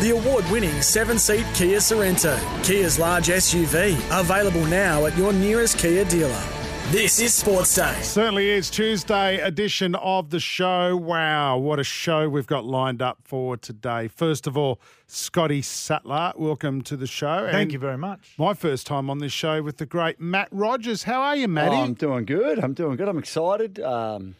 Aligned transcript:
The 0.00 0.12
award 0.18 0.48
winning 0.50 0.80
seven 0.80 1.18
seat 1.18 1.44
Kia 1.54 1.76
Sorento, 1.78 2.38
Kia's 2.64 2.98
large 2.98 3.26
SUV, 3.26 3.98
available 4.18 4.64
now 4.64 5.04
at 5.04 5.14
your 5.14 5.30
nearest 5.30 5.76
Kia 5.76 6.06
dealer. 6.06 6.42
This 6.90 7.20
is 7.20 7.34
Sports 7.34 7.74
Day. 7.74 7.98
Certainly 8.00 8.48
is 8.50 8.70
Tuesday 8.70 9.36
edition 9.40 9.94
of 9.96 10.30
the 10.30 10.40
show. 10.40 10.96
Wow, 10.96 11.58
what 11.58 11.78
a 11.78 11.84
show 11.84 12.30
we've 12.30 12.46
got 12.46 12.64
lined 12.64 13.02
up 13.02 13.18
for 13.24 13.58
today. 13.58 14.08
First 14.08 14.46
of 14.46 14.56
all, 14.56 14.80
Scotty 15.06 15.60
Sattler, 15.60 16.32
welcome 16.34 16.80
to 16.84 16.96
the 16.96 17.06
show. 17.06 17.48
Thank 17.50 17.64
And 17.64 17.72
you 17.74 17.78
very 17.78 17.98
much. 17.98 18.34
My 18.38 18.54
first 18.54 18.86
time 18.86 19.10
on 19.10 19.18
this 19.18 19.32
show 19.32 19.62
with 19.62 19.76
the 19.76 19.86
great 19.86 20.18
Matt 20.18 20.48
Rogers. 20.50 21.02
How 21.02 21.20
are 21.20 21.36
you, 21.36 21.46
Matty? 21.46 21.76
Oh, 21.76 21.82
I'm 21.82 21.92
doing 21.94 22.24
good. 22.24 22.58
I'm 22.58 22.72
doing 22.72 22.96
good. 22.96 23.06
I'm 23.08 23.18
excited. 23.18 23.78
Um, 23.80 24.34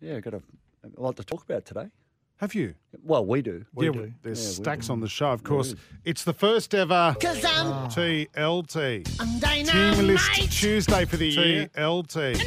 yeah, 0.00 0.20
got 0.20 0.32
a, 0.32 0.42
a 0.96 1.00
lot 1.02 1.16
to 1.16 1.22
talk 1.22 1.44
about 1.44 1.66
today. 1.66 1.90
Have 2.38 2.54
you? 2.54 2.74
Well, 3.02 3.24
we 3.24 3.40
do. 3.40 3.64
yeah, 3.78 3.90
do. 3.92 4.12
there's 4.22 4.42
Yeah, 4.42 4.48
we 4.50 4.54
stacks 4.64 4.86
do. 4.88 4.92
on 4.92 5.00
the 5.00 5.08
show. 5.08 5.30
Of 5.30 5.42
course, 5.42 5.74
it's 6.04 6.22
the 6.24 6.34
first 6.34 6.74
ever 6.74 7.16
TLT. 7.18 9.04
Team 9.66 10.06
List 10.06 10.52
Tuesday 10.52 11.04
for 11.06 11.16
the 11.16 11.28
year. 11.28 11.68
TLT. 11.74 12.42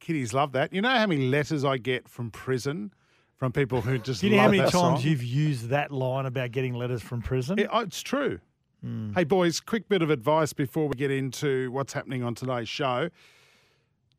Kiddies 0.00 0.32
love 0.34 0.52
that. 0.52 0.72
You 0.72 0.82
know 0.82 0.90
how 0.90 1.06
many 1.06 1.28
letters 1.28 1.64
I 1.64 1.78
get 1.78 2.08
from 2.08 2.30
prison 2.30 2.92
from 3.36 3.52
people 3.52 3.80
who 3.80 3.98
just 3.98 4.20
Do 4.20 4.28
you 4.28 4.36
know 4.36 4.42
how 4.42 4.46
many 4.48 4.58
that 4.58 4.70
times 4.72 5.00
song? 5.00 5.00
you've 5.02 5.22
used 5.22 5.68
that 5.68 5.90
line 5.90 6.26
about 6.26 6.50
getting 6.52 6.74
letters 6.74 7.02
from 7.02 7.22
prison? 7.22 7.58
It- 7.58 7.68
oh, 7.72 7.80
it's 7.80 8.02
true. 8.02 8.38
Hmm. 8.82 9.12
Hey, 9.14 9.24
boys, 9.24 9.60
quick 9.60 9.88
bit 9.88 10.02
of 10.02 10.10
advice 10.10 10.52
before 10.52 10.88
we 10.88 10.94
get 10.94 11.10
into 11.10 11.70
what's 11.72 11.94
happening 11.94 12.22
on 12.22 12.34
today's 12.34 12.68
show. 12.68 13.08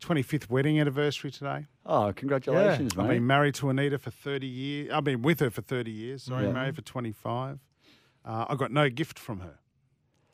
25th 0.02 0.50
wedding 0.50 0.80
anniversary 0.80 1.32
today. 1.32 1.66
Oh, 1.86 2.14
congratulations, 2.16 2.94
I've 2.98 3.08
been 3.08 3.26
married 3.28 3.56
to 3.56 3.70
Anita 3.70 3.98
for 3.98 4.12
30 4.12 4.48
years. 4.48 4.92
I've 4.92 5.04
been 5.04 5.22
with 5.22 5.40
her 5.40 5.50
for 5.50 5.62
30 5.62 5.92
years. 5.92 6.24
Sorry, 6.24 6.46
Yeah. 6.46 6.52
married 6.54 6.76
for 6.76 6.82
25. 6.82 7.60
Uh, 8.24 8.46
I 8.50 8.56
got 8.56 8.72
no 8.72 8.90
gift 8.90 9.18
from 9.20 9.40
her. 9.40 9.60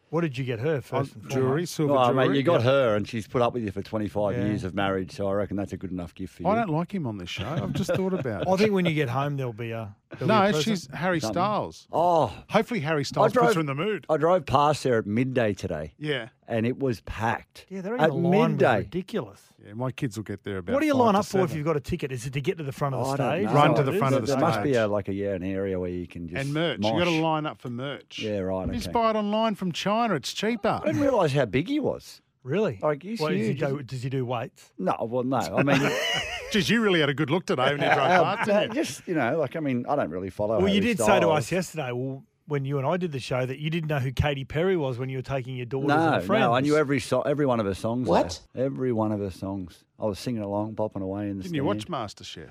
What 0.09 0.21
did 0.21 0.37
you 0.37 0.43
get 0.43 0.59
her 0.59 0.81
first? 0.81 1.15
and 1.15 1.29
jewelry, 1.29 1.65
silver 1.65 1.93
Oh, 1.93 2.11
jewelry. 2.11 2.29
mate, 2.29 2.37
you 2.37 2.43
got 2.43 2.61
Yeah. 2.61 2.67
her, 2.71 2.95
and 2.95 3.07
she's 3.07 3.27
put 3.27 3.41
up 3.41 3.53
with 3.53 3.63
you 3.63 3.71
for 3.71 3.81
25 3.81 4.35
Yeah. 4.35 4.45
years 4.45 4.63
of 4.65 4.73
marriage, 4.75 5.11
so 5.11 5.27
I 5.27 5.33
reckon 5.33 5.55
that's 5.55 5.71
a 5.73 5.77
good 5.77 5.91
enough 5.91 6.13
gift 6.15 6.33
for 6.35 6.43
you. 6.43 6.49
I 6.49 6.55
don't 6.55 6.69
like 6.69 6.93
him 6.93 7.07
on 7.07 7.17
this 7.17 7.29
show. 7.29 7.45
I've 7.47 7.71
just 7.73 7.93
thought 7.95 8.13
about 8.13 8.41
it. 8.47 8.47
I 8.49 8.55
think 8.57 8.71
when 8.73 8.85
you 8.85 8.93
get 8.93 9.09
home, 9.09 9.37
there'll 9.37 9.53
be 9.53 9.71
a. 9.71 9.95
there'll 10.19 10.27
be 10.27 10.49
a 10.49 10.51
No, 10.53 10.59
she's 10.61 10.87
Harry 10.93 11.19
Something. 11.19 11.33
Styles. 11.33 11.87
Oh, 11.91 12.33
Hopefully, 12.49 12.79
Harry 12.81 13.03
Styles 13.03 13.33
drove- 13.33 13.45
puts 13.47 13.55
her 13.55 13.59
in 13.61 13.65
the 13.67 13.75
mood. 13.75 14.05
I 14.09 14.17
drove 14.17 14.45
past 14.45 14.83
there 14.83 14.97
at 14.97 15.05
midday 15.05 15.53
today, 15.53 15.93
Yeah. 15.97 16.29
and 16.47 16.65
it 16.65 16.79
was 16.79 17.01
packed. 17.01 17.65
Yeah, 17.69 17.81
they're 17.81 17.95
in 17.95 18.01
at 18.01 18.09
the 18.09 18.13
line. 18.15 18.23
was 18.31 18.49
midday. 18.51 18.77
ridiculous. 18.79 19.41
Yeah, 19.65 19.73
my 19.75 19.91
kids 19.91 20.17
will 20.17 20.23
get 20.23 20.43
there 20.43 20.57
about 20.57 20.73
What 20.73 20.79
do 20.79 20.87
you 20.87 20.93
five 20.93 20.99
line 21.01 21.13
to 21.13 21.19
up 21.19 21.25
for 21.25 21.37
if 21.39 21.49
seven. 21.49 21.57
you've 21.57 21.65
got 21.65 21.77
a 21.77 21.81
ticket? 21.81 22.11
Is 22.11 22.25
it 22.25 22.33
to 22.33 22.41
get 22.41 22.57
to 22.57 22.63
the 22.63 22.71
front 22.71 22.95
of 22.95 23.05
the 23.05 23.11
I 23.11 23.15
don't 23.17 23.27
stage? 23.37 23.43
know. 23.45 23.49
Is 23.51 23.55
Run 23.55 23.67
that 23.67 23.67
to 23.67 23.81
what 23.81 23.85
the 23.85 23.95
it 23.95 23.99
front 23.99 24.13
is? 24.13 24.17
of 24.17 24.21
the 24.21 24.27
stage. 24.27 24.39
there 24.39 24.47
must 24.49 24.63
be 24.63 24.69
stage. 24.73 24.81
a, 24.81 24.87
like 24.87 25.07
a 25.09 25.13
yeah 25.13 25.33
an 25.35 25.43
area 25.43 25.79
where 25.79 25.89
you 25.89 26.07
can 26.07 26.27
just 26.27 26.41
And 26.41 26.53
merch. 26.53 26.77
you 26.77 26.91
got 26.91 26.99
to 27.05 27.11
mosh. 27.11 27.21
line 27.21 27.45
up 27.45 27.61
for 27.61 27.69
merch. 27.69 28.19
Yeah, 28.23 28.39
right, 28.39 28.67
You 28.67 28.73
just 28.73 28.87
okay. 28.87 28.93
buy 28.93 29.11
it 29.11 29.15
online 29.15 29.53
from 29.55 29.71
China. 29.71 30.15
It's 30.15 30.33
cheaper. 30.33 30.79
I 30.81 30.87
didn't 30.87 31.01
realise 31.01 31.33
how 31.33 31.45
big 31.45 31.67
he 31.67 31.79
was. 31.79 32.21
Really? 32.43 32.79
Like, 32.81 33.03
he's 33.03 33.19
What, 33.19 33.31
does, 33.31 33.39
he 33.47 33.53
do, 33.53 33.65
isn't- 33.65 33.87
does 33.87 34.03
he 34.03 34.09
do 34.09 34.25
weights? 34.25 34.71
No, 34.79 34.95
well, 35.01 35.23
no. 35.23 35.37
I 35.37 35.61
mean, 35.63 35.79
Geez, 36.51 36.69
you 36.69 36.81
really 36.81 36.99
had 36.99 37.09
a 37.09 37.13
good 37.13 37.29
look 37.29 37.45
today 37.45 37.63
when 37.75 37.81
you 37.81 37.85
drove 37.85 37.97
uh, 37.99 38.35
past, 38.35 38.49
uh, 38.49 38.59
didn't 38.61 38.75
you? 38.75 38.81
just 38.83 39.07
you 39.07 39.13
know, 39.13 39.37
like 39.37 39.55
I 39.55 39.59
mean, 39.59 39.85
I 39.87 39.95
don't 39.95 40.09
really 40.09 40.29
follow. 40.31 40.57
Well, 40.57 40.67
you 40.67 40.81
Harry 40.81 40.95
did 40.95 40.99
say 40.99 41.19
to 41.19 41.29
us 41.29 41.51
yesterday, 41.51 41.91
well, 41.91 42.23
when 42.47 42.65
you 42.65 42.77
and 42.79 42.85
I 42.87 42.97
did 42.97 43.11
the 43.13 43.19
show, 43.19 43.45
that 43.45 43.59
you 43.59 43.69
didn't 43.69 43.87
know 43.89 43.99
who 43.99 44.11
Katy 44.11 44.43
Perry 44.43 44.75
was 44.75 44.97
when 44.97 45.07
you 45.07 45.19
were 45.19 45.21
taking 45.23 45.55
your 45.55 45.65
daughters 45.67 45.87
No, 45.89 46.13
and 46.15 46.23
friends. 46.25 46.41
no, 46.41 46.53
I 46.53 46.59
knew 46.61 46.75
every 46.75 46.99
so- 46.99 47.21
every 47.21 47.45
one 47.45 47.59
of 47.59 47.65
her 47.67 47.73
songs. 47.75 48.07
though. 48.07 48.11
What? 48.13 48.39
Every 48.55 48.91
one 48.91 49.11
of 49.11 49.19
her 49.19 49.29
songs. 49.31 49.85
I 49.99 50.05
was 50.05 50.19
singing 50.19 50.41
along, 50.41 50.75
bopping 50.75 51.01
away 51.03 51.29
in 51.29 51.37
the. 51.37 51.43
Didn't 51.43 51.55
you 51.55 51.61
stand. 51.73 51.89
watch 51.89 52.15
MasterChef? 52.15 52.49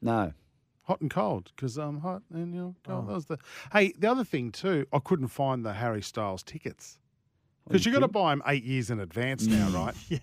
No. 0.00 0.32
Hot 0.84 1.00
and 1.00 1.10
cold, 1.10 1.50
because 1.56 1.76
I'm 1.76 1.98
hot 1.98 2.22
and 2.32 2.54
you're 2.54 2.64
Oh. 2.66 2.74
cold. 2.86 3.08
That 3.08 3.12
was 3.14 3.26
the. 3.26 3.38
Hey, 3.72 3.92
the 3.98 4.08
other 4.10 4.24
thing 4.24 4.52
too, 4.52 4.86
I 4.92 5.00
couldn't 5.00 5.28
find 5.28 5.64
the 5.64 5.72
Harry 5.74 6.00
Styles 6.00 6.42
tickets 6.44 6.98
because 7.66 7.84
you 7.86 7.92
you 7.92 7.98
got 7.98 8.06
to 8.06 8.12
buy 8.12 8.32
them 8.32 8.42
eight 8.46 8.64
years 8.64 8.90
in 8.90 9.00
advance 9.00 9.46
now, 9.46 9.68
right? 9.84 9.94
yeah. 10.08 10.18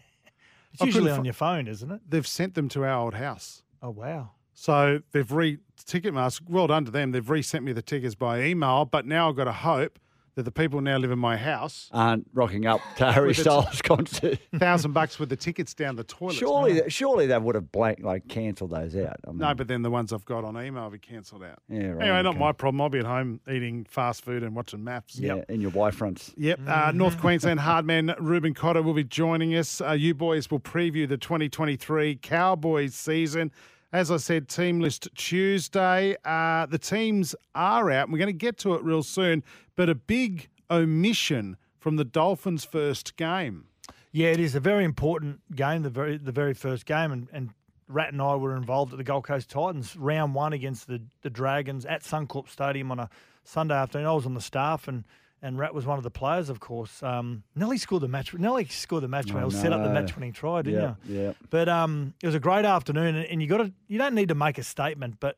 It's 0.74 0.82
I 0.82 0.86
usually 0.86 1.04
couldn't 1.04 1.18
on 1.20 1.24
fi- 1.24 1.26
your 1.26 1.34
phone, 1.34 1.68
isn't 1.68 1.92
it? 1.92 2.02
They've 2.10 2.26
sent 2.28 2.56
them 2.56 2.68
to 2.70 2.84
our 2.84 3.00
old 3.00 3.14
house, 3.14 3.62
Oh, 3.82 3.92
wow. 3.92 4.32
so 4.54 5.02
they've 5.12 5.32
re 5.32 5.60
Ticketmaster. 5.86 6.42
Well 6.50 6.68
done 6.68 6.86
to 6.86 6.92
them. 6.92 7.12
They've 7.12 7.30
resent 7.30 7.64
me 7.66 7.74
the 7.74 7.82
tickets 7.82 8.16
by 8.16 8.42
email, 8.44 8.86
but 8.86 9.06
now 9.06 9.30
I've 9.30 9.36
got 9.36 9.44
to 9.46 9.52
hope 9.52 10.00
that 10.36 10.44
the 10.44 10.52
people 10.52 10.80
who 10.80 10.84
now 10.84 10.98
live 10.98 11.12
in 11.12 11.20
my 11.20 11.38
house 11.38 11.90
Aren't 11.92 12.28
rocking 12.34 12.66
up 12.66 12.82
to 12.98 13.12
Harry 13.12 13.28
With 13.28 13.38
the- 13.38 13.44
Styles 13.44 13.82
concert. 13.84 14.40
thousand 14.58 14.94
bucks 14.94 15.20
with 15.20 15.30
the 15.30 15.36
tickets 15.36 15.74
down 15.74 15.96
the 15.96 16.04
toilet. 16.04 16.36
surely, 16.36 16.74
th- 16.74 16.92
surely 16.92 17.28
they 17.28 17.38
would 17.38 17.56
have 17.56 17.72
blank 17.72 18.00
like 18.02 18.28
cancelled 18.28 18.72
those 18.72 18.96
out. 18.96 19.18
I 19.28 19.30
mean, 19.32 19.38
No, 19.40 19.54
but 19.54 19.68
then 19.68 19.82
the 19.84 19.92
ones 19.92 20.12
I've 20.14 20.26
got 20.26 20.44
on 20.44 20.58
email 20.62 20.90
have 20.90 21.02
cancelled 21.02 21.44
out. 21.44 21.60
yeah, 21.70 21.88
right. 21.90 22.02
Anyway, 22.08 22.24
not 22.24 22.38
my 22.38 22.52
problem. 22.52 22.82
I'll 22.82 22.90
be 22.90 23.00
at 23.00 23.06
home 23.06 23.40
eating 23.50 23.86
fast 23.90 24.24
food 24.26 24.44
and 24.44 24.56
watching 24.56 24.84
maps. 24.84 25.18
Yeah, 25.20 25.44
in 25.50 25.62
your 25.62 25.72
wife 25.72 25.96
fronts. 25.96 26.34
Yep. 26.38 26.60
Uh, 26.68 26.92
North 26.94 27.20
Queensland 27.20 27.60
hardman 27.60 28.14
Reuben 28.20 28.54
Cotter 28.54 28.82
will 28.82 28.94
be 28.94 29.04
joining 29.04 29.56
us. 29.56 29.82
Uh, 29.82 29.92
you 29.92 30.14
boys 30.14 30.50
will 30.50 30.60
preview 30.60 31.08
the 31.08 31.18
2023 31.18 32.16
Cowboys 32.18 32.96
season. 32.96 33.52
As 33.94 34.10
I 34.10 34.18
said, 34.18 34.50
team 34.50 34.80
list 34.80 35.08
Tuesday. 35.14 36.16
Uh, 36.26 36.66
the 36.66 36.80
teams 36.80 37.36
are 37.54 37.92
out, 37.92 38.06
and 38.06 38.12
we're 38.12 38.18
going 38.18 38.26
to 38.26 38.34
get 38.34 38.58
to 38.60 38.74
it 38.74 38.82
real 38.82 39.04
soon. 39.04 39.44
But 39.76 39.88
a 39.88 39.94
big 39.94 40.50
omission 40.72 41.58
from 41.80 41.98
the 41.98 42.04
Dolphins' 42.04 42.66
first 42.66 43.16
game. 43.18 43.66
Yeah, 44.12 44.30
it 44.30 44.40
is 44.40 44.56
a 44.56 44.60
very 44.60 44.84
important 44.84 45.42
game, 45.56 45.84
the 45.84 45.92
very 45.92 46.18
the 46.18 46.32
very 46.32 46.56
first 46.56 46.88
game, 46.88 47.12
and, 47.12 47.28
and 47.32 47.52
Rat 47.88 48.12
and 48.12 48.22
I 48.22 48.36
were 48.36 48.56
involved 48.56 48.94
at 48.94 48.98
the 48.98 49.04
Gold 49.04 49.26
Coast 49.26 49.52
Titans 49.52 49.96
round 49.96 50.34
one 50.34 50.54
against 50.54 50.88
the, 50.88 51.00
the 51.22 51.30
Dragons 51.30 51.86
at 51.86 52.02
Suncorp 52.02 52.50
Stadium 52.50 52.90
on 52.90 52.98
a 52.98 53.12
Sunday 53.44 53.76
afternoon. 53.76 54.08
I 54.08 54.14
was 54.14 54.26
on 54.26 54.34
the 54.34 54.42
staff, 54.42 54.88
and, 54.88 55.04
and 55.44 55.60
Rat 55.60 55.76
was 55.76 55.86
one 55.86 55.98
of 56.00 56.04
the 56.04 56.10
players, 56.10 56.50
of 56.50 56.60
course. 56.60 57.04
Um, 57.04 57.44
Nelly 57.54 57.78
scored 57.78 58.02
the 58.02 58.08
match. 58.08 58.34
Nelly 58.34 58.66
scored 58.66 59.04
the 59.04 59.08
match 59.08 59.32
winner. 59.32 59.46
He 59.46 59.52
set 59.52 59.72
up 59.74 59.84
the 59.84 59.90
match 59.94 60.16
winning 60.16 60.34
try, 60.34 60.64
didn't 60.64 60.82
Yeah, 60.82 60.96
you? 61.16 61.22
yeah. 61.26 61.34
But 61.52 61.70
um, 61.70 62.16
it 62.24 62.26
was 62.26 62.34
a 62.36 62.40
great 62.40 62.66
afternoon, 62.66 63.16
and, 63.16 63.26
and 63.28 63.42
you 63.42 63.48
got 63.48 63.58
to 63.58 63.72
you 63.88 64.00
don't 64.00 64.16
need 64.16 64.30
to 64.30 64.36
make 64.36 64.58
a 64.58 64.64
statement, 64.64 65.18
but. 65.20 65.36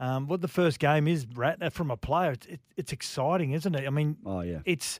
Um, 0.00 0.26
what 0.26 0.40
the 0.40 0.48
first 0.48 0.80
game 0.80 1.06
is, 1.06 1.24
Rat, 1.36 1.62
uh, 1.62 1.70
from 1.70 1.88
a 1.92 1.96
player, 1.96 2.32
it's, 2.32 2.46
it, 2.46 2.60
it's 2.76 2.92
exciting, 2.92 3.52
isn't 3.52 3.76
it? 3.76 3.86
I 3.86 3.90
mean, 3.90 4.16
Oh 4.26 4.40
yeah. 4.40 4.58
it's 4.64 4.98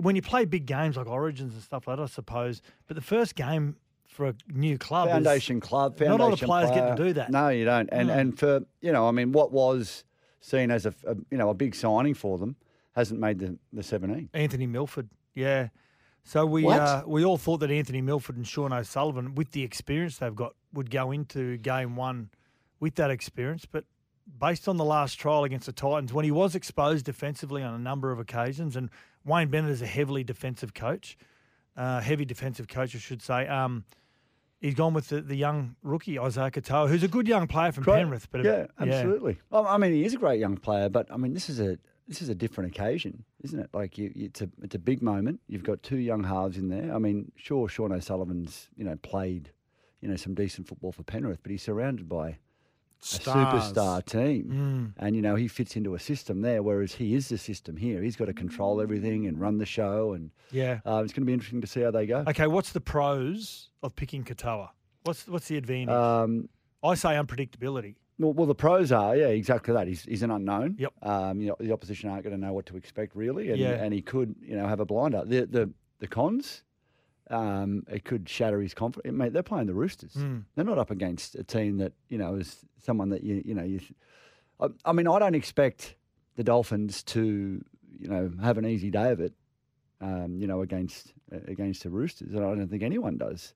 when 0.00 0.14
you 0.14 0.22
play 0.22 0.44
big 0.44 0.64
games 0.64 0.96
like 0.96 1.08
Origins 1.08 1.54
and 1.54 1.62
stuff 1.62 1.88
like 1.88 1.96
that, 1.96 2.04
I 2.04 2.06
suppose. 2.06 2.62
But 2.86 2.94
the 2.94 3.00
first 3.02 3.34
game 3.34 3.74
for 4.06 4.28
a 4.28 4.34
new 4.54 4.78
club, 4.78 5.08
Foundation 5.08 5.58
club. 5.58 5.98
Not 5.98 6.06
Foundation 6.06 6.20
a 6.20 6.24
lot 6.24 6.32
of 6.42 6.46
players 6.46 6.70
get 6.70 6.96
to 6.96 7.02
do 7.04 7.12
that. 7.14 7.32
No, 7.32 7.48
you 7.48 7.64
don't. 7.64 7.88
And 7.90 8.06
No. 8.08 8.14
and 8.14 8.38
for 8.38 8.60
you 8.80 8.92
know, 8.92 9.08
I 9.08 9.10
mean, 9.10 9.32
what 9.32 9.50
was 9.50 10.04
seen 10.40 10.70
as 10.70 10.86
a, 10.86 10.94
a 11.04 11.16
you 11.32 11.36
know 11.36 11.50
a 11.50 11.54
big 11.54 11.74
signing 11.74 12.14
for 12.14 12.38
them 12.38 12.54
hasn't 12.98 13.20
made 13.20 13.38
the 13.38 13.58
the 13.72 13.82
seventeen. 13.82 14.28
Anthony 14.34 14.66
Milford, 14.66 15.08
yeah. 15.34 15.68
So 16.24 16.44
we 16.44 16.66
uh, 16.66 17.02
we 17.06 17.24
all 17.24 17.38
thought 17.38 17.58
that 17.58 17.70
Anthony 17.70 18.02
Milford 18.02 18.36
and 18.36 18.46
Sean 18.46 18.72
O'Sullivan, 18.72 19.34
with 19.34 19.52
the 19.52 19.62
experience 19.62 20.18
they've 20.18 20.34
got, 20.34 20.54
would 20.74 20.90
go 20.90 21.10
into 21.12 21.56
game 21.58 21.96
one 21.96 22.30
with 22.80 22.96
that 22.96 23.10
experience. 23.10 23.64
But 23.64 23.84
based 24.38 24.68
on 24.68 24.76
the 24.76 24.84
last 24.84 25.14
trial 25.14 25.44
against 25.44 25.66
the 25.66 25.72
Titans, 25.72 26.12
when 26.12 26.24
he 26.24 26.30
was 26.30 26.54
exposed 26.54 27.06
defensively 27.06 27.62
on 27.62 27.72
a 27.72 27.78
number 27.78 28.12
of 28.12 28.18
occasions, 28.18 28.76
and 28.76 28.90
Wayne 29.24 29.48
Bennett 29.48 29.70
is 29.70 29.80
a 29.80 29.86
heavily 29.86 30.24
defensive 30.24 30.74
coach, 30.74 31.16
uh, 31.76 32.00
heavy 32.00 32.24
defensive 32.24 32.68
coach, 32.68 32.94
I 32.94 32.98
should 32.98 33.22
say. 33.22 33.46
Um, 33.46 33.84
he's 34.60 34.74
gone 34.74 34.92
with 34.92 35.08
the, 35.08 35.22
the 35.22 35.36
young 35.36 35.76
rookie 35.82 36.18
Isaiah 36.18 36.50
Katoa, 36.50 36.88
who's 36.88 37.04
a 37.04 37.08
good 37.08 37.28
young 37.28 37.46
player 37.46 37.72
from 37.72 37.84
Great. 37.84 37.98
Penrith. 37.98 38.28
But 38.30 38.44
yeah, 38.44 38.66
absolutely. 38.78 39.38
Well, 39.50 39.66
I 39.66 39.78
mean, 39.78 39.92
he 39.92 40.04
is 40.04 40.14
a 40.14 40.18
great 40.18 40.40
young 40.40 40.56
player, 40.56 40.88
but 40.88 41.10
I 41.10 41.16
mean, 41.16 41.32
this 41.32 41.48
is 41.48 41.60
a 41.60 41.78
this 42.08 42.22
is 42.22 42.28
a 42.30 42.34
different 42.34 42.74
occasion, 42.74 43.24
isn't 43.42 43.60
it? 43.60 43.70
Like 43.72 43.98
you, 43.98 44.10
it's 44.16 44.40
a 44.40 44.48
it's 44.62 44.74
a 44.74 44.78
big 44.78 45.02
moment. 45.02 45.40
You've 45.46 45.62
got 45.64 45.82
two 45.82 45.98
young 45.98 46.24
halves 46.24 46.56
in 46.56 46.68
there. 46.68 46.94
I 46.94 46.98
mean, 46.98 47.30
sure, 47.36 47.68
Sean 47.68 47.92
O'Sullivan's 47.92 48.68
you 48.76 48.84
know 48.84 48.96
played 48.96 49.50
you 50.00 50.08
know 50.08 50.16
some 50.16 50.34
decent 50.34 50.66
football 50.66 50.92
for 50.92 51.02
Penrith, 51.02 51.40
but 51.42 51.50
he's 51.52 51.62
surrounded 51.62 52.08
by 52.08 52.38
a 53.00 53.04
superstar 53.04 54.04
team, 54.04 54.94
and 54.98 55.14
you 55.14 55.22
know 55.22 55.34
he 55.36 55.46
fits 55.48 55.76
into 55.76 55.94
a 55.94 55.98
system 56.00 56.40
there. 56.42 56.62
Whereas 56.62 56.94
he 56.94 57.14
is 57.14 57.28
the 57.28 57.38
system 57.38 57.76
here. 57.76 58.02
He's 58.02 58.16
got 58.16 58.24
to 58.26 58.32
control 58.34 58.80
everything 58.80 59.26
and 59.26 59.38
run 59.40 59.58
the 59.58 59.66
show, 59.66 60.14
and 60.14 60.30
Yeah. 60.50 60.80
uh, 60.86 61.02
it's 61.04 61.12
going 61.12 61.22
to 61.22 61.26
be 61.26 61.32
interesting 61.32 61.60
to 61.60 61.66
see 61.66 61.80
how 61.82 61.90
they 61.90 62.06
go. 62.06 62.24
Okay, 62.26 62.46
what's 62.46 62.72
the 62.72 62.80
pros 62.80 63.70
of 63.82 63.94
picking 63.94 64.24
Katoa? 64.24 64.70
What's 65.04 65.28
what's 65.28 65.48
the 65.48 65.56
advantage? 65.56 65.90
Um, 65.94 66.48
I 66.82 66.94
say 66.94 67.10
unpredictability. 67.10 67.96
Well, 68.18 68.32
well, 68.32 68.46
the 68.46 68.54
pros 68.54 68.90
are, 68.92 69.16
yeah, 69.16 69.28
exactly 69.28 69.72
that. 69.74 69.86
He's, 69.86 70.02
he's 70.02 70.22
an 70.22 70.30
unknown. 70.30 70.76
Yep. 70.78 70.92
Um, 71.02 71.40
you 71.40 71.48
know, 71.48 71.56
the 71.60 71.72
opposition 71.72 72.10
aren't 72.10 72.24
going 72.24 72.34
to 72.34 72.40
know 72.46 72.52
what 72.52 72.66
to 72.66 72.76
expect 72.76 73.14
really, 73.14 73.50
and, 73.50 73.58
Yeah. 73.58 73.72
and 73.82 73.92
he 73.94 74.02
could, 74.02 74.34
you 74.42 74.56
know, 74.56 74.66
have 74.66 74.80
a 74.80 74.84
blinder. 74.84 75.22
The 75.24 75.46
the 75.46 75.70
the 76.00 76.06
cons, 76.06 76.62
um, 77.30 77.84
it 77.90 78.04
could 78.04 78.28
shatter 78.28 78.60
his 78.60 78.74
confidence. 78.74 79.14
Mate, 79.16 79.32
they're 79.32 79.42
playing 79.42 79.66
the 79.66 79.74
Roosters. 79.74 80.12
Mm. 80.14 80.44
They're 80.54 80.64
not 80.64 80.78
up 80.78 80.90
against 80.90 81.34
a 81.34 81.44
team 81.44 81.78
that 81.78 81.92
you 82.08 82.18
know 82.18 82.34
is 82.36 82.64
someone 82.82 83.10
that 83.10 83.22
you 83.22 83.42
you 83.44 83.54
know 83.54 83.64
you. 83.64 83.80
I, 84.60 84.68
I 84.84 84.92
mean, 84.92 85.06
I 85.06 85.18
don't 85.18 85.34
expect 85.34 85.94
the 86.36 86.44
Dolphins 86.44 87.02
to 87.04 87.62
you 88.00 88.08
know 88.08 88.30
have 88.42 88.58
an 88.58 88.66
easy 88.66 88.90
day 88.90 89.10
of 89.12 89.20
it. 89.20 89.32
Um, 90.00 90.38
you 90.38 90.46
know, 90.46 90.62
against 90.62 91.12
against 91.48 91.82
the 91.82 91.90
Roosters, 91.90 92.32
and 92.32 92.44
I 92.44 92.54
don't 92.54 92.68
think 92.68 92.82
anyone 92.84 93.16
does. 93.18 93.54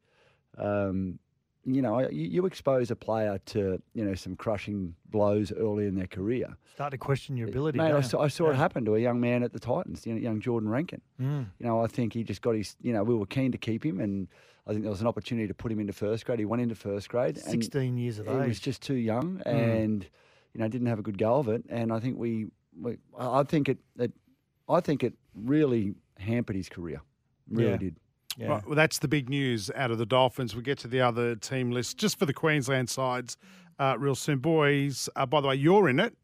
Um, 0.59 1.19
you 1.64 1.81
know, 1.82 2.00
you, 2.11 2.29
you 2.29 2.47
expose 2.47 2.91
a 2.91 2.97
player 2.97 3.38
to 3.47 3.81
you 3.94 4.05
know 4.05 4.14
some 4.14 4.37
crushing 4.37 4.94
blows 5.11 5.53
early 5.53 5.87
in 5.87 5.94
their 5.94 6.06
career. 6.06 6.56
Start 6.75 6.91
to 6.93 6.99
question 6.99 7.37
your 7.37 7.49
ability. 7.49 7.79
Mate, 7.79 7.93
I 7.93 8.00
saw. 8.00 8.20
I 8.23 8.29
saw 8.29 8.50
it 8.50 8.56
happen 8.56 8.85
to 8.87 8.94
a 8.97 8.99
young 8.99 9.20
man 9.20 9.43
at 9.43 9.53
the 9.53 9.61
Titans, 9.61 10.06
you 10.06 10.14
know, 10.14 10.20
young 10.20 10.41
Jordan 10.41 10.69
Rankin. 10.69 11.00
Mm. 11.20 11.47
You 11.59 11.67
know, 11.67 11.82
I 11.85 11.87
think 11.87 12.12
he 12.14 12.25
just 12.25 12.43
got 12.43 12.55
his. 12.55 12.76
You 12.81 12.93
know, 12.93 13.03
we 13.05 13.14
were 13.14 13.26
keen 13.26 13.53
to 13.53 13.59
keep 13.59 13.85
him, 13.85 14.00
and 14.00 14.29
I 14.67 14.70
think 14.73 14.82
there 14.82 14.91
was 14.91 15.00
an 15.03 15.06
opportunity 15.06 15.47
to 15.49 15.55
put 15.55 15.70
him 15.70 15.79
into 15.81 15.93
first 15.93 16.25
grade. 16.25 16.38
He 16.38 16.44
went 16.44 16.62
into 16.62 16.75
first 16.75 17.09
grade. 17.09 17.37
and 17.37 17.44
Sixteen 17.44 17.97
years 17.97 18.19
of 18.19 18.26
age. 18.29 18.43
he 18.43 18.49
was 18.49 18.61
just 18.61 18.82
too 18.82 18.94
young, 18.94 19.41
Mm. 19.47 19.53
and 19.82 20.06
you 20.55 20.61
know, 20.61 20.69
didn't 20.69 20.88
have 20.88 20.99
a 20.99 21.03
good 21.03 21.19
go 21.19 21.37
of 21.37 21.49
it. 21.49 21.64
And 21.69 21.93
I 21.93 22.00
think 22.00 22.19
we, 22.19 22.47
we 22.81 22.99
I 23.19 23.41
I 23.41 23.43
think 23.44 23.69
it, 23.69 23.79
it, 23.99 24.12
I 24.69 24.81
think 24.81 25.05
it 25.05 25.14
really 25.35 25.94
hampered 26.19 26.56
his 26.56 26.69
career. 26.69 27.00
Really 27.50 27.70
Yeah. 27.70 27.76
did. 27.76 27.97
Yeah. 28.37 28.49
Right, 28.49 28.67
well, 28.67 28.76
that's 28.76 28.99
the 28.99 29.08
big 29.08 29.29
news 29.29 29.70
out 29.75 29.90
of 29.90 29.99
the 29.99 30.06
Dolphins. 30.06 30.55
We'll 30.55 30.64
get 30.64 30.79
to 30.79 30.88
the 30.88 31.00
other 31.00 31.34
team 31.37 31.70
list 31.70 31.99
just 31.99 32.19
for 32.19 32.26
the 32.26 32.32
Queensland 32.32 32.88
sides 32.88 33.37
uh, 33.79 33.96
real 33.99 34.14
soon. 34.14 34.38
Boys, 34.38 35.08
uh, 35.17 35.26
by 35.26 35.40
the 35.40 35.49
way, 35.49 35.56
you're 35.56 35.88
in 35.88 36.00
it. 36.00 36.17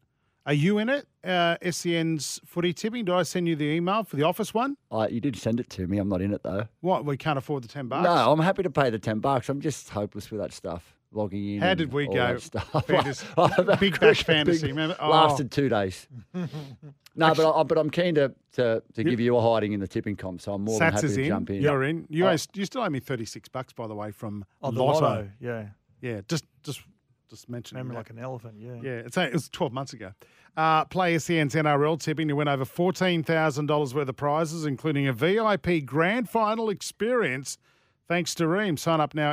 Are 0.45 0.53
you 0.53 0.79
in 0.79 0.89
it? 0.89 1.05
Uh, 1.23 1.57
SEN's 1.69 2.39
footy 2.45 2.73
tipping. 2.73 3.05
Did 3.05 3.13
I 3.13 3.23
send 3.23 3.47
you 3.47 3.55
the 3.55 3.65
email 3.65 4.03
for 4.03 4.15
the 4.15 4.23
office 4.23 4.53
one? 4.53 4.77
I, 4.89 5.07
you 5.09 5.19
did 5.21 5.35
send 5.35 5.59
it 5.59 5.69
to 5.71 5.85
me. 5.85 5.99
I'm 5.99 6.09
not 6.09 6.21
in 6.21 6.33
it 6.33 6.41
though. 6.43 6.67
What? 6.81 7.05
We 7.05 7.17
can't 7.17 7.37
afford 7.37 7.63
the 7.63 7.67
10 7.67 7.87
bucks? 7.87 8.03
No, 8.03 8.31
I'm 8.31 8.39
happy 8.39 8.63
to 8.63 8.69
pay 8.71 8.89
the 8.89 8.97
ten 8.99 9.19
bucks. 9.19 9.49
I'm 9.49 9.61
just 9.61 9.89
hopeless 9.89 10.31
with 10.31 10.39
that 10.41 10.51
stuff. 10.53 10.95
Logging 11.11 11.55
in. 11.55 11.61
How 11.61 11.73
did 11.73 11.91
we 11.91 12.07
go? 12.07 12.37
Stuff. 12.37 12.69
Fantasy- 12.87 13.25
Big 13.79 13.99
Bash 13.99 14.23
Fantasy, 14.23 14.67
remember? 14.67 14.95
Oh. 14.99 15.09
Lasted 15.09 15.49
two 15.51 15.67
days. 15.67 16.07
no, 17.15 17.33
but 17.33 17.51
I, 17.59 17.63
but 17.63 17.77
I'm 17.77 17.89
keen 17.89 18.15
to 18.15 18.33
to, 18.53 18.83
to 18.93 19.03
give 19.03 19.19
you 19.19 19.35
a 19.35 19.41
hiding 19.41 19.73
in 19.73 19.79
the 19.79 19.87
tipping 19.87 20.15
comp, 20.15 20.41
so 20.41 20.53
I'm 20.53 20.63
more 20.63 20.77
than 20.79 20.93
happy 20.93 21.07
to 21.07 21.21
in. 21.21 21.27
jump 21.27 21.49
in. 21.49 21.61
You're 21.61 21.83
in. 21.83 22.05
You, 22.09 22.25
Oh. 22.27 22.29
owe, 22.29 22.37
you 22.53 22.65
still 22.65 22.81
owe 22.81 22.89
me 22.89 22.99
36 22.99 23.49
bucks, 23.49 23.73
by 23.73 23.87
the 23.87 23.95
way, 23.95 24.11
from 24.11 24.45
Oh, 24.61 24.71
the 24.71 24.83
Lotto. 24.83 25.01
lotto. 25.01 25.29
Yeah. 25.39 25.67
Yeah, 26.01 26.21
just 26.27 26.45
just 26.63 26.81
just 27.29 27.49
mentioning 27.49 27.79
Remember 27.79 27.95
that. 27.95 28.09
like 28.11 28.17
an 28.17 28.23
elephant. 28.23 28.55
Yeah. 28.59 28.75
Yeah, 28.81 28.99
it's 29.05 29.17
it 29.17 29.33
was 29.33 29.49
12 29.49 29.73
months 29.73 29.93
ago. 29.93 30.11
Uh, 30.57 30.85
play 30.85 31.17
SEN's 31.19 31.55
NRL 31.55 31.99
tipping 31.99 32.27
to 32.27 32.33
win 32.35 32.47
over 32.47 32.65
$14,000 32.65 33.93
worth 33.93 34.09
of 34.09 34.15
prizes, 34.15 34.65
including 34.65 35.07
a 35.07 35.13
VIP 35.13 35.85
grand 35.85 36.27
final 36.29 36.69
experience. 36.69 37.57
Thanks 38.07 38.33
to 38.35 38.47
Ream. 38.47 38.75
Sign 38.77 38.99
up 38.99 39.13
now, 39.13 39.31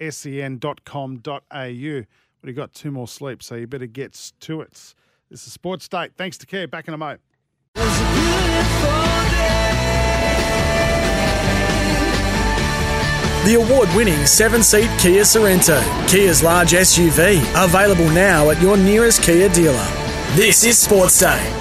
nrltipping.sen.com.au. 0.00 2.06
But 2.40 2.48
you 2.48 2.52
got 2.54 2.72
two 2.74 2.90
more 2.90 3.08
sleeps, 3.08 3.46
so 3.46 3.54
you 3.54 3.66
better 3.66 3.86
get 3.86 4.32
to 4.40 4.60
it. 4.60 4.94
This 5.30 5.46
is 5.46 5.52
Sports 5.52 5.84
State. 5.86 6.12
Thanks 6.16 6.36
to 6.38 6.46
Care. 6.46 6.68
Back 6.68 6.86
in 6.88 6.94
a 6.94 6.98
moment. 6.98 7.20
The 13.44 13.54
award 13.54 13.88
winning 13.94 14.26
seven 14.26 14.60
seat 14.64 14.90
Kia 14.98 15.22
Sorento, 15.22 15.80
Kia's 16.08 16.42
large 16.42 16.72
SUV, 16.72 17.38
available 17.64 18.10
now 18.10 18.50
at 18.50 18.60
your 18.60 18.76
nearest 18.76 19.22
Kia 19.22 19.48
dealer. 19.50 19.86
This 20.34 20.64
is 20.64 20.76
Sports 20.76 21.20
Day. 21.20 21.52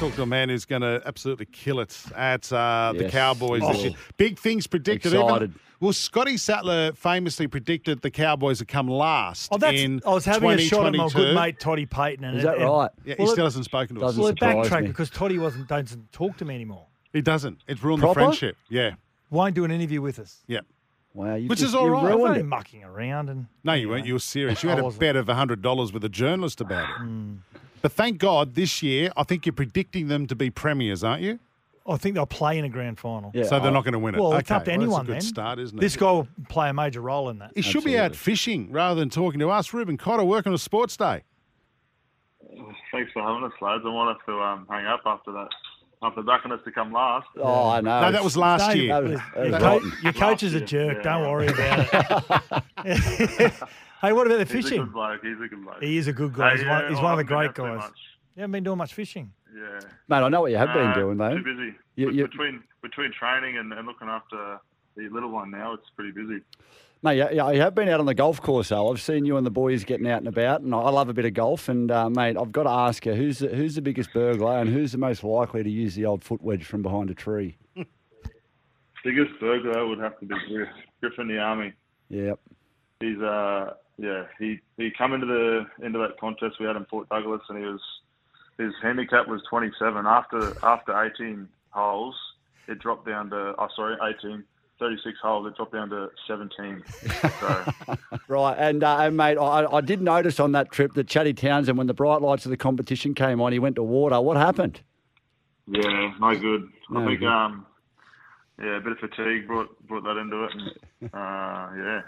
Talk 0.00 0.14
to 0.14 0.22
a 0.22 0.26
man 0.26 0.48
who's 0.48 0.64
going 0.64 0.80
to 0.80 1.02
absolutely 1.04 1.44
kill 1.44 1.80
it 1.80 1.94
at 2.16 2.50
uh, 2.50 2.94
the 2.96 3.02
Yes. 3.02 3.12
Cowboys 3.12 3.60
this 3.60 3.76
Oh. 3.76 3.82
year. 3.82 3.92
Big 4.16 4.38
things 4.38 4.66
predicted. 4.66 5.12
Excited. 5.12 5.50
Even, 5.50 5.60
well, 5.80 5.92
Scotty 5.92 6.36
Sattler 6.36 6.92
famously 6.92 7.46
predicted 7.46 8.02
the 8.02 8.10
Cowboys 8.10 8.60
would 8.60 8.68
come 8.68 8.88
last 8.88 9.48
Oh, 9.52 9.58
that's. 9.58 9.78
in 9.78 10.00
I 10.06 10.10
was 10.10 10.24
having 10.24 10.50
a 10.50 10.58
shot 10.58 10.86
at 10.86 10.94
my 10.94 11.08
good 11.08 11.34
mate 11.34 11.60
Toddy 11.60 11.86
Payten. 11.86 12.22
And 12.24 12.36
Is 12.38 12.42
that 12.44 12.56
and- 12.56 12.64
right? 12.64 12.90
Yeah, 13.04 13.14
Well, 13.18 13.26
he 13.26 13.30
it- 13.30 13.32
still 13.34 13.44
hasn't 13.46 13.64
spoken 13.64 13.96
to 13.96 14.04
us. 14.04 14.16
Well, 14.16 14.26
it 14.28 14.38
surprise 14.38 14.54
backtracked 14.56 14.82
me. 14.84 14.88
because 14.88 15.10
Toddy 15.10 15.38
wasn't 15.38 15.68
doesn't 15.68 16.12
talk 16.12 16.36
to 16.38 16.44
me 16.44 16.54
anymore. 16.54 16.86
He 17.12 17.22
doesn't. 17.22 17.58
It's 17.68 17.82
ruined 17.82 18.00
Proper? 18.02 18.20
the 18.20 18.26
friendship. 18.26 18.56
Yeah, 18.68 18.92
Won't 19.30 19.54
do 19.54 19.64
an 19.64 19.70
interview 19.70 20.00
with 20.02 20.18
us. 20.18 20.42
yeah. 20.46 20.60
Wow, 21.14 21.34
you 21.34 21.48
Which 21.48 21.60
just, 21.60 21.70
is 21.70 21.74
all 21.74 21.86
you 21.86 21.92
right. 21.92 22.00
I 22.00 22.04
was 22.04 22.10
ruined 22.14 22.28
only 22.28 22.40
it. 22.40 22.46
mucking 22.46 22.84
around 22.84 23.28
and. 23.30 23.46
No, 23.64 23.72
you 23.72 23.88
weren't. 23.88 24.06
You 24.06 24.12
were 24.12 24.18
serious. 24.20 24.62
You 24.62 24.68
had 24.68 24.78
a 24.78 24.90
bet 24.90 25.16
of 25.16 25.26
hundred 25.28 25.62
dollars 25.62 25.92
with 25.92 26.04
a 26.04 26.08
journalist 26.08 26.60
about 26.60 26.88
it. 26.90 26.96
Hmm. 27.02 27.34
But 27.80 27.92
thank 27.92 28.18
God 28.18 28.54
this 28.54 28.82
year, 28.82 29.10
I 29.16 29.22
think 29.22 29.46
you're 29.46 29.52
predicting 29.52 30.08
them 30.08 30.26
to 30.26 30.34
be 30.36 30.50
premiers, 30.50 31.02
aren't 31.02 31.22
you? 31.22 31.38
I 31.88 31.96
think 31.96 32.14
they'll 32.14 32.26
play 32.26 32.58
in 32.58 32.64
a 32.64 32.68
grand 32.68 32.98
final. 32.98 33.30
Yeah, 33.34 33.44
so 33.44 33.58
they're 33.60 33.70
not 33.72 33.84
going 33.84 33.92
to 33.94 33.98
win 33.98 34.14
it. 34.14 34.20
Well, 34.20 34.30
okay. 34.32 34.40
it's 34.40 34.50
up 34.50 34.64
to 34.64 34.70
well, 34.70 34.80
anyone 34.80 34.98
That's 34.98 35.02
a 35.04 35.06
good 35.06 35.14
then. 35.14 35.20
start, 35.22 35.58
isn't 35.58 35.78
it? 35.78 35.80
This 35.80 35.96
guy 35.96 36.10
will 36.10 36.28
play 36.48 36.68
a 36.68 36.72
major 36.74 37.00
role 37.00 37.28
in 37.30 37.38
that. 37.38 37.52
he 37.54 37.62
should 37.62 37.84
be 37.84 37.98
out 37.98 38.14
fishing 38.14 38.70
rather 38.70 38.98
than 39.00 39.08
talking 39.10 39.40
to 39.40 39.50
us. 39.50 39.72
Reuben 39.72 39.96
Cotter 39.96 40.24
working 40.24 40.52
on 40.52 40.58
Sports 40.58 40.96
Day. 40.96 41.24
Thanks 42.92 43.12
for 43.12 43.22
having 43.22 43.44
us, 43.44 43.52
lads. 43.60 43.84
I 43.86 43.90
want 43.90 44.16
us 44.16 44.22
to 44.26 44.40
um, 44.40 44.66
hang 44.70 44.86
up 44.86 45.00
after 45.06 45.32
that, 45.32 45.48
after 46.02 46.22
backing 46.22 46.52
us 46.52 46.60
to 46.64 46.72
come 46.72 46.92
last. 46.92 47.26
Oh, 47.36 47.68
I 47.68 47.80
know. 47.80 48.00
No, 48.00 48.12
that 48.12 48.24
was 48.24 48.36
last 48.36 48.68
Dave, 48.68 48.76
year. 48.84 48.88
That 48.94 49.02
was- 49.02 49.10
your, 49.12 49.20
that 49.20 49.52
was 49.52 49.62
co- 49.62 49.68
rotten. 49.74 49.92
your 50.02 50.12
coach 50.14 50.42
is 50.42 50.54
a 50.54 50.60
jerk. 50.60 50.96
yeah. 50.98 51.02
Don't 51.02 51.30
worry 51.30 51.46
about 51.48 51.78
it. 52.84 53.52
hey, 54.00 54.12
what 54.12 54.26
about 54.26 54.38
the 54.38 54.46
fishing? 54.46 54.46
He's 54.46 54.50
a 54.50 54.62
fishing? 54.62 54.84
good 54.84 54.92
bloke. 54.92 55.20
He's 55.22 55.40
a 55.40 55.48
good 55.48 55.62
bloke. 55.64 55.82
He 55.82 55.96
is 55.98 56.06
a 56.08 56.12
good 56.12 56.32
guy. 56.34 56.50
Hey, 56.50 56.56
He's, 56.56 56.64
yeah, 56.66 56.82
one, 56.82 56.88
he's 56.92 57.00
one 57.02 57.12
of 57.12 57.18
the 57.18 57.24
great 57.24 57.38
been 57.38 57.48
out 57.48 57.54
too 57.54 57.62
guys. 57.62 57.90
much. 57.90 57.98
You 58.36 58.40
haven't 58.42 58.52
been 58.52 58.64
doing 58.64 58.78
much 58.78 58.94
fishing. 58.94 59.32
Yeah. 59.56 59.80
Mate, 60.08 60.16
I 60.18 60.28
know 60.28 60.42
what 60.42 60.50
you 60.50 60.56
have 60.58 60.72
been 60.74 60.92
doing 60.94 61.16
though. 61.18 61.36
Too 61.36 61.42
busy. 61.44 61.74
You- 61.96 62.10
you- 62.10 62.26
between 62.28 62.62
between 62.82 63.12
training 63.12 63.58
and, 63.58 63.72
and 63.72 63.86
looking 63.86 64.08
after 64.08 64.58
the 64.96 65.08
little 65.08 65.30
one 65.30 65.50
now, 65.50 65.74
it's 65.74 65.88
pretty 65.96 66.12
busy. 66.12 66.42
Mate, 67.02 67.16
yeah, 67.16 67.30
yeah, 67.30 67.50
you 67.52 67.60
have 67.60 67.74
been 67.76 67.88
out 67.88 68.00
on 68.00 68.06
the 68.06 68.14
golf 68.14 68.42
course, 68.42 68.70
though. 68.70 68.90
I've 68.90 69.00
seen 69.00 69.24
you 69.24 69.36
and 69.36 69.46
the 69.46 69.50
boys 69.52 69.84
getting 69.84 70.08
out 70.10 70.18
and 70.18 70.26
about, 70.26 70.62
and 70.62 70.74
I 70.74 70.90
love 70.90 71.08
a 71.08 71.12
bit 71.14 71.24
of 71.24 71.32
golf. 71.34 71.68
And 71.68 71.90
uh, 71.92 72.10
mate, 72.10 72.36
I've 72.36 72.50
got 72.50 72.64
to 72.64 72.70
ask 72.70 73.06
you, 73.06 73.14
who's 73.14 73.38
the, 73.38 73.48
who's 73.48 73.76
the 73.76 73.82
biggest 73.82 74.12
burglar, 74.12 74.58
and 74.58 74.68
who's 74.68 74.90
the 74.92 74.98
most 74.98 75.22
likely 75.22 75.62
to 75.62 75.70
use 75.70 75.94
the 75.94 76.06
old 76.06 76.24
foot 76.24 76.42
wedge 76.42 76.64
from 76.64 76.82
behind 76.82 77.08
a 77.10 77.14
tree? 77.14 77.56
Biggest 79.04 79.30
burglar 79.40 79.86
would 79.86 80.00
have 80.00 80.18
to 80.20 80.26
be 80.26 80.34
Griff, 80.48 80.68
Griffin 81.00 81.28
Neame. 81.28 81.72
Yep. 82.10 82.40
He's 83.00 83.18
uh 83.20 83.74
yeah 83.96 84.24
he 84.38 84.58
he 84.76 84.90
come 84.90 85.12
into 85.14 85.26
the 85.26 85.66
into 85.84 85.98
that 86.00 86.18
contest 86.18 86.56
we 86.58 86.66
had 86.66 86.74
in 86.76 86.84
Port 86.84 87.08
Douglas 87.08 87.42
and 87.48 87.58
he 87.58 87.64
was 87.64 87.80
his 88.58 88.72
handicap 88.82 89.26
was 89.28 89.40
27 89.48 90.06
after 90.06 90.54
after 90.64 91.04
18 91.04 91.48
holes 91.70 92.14
it 92.66 92.78
dropped 92.78 93.06
down 93.06 93.30
to 93.30 93.54
oh 93.58 93.68
sorry 93.74 93.96
18 94.18 94.44
36 94.78 95.18
holes 95.22 95.46
it 95.46 95.56
dropped 95.56 95.72
down 95.72 95.88
to 95.90 96.08
17 96.26 96.82
so 97.40 97.64
Right, 98.28 98.56
and 98.58 98.84
uh, 98.84 98.98
and 99.00 99.16
mate, 99.16 99.38
I, 99.38 99.64
I 99.64 99.80
did 99.80 100.02
notice 100.02 100.38
on 100.38 100.52
that 100.52 100.70
trip 100.70 100.92
that 100.94 101.06
Chaddy 101.06 101.34
Townsend, 101.36 101.78
when 101.78 101.86
the 101.86 101.94
bright 101.94 102.20
lights 102.20 102.44
of 102.44 102.50
the 102.50 102.56
competition 102.58 103.14
came 103.14 103.40
on, 103.40 103.52
he 103.52 103.58
went 103.58 103.76
to 103.76 103.82
water. 103.82 104.20
What 104.20 104.36
happened? 104.36 104.80
yeah 105.70 106.14
no 106.18 106.34
good 106.38 106.68
No 106.90 107.02
I 107.02 107.06
think 107.06 107.20
good. 107.20 107.28
um 107.28 107.66
yeah 108.58 108.76
a 108.76 108.80
bit 108.80 108.92
of 108.92 108.98
fatigue 108.98 109.46
brought 109.46 109.68
brought 109.86 110.02
that 110.04 110.16
into 110.16 110.44
it 110.44 110.52
and 110.54 111.10
uh 111.14 111.68
yeah 111.76 112.02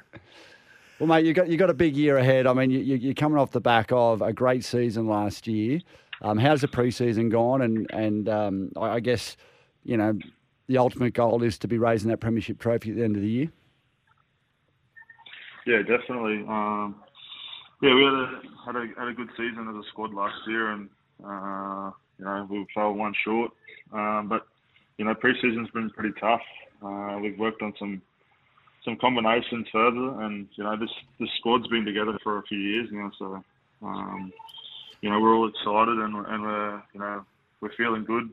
Well, 0.98 1.06
mate, 1.08 1.24
you 1.24 1.32
got 1.32 1.48
you 1.48 1.56
got 1.56 1.70
a 1.70 1.74
big 1.74 1.96
year 1.96 2.18
ahead. 2.18 2.46
I 2.46 2.52
mean, 2.52 2.70
you, 2.70 2.78
you- 2.80 2.96
you're 2.96 3.14
coming 3.14 3.38
off 3.38 3.50
the 3.52 3.60
back 3.60 3.90
of 3.92 4.20
a 4.22 4.32
great 4.32 4.64
season 4.64 5.06
last 5.08 5.46
year. 5.46 5.80
Um, 6.22 6.38
how's 6.38 6.60
the 6.60 6.68
preseason 6.68 7.30
gone? 7.30 7.62
And 7.62 7.90
and 7.92 8.28
um, 8.28 8.72
I, 8.76 8.96
I 8.96 9.00
guess 9.00 9.36
you 9.84 9.96
know 9.96 10.18
the 10.66 10.78
ultimate 10.78 11.14
goal 11.14 11.42
is 11.42 11.58
to 11.58 11.68
be 11.68 11.78
raising 11.78 12.10
that 12.10 12.18
premiership 12.18 12.58
trophy 12.58 12.90
at 12.90 12.96
the 12.96 13.04
end 13.04 13.16
of 13.16 13.22
the 13.22 13.28
year. 13.28 13.48
Yeah, 15.66 15.78
definitely. 15.78 16.44
Um, 16.48 16.96
yeah, 17.82 17.94
we 17.94 18.04
had 18.04 18.12
a, 18.12 18.40
had 18.66 18.76
a 18.76 18.86
had 18.98 19.08
a 19.08 19.12
good 19.12 19.30
season 19.36 19.68
as 19.68 19.84
a 19.84 19.88
squad 19.88 20.12
last 20.14 20.36
year, 20.46 20.70
and 20.70 20.88
uh, 21.24 21.90
you 22.18 22.24
know 22.24 22.46
we 22.50 22.66
fell 22.74 22.92
one 22.92 23.14
short. 23.24 23.52
Um, 23.92 24.28
but 24.28 24.46
you 24.98 25.04
know 25.04 25.14
preseason's 25.14 25.70
been 25.70 25.90
pretty 25.90 26.14
tough. 26.20 26.42
Uh, 26.82 27.18
we've 27.20 27.38
worked 27.38 27.62
on 27.62 27.74
some 27.78 28.02
some 28.84 28.96
combinations 28.96 29.66
further, 29.72 30.22
and 30.22 30.48
you 30.54 30.64
know 30.64 30.76
this 30.76 30.90
this 31.18 31.30
squad's 31.38 31.66
been 31.68 31.84
together 31.84 32.18
for 32.22 32.38
a 32.38 32.42
few 32.42 32.58
years 32.58 32.88
now, 32.90 33.10
so 33.18 33.44
um, 33.82 34.32
you 35.02 35.10
know 35.10 35.20
we're 35.20 35.34
all 35.34 35.48
excited 35.48 35.98
and 35.98 36.14
and 36.26 36.42
we're 36.42 36.82
you 36.92 37.00
know 37.00 37.24
we're 37.60 37.72
feeling 37.76 38.04
good. 38.04 38.30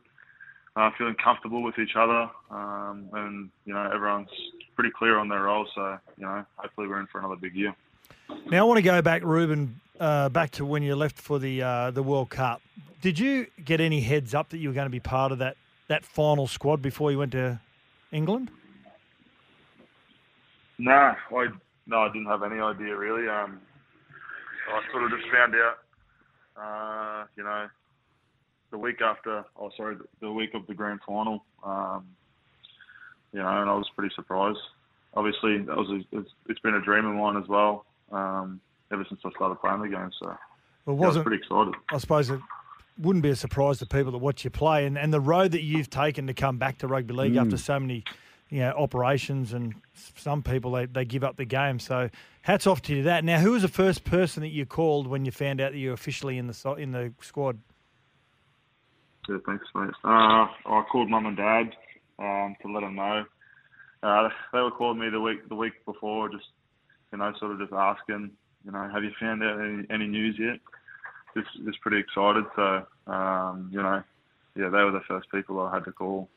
Uh, 0.76 0.92
feeling 0.96 1.16
comfortable 1.16 1.64
with 1.64 1.80
each 1.80 1.96
other, 1.96 2.30
um, 2.52 3.10
and 3.14 3.50
you 3.66 3.74
know 3.74 3.90
everyone's 3.92 4.30
pretty 4.76 4.92
clear 4.92 5.18
on 5.18 5.28
their 5.28 5.44
role. 5.44 5.68
So 5.74 5.98
you 6.18 6.24
know, 6.24 6.46
hopefully 6.58 6.88
we're 6.88 7.00
in 7.00 7.08
for 7.08 7.18
another 7.18 7.36
big 7.36 7.56
year. 7.56 7.76
Now 8.52 8.60
I 8.60 8.64
want 8.64 8.78
to 8.78 8.84
go 8.84 9.02
back, 9.02 9.24
Reuben, 9.24 9.82
uh, 10.00 10.30
back 10.30 10.52
to 10.52 10.66
when 10.66 10.84
you 10.84 10.96
left 10.96 11.18
for 11.18 11.40
the 11.40 11.64
uh, 11.64 11.92
the 11.92 12.04
World 12.04 12.30
Cup. 12.30 12.62
Did 13.02 13.18
you 13.18 13.48
get 13.64 13.82
any 13.82 14.02
heads 14.02 14.36
up 14.36 14.50
that 14.50 14.58
you 14.60 14.70
were 14.70 14.76
going 14.76 14.86
to 14.86 14.92
be 14.92 15.00
part 15.00 15.32
of 15.32 15.40
that 15.40 15.58
that 15.88 16.06
final 16.06 16.46
squad 16.46 16.82
before 16.82 17.12
you 17.12 17.18
went 17.18 17.32
to 17.32 17.60
England? 18.12 18.52
Nah, 20.78 21.16
I 21.32 21.48
no, 21.88 22.02
I 22.02 22.08
didn't 22.10 22.28
have 22.28 22.44
any 22.44 22.60
idea 22.60 22.96
really. 22.96 23.28
Um, 23.28 23.60
I 24.70 24.92
sort 24.92 25.06
of 25.06 25.12
just 25.12 25.32
found 25.32 25.56
out, 25.56 25.80
uh, 26.60 27.26
you 27.36 27.44
know, 27.44 27.68
the 28.72 28.78
week 28.78 29.02
after. 29.02 29.46
Oh, 29.60 29.72
sorry, 29.78 29.96
the, 29.96 30.06
the 30.22 30.32
week 30.32 30.54
of 30.54 30.66
the 30.68 30.74
grand 30.74 31.00
final. 31.06 31.44
Um, 31.64 32.06
you 33.34 33.40
know, 33.40 33.48
and 33.48 33.70
I 33.70 33.74
was 33.74 33.90
pretty 33.96 34.14
surprised. 34.16 34.60
Obviously, 35.14 35.60
that 35.60 35.76
was 35.76 35.90
a, 35.90 36.18
it's, 36.18 36.30
it's 36.48 36.60
been 36.60 36.76
a 36.76 36.82
dream 36.82 37.06
of 37.06 37.16
mine 37.16 37.38
as 37.42 37.48
well. 37.48 37.86
Um, 38.12 38.62
ever 38.92 39.06
since 39.10 39.20
I 39.26 39.30
started 39.32 39.56
playing 39.56 39.82
the 39.82 39.90
game, 39.90 40.10
so 40.20 40.38
Well, 40.86 40.98
yeah, 40.98 41.04
I 41.04 41.08
was 41.08 41.18
pretty 41.24 41.38
excited. 41.38 41.74
I 41.90 41.98
suppose 41.98 42.30
it 42.30 42.40
wouldn't 42.98 43.24
be 43.24 43.30
a 43.30 43.36
surprise 43.36 43.80
to 43.80 43.86
people 43.86 44.12
that 44.12 44.18
watch 44.20 44.44
you 44.44 44.50
play, 44.50 44.86
and, 44.86 44.98
and 44.98 45.14
the 45.14 45.20
road 45.20 45.52
that 45.52 45.64
you've 45.64 45.90
taken 45.90 46.28
to 46.28 46.34
come 46.34 46.58
back 46.58 46.78
to 46.80 46.88
rugby 46.88 47.14
league 47.14 47.36
after 47.36 47.58
so 47.58 47.80
many, 47.80 48.04
you 48.50 48.60
know, 48.60 48.72
operations, 48.72 49.54
and 49.54 49.76
some 50.16 50.42
people 50.42 50.72
they, 50.72 50.86
they 50.86 51.06
give 51.06 51.24
up 51.24 51.36
the 51.36 51.46
game. 51.46 51.80
So, 51.80 52.10
hats 52.42 52.66
off 52.68 52.82
to 52.84 52.96
you 52.96 53.04
that. 53.04 53.24
Now, 53.24 53.40
who 53.40 53.52
was 53.52 53.62
the 53.62 53.68
first 53.68 54.04
person 54.04 54.42
that 54.42 54.50
you 54.50 54.66
called 54.66 55.08
when 55.08 55.26
you 55.26 55.32
found 55.32 55.60
out 55.60 55.74
that 55.74 55.78
you 55.78 55.90
were 55.90 55.94
officially 55.94 56.38
in 56.38 56.48
the 56.48 56.76
in 56.78 56.92
the 56.92 57.14
squad? 57.22 57.60
Yeah, 59.28 59.38
thanks, 59.46 59.66
mate. 59.76 59.90
Uh, 60.04 60.48
I 60.66 60.84
called 60.90 61.10
mum 61.10 61.26
and 61.26 61.36
dad 61.36 61.76
um, 62.20 62.56
to 62.62 62.72
let 62.72 62.82
them 62.82 62.96
know. 62.96 63.26
Uh, 64.02 64.30
they 64.54 64.60
were 64.60 64.72
calling 64.72 65.00
me 65.00 65.10
the 65.10 65.20
week 65.20 65.48
the 65.50 65.56
week 65.56 65.74
before, 65.86 66.30
just 66.30 66.46
you 67.12 67.18
know, 67.18 67.34
sort 67.40 67.52
of 67.52 67.60
just 67.60 67.74
asking, 67.74 68.32
you 68.66 68.72
know, 68.72 68.90
have 68.90 69.04
you 69.04 69.12
found 69.20 69.44
out 69.44 69.60
any, 69.60 69.86
any 69.90 70.08
news 70.08 70.38
yet? 70.40 70.60
Just 71.36 71.66
just 71.66 71.82
pretty 71.82 72.00
excited. 72.00 72.46
So 72.56 72.86
um, 73.12 73.70
you 73.72 73.82
know, 73.82 74.02
yeah, 74.56 74.70
they 74.70 74.84
were 74.84 74.92
the 74.92 75.02
first 75.08 75.30
people 75.32 75.60
I 75.60 75.74
had 75.74 75.86
to 75.86 75.92
call. 75.92 76.30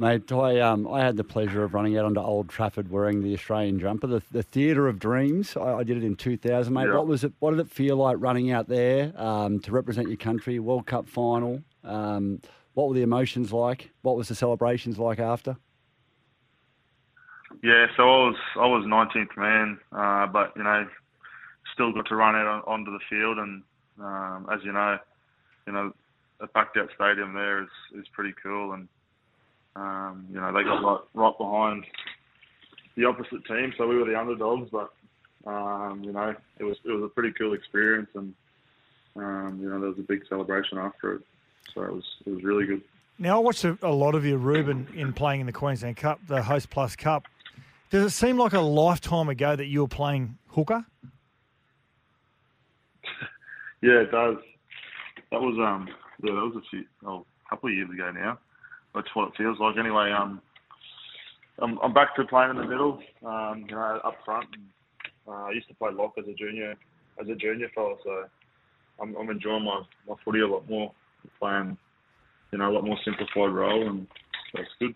Mate, 0.00 0.30
I 0.30 0.60
um 0.60 0.86
I 0.86 1.00
had 1.00 1.16
the 1.16 1.24
pleasure 1.24 1.64
of 1.64 1.74
running 1.74 1.98
out 1.98 2.04
onto 2.04 2.20
Old 2.20 2.48
Trafford 2.48 2.88
wearing 2.88 3.22
the 3.22 3.34
Australian 3.34 3.80
jumper, 3.80 4.06
the, 4.06 4.22
the 4.30 4.44
theatre 4.44 4.86
of 4.86 5.00
dreams. 5.00 5.56
I, 5.56 5.74
I 5.74 5.82
did 5.82 5.96
it 5.96 6.04
in 6.04 6.14
2000, 6.14 6.72
mate. 6.72 6.86
Yeah. 6.86 6.94
What 6.94 7.08
was 7.08 7.24
it? 7.24 7.32
What 7.40 7.50
did 7.50 7.60
it 7.60 7.68
feel 7.68 7.96
like 7.96 8.16
running 8.20 8.52
out 8.52 8.68
there 8.68 9.12
um, 9.16 9.58
to 9.60 9.72
represent 9.72 10.06
your 10.06 10.16
country, 10.16 10.60
World 10.60 10.86
Cup 10.86 11.08
final? 11.08 11.62
Um, 11.82 12.40
what 12.74 12.88
were 12.88 12.94
the 12.94 13.02
emotions 13.02 13.52
like? 13.52 13.90
What 14.02 14.16
was 14.16 14.28
the 14.28 14.36
celebrations 14.36 15.00
like 15.00 15.18
after? 15.18 15.56
Yeah, 17.64 17.86
so 17.96 18.04
I 18.04 18.26
was 18.28 18.36
I 18.54 18.66
was 18.66 18.84
19th 18.84 19.36
man, 19.36 19.80
uh, 19.90 20.28
but 20.28 20.52
you 20.54 20.62
know, 20.62 20.86
still 21.74 21.92
got 21.92 22.06
to 22.06 22.14
run 22.14 22.36
out 22.36 22.46
on, 22.46 22.62
onto 22.68 22.92
the 22.92 23.00
field, 23.10 23.38
and 23.38 23.64
um, 23.98 24.46
as 24.52 24.60
you 24.64 24.70
know, 24.70 24.96
you 25.66 25.72
know, 25.72 25.92
a 26.38 26.46
packed 26.46 26.76
out 26.76 26.88
stadium 26.94 27.34
there 27.34 27.64
is 27.64 27.68
is 27.96 28.06
pretty 28.12 28.32
cool, 28.40 28.74
and 28.74 28.86
um, 29.78 30.26
you 30.30 30.40
know 30.40 30.52
they 30.52 30.64
got 30.64 30.82
right 30.82 31.00
right 31.14 31.38
behind 31.38 31.84
the 32.96 33.04
opposite 33.04 33.44
team, 33.46 33.72
so 33.76 33.86
we 33.86 33.96
were 33.96 34.04
the 34.04 34.18
underdogs, 34.18 34.68
but 34.70 34.92
um, 35.46 36.02
you 36.02 36.12
know 36.12 36.34
it 36.58 36.64
was 36.64 36.76
it 36.84 36.90
was 36.90 37.04
a 37.04 37.08
pretty 37.08 37.32
cool 37.38 37.54
experience, 37.54 38.08
and 38.14 38.34
um, 39.16 39.58
you 39.60 39.68
know 39.68 39.78
there 39.80 39.90
was 39.90 39.98
a 39.98 40.02
big 40.02 40.22
celebration 40.28 40.78
after 40.78 41.14
it, 41.14 41.22
so 41.74 41.82
it 41.82 41.92
was 41.92 42.04
it 42.26 42.30
was 42.30 42.42
really 42.42 42.66
good. 42.66 42.82
Now, 43.20 43.36
I 43.36 43.40
watched 43.40 43.64
a, 43.64 43.76
a 43.82 43.90
lot 43.90 44.14
of 44.14 44.24
you, 44.24 44.36
Reuben, 44.36 44.86
in 44.94 45.12
playing 45.12 45.40
in 45.40 45.46
the 45.46 45.52
Queensland 45.52 45.96
Cup, 45.96 46.20
the 46.28 46.40
Host 46.40 46.70
Plus 46.70 46.94
Cup. 46.94 47.26
Does 47.90 48.04
it 48.04 48.10
seem 48.10 48.38
like 48.38 48.52
a 48.52 48.60
lifetime 48.60 49.28
ago 49.28 49.56
that 49.56 49.66
you 49.66 49.80
were 49.80 49.88
playing 49.88 50.38
hooker? 50.48 50.84
Yeah, 53.80 54.00
it 54.00 54.10
does. 54.10 54.38
That 55.30 55.40
was 55.40 55.56
um 55.60 55.86
yeah, 56.20 56.34
that 56.34 56.40
was 56.40 56.56
a 56.56 56.68
few 56.68 56.84
oh, 57.06 57.24
a 57.46 57.48
couple 57.48 57.68
of 57.68 57.76
years 57.76 57.88
ago 57.88 58.10
now. 58.10 58.36
That's 58.98 59.14
what 59.14 59.28
it 59.28 59.36
feels 59.36 59.58
like. 59.60 59.76
Anyway, 59.78 60.10
um 60.10 60.42
I'm 61.60 61.78
I'm 61.78 61.94
back 61.94 62.14
to 62.16 62.24
playing 62.24 62.50
in 62.50 62.56
the 62.56 62.66
middle, 62.66 63.00
um, 63.24 63.64
you 63.68 63.74
know, 63.74 64.00
up 64.04 64.16
front. 64.24 64.48
Uh, 65.26 65.44
I 65.44 65.50
used 65.52 65.68
to 65.68 65.74
play 65.74 65.90
lock 65.92 66.14
as 66.18 66.26
a 66.26 66.34
junior 66.34 66.74
as 67.20 67.28
a 67.28 67.34
junior 67.34 67.68
fella, 67.74 67.94
so 68.02 68.24
I'm 69.00 69.14
I'm 69.16 69.30
enjoying 69.30 69.64
my, 69.64 69.82
my 70.08 70.14
footy 70.24 70.40
a 70.40 70.48
lot 70.48 70.68
more, 70.68 70.92
playing 71.38 71.78
you 72.50 72.58
know, 72.58 72.70
a 72.70 72.72
lot 72.72 72.84
more 72.84 72.98
simplified 73.04 73.50
role 73.50 73.88
and 73.88 74.06
that's 74.54 74.68
good. 74.80 74.94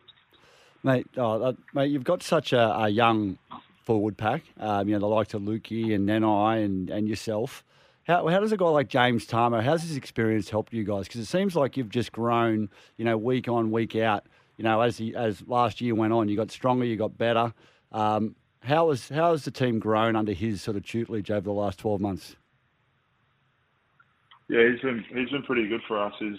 Mate, 0.83 1.07
oh, 1.17 1.39
that, 1.39 1.57
mate, 1.75 1.91
you've 1.91 2.05
got 2.05 2.23
such 2.23 2.53
a, 2.53 2.61
a 2.61 2.89
young 2.89 3.39
forward 3.85 4.17
pack. 4.17 4.43
Um, 4.59 4.89
you 4.89 4.95
know, 4.95 5.01
the 5.01 5.07
likes 5.07 5.35
of 5.35 5.43
Luki 5.43 5.95
and 5.95 6.09
Nanai 6.09 6.65
and, 6.65 6.91
and 6.91 7.09
yourself. 7.09 7.63
How, 8.05 8.27
how 8.27 8.41
does 8.41 8.53
a 8.53 8.57
guy 8.57 8.69
like 8.69 8.89
James 8.89 9.27
Tamou, 9.27 9.63
how's 9.63 9.83
his 9.83 9.97
experience 9.97 10.51
helped 10.51 10.73
you 10.73 10.85
guys? 10.85 11.07
Because 11.07 11.21
it 11.21 11.27
seems 11.27 11.55
like 11.55 11.77
you've 11.77 11.89
just 11.89 12.11
grown, 12.13 12.69
you 12.97 13.05
know, 13.05 13.17
week 13.17 13.49
on, 13.49 13.71
week 13.71 13.95
out. 13.95 14.27
You 14.57 14.65
know, 14.65 14.81
as 14.81 14.97
the, 14.97 15.15
as 15.15 15.43
last 15.47 15.81
year 15.81 15.95
went 15.95 16.13
on, 16.13 16.29
you 16.29 16.37
got 16.37 16.51
stronger, 16.51 16.85
you 16.85 16.97
got 16.97 17.17
better. 17.17 17.55
Um, 17.93 18.35
how 18.61 18.91
has 18.91 19.09
how 19.09 19.33
has 19.33 19.45
the 19.45 19.51
team 19.51 19.79
grown 19.79 20.15
under 20.15 20.33
his 20.33 20.63
sort 20.63 20.77
of 20.77 20.85
tutelage 20.85 21.31
over 21.31 21.41
the 21.41 21.53
last 21.53 21.79
twelve 21.79 22.01
months? 22.01 22.37
Yeah, 24.49 24.71
he's 24.71 24.81
been 24.81 25.05
he's 25.09 25.31
been 25.31 25.43
pretty 25.43 25.69
good 25.69 25.81
for 25.89 25.99
us. 26.01 26.13
He's 26.19 26.39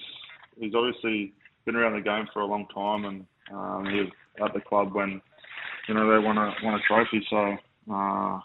he's 0.57 0.73
obviously 0.73 1.33
been 1.65 1.75
around 1.75 1.95
the 1.95 2.01
game 2.01 2.27
for 2.33 2.41
a 2.41 2.45
long 2.45 2.65
time, 2.73 3.05
and 3.05 3.25
um, 3.51 3.85
he 3.91 3.99
was 3.99 4.09
at 4.41 4.53
the 4.53 4.61
club 4.61 4.93
when 4.93 5.21
you 5.87 5.93
know 5.93 6.09
they 6.09 6.25
won 6.25 6.37
a 6.37 6.53
won 6.63 6.75
a 6.75 6.79
trophy. 6.87 7.25
So 7.29 7.57
uh, 7.93 8.39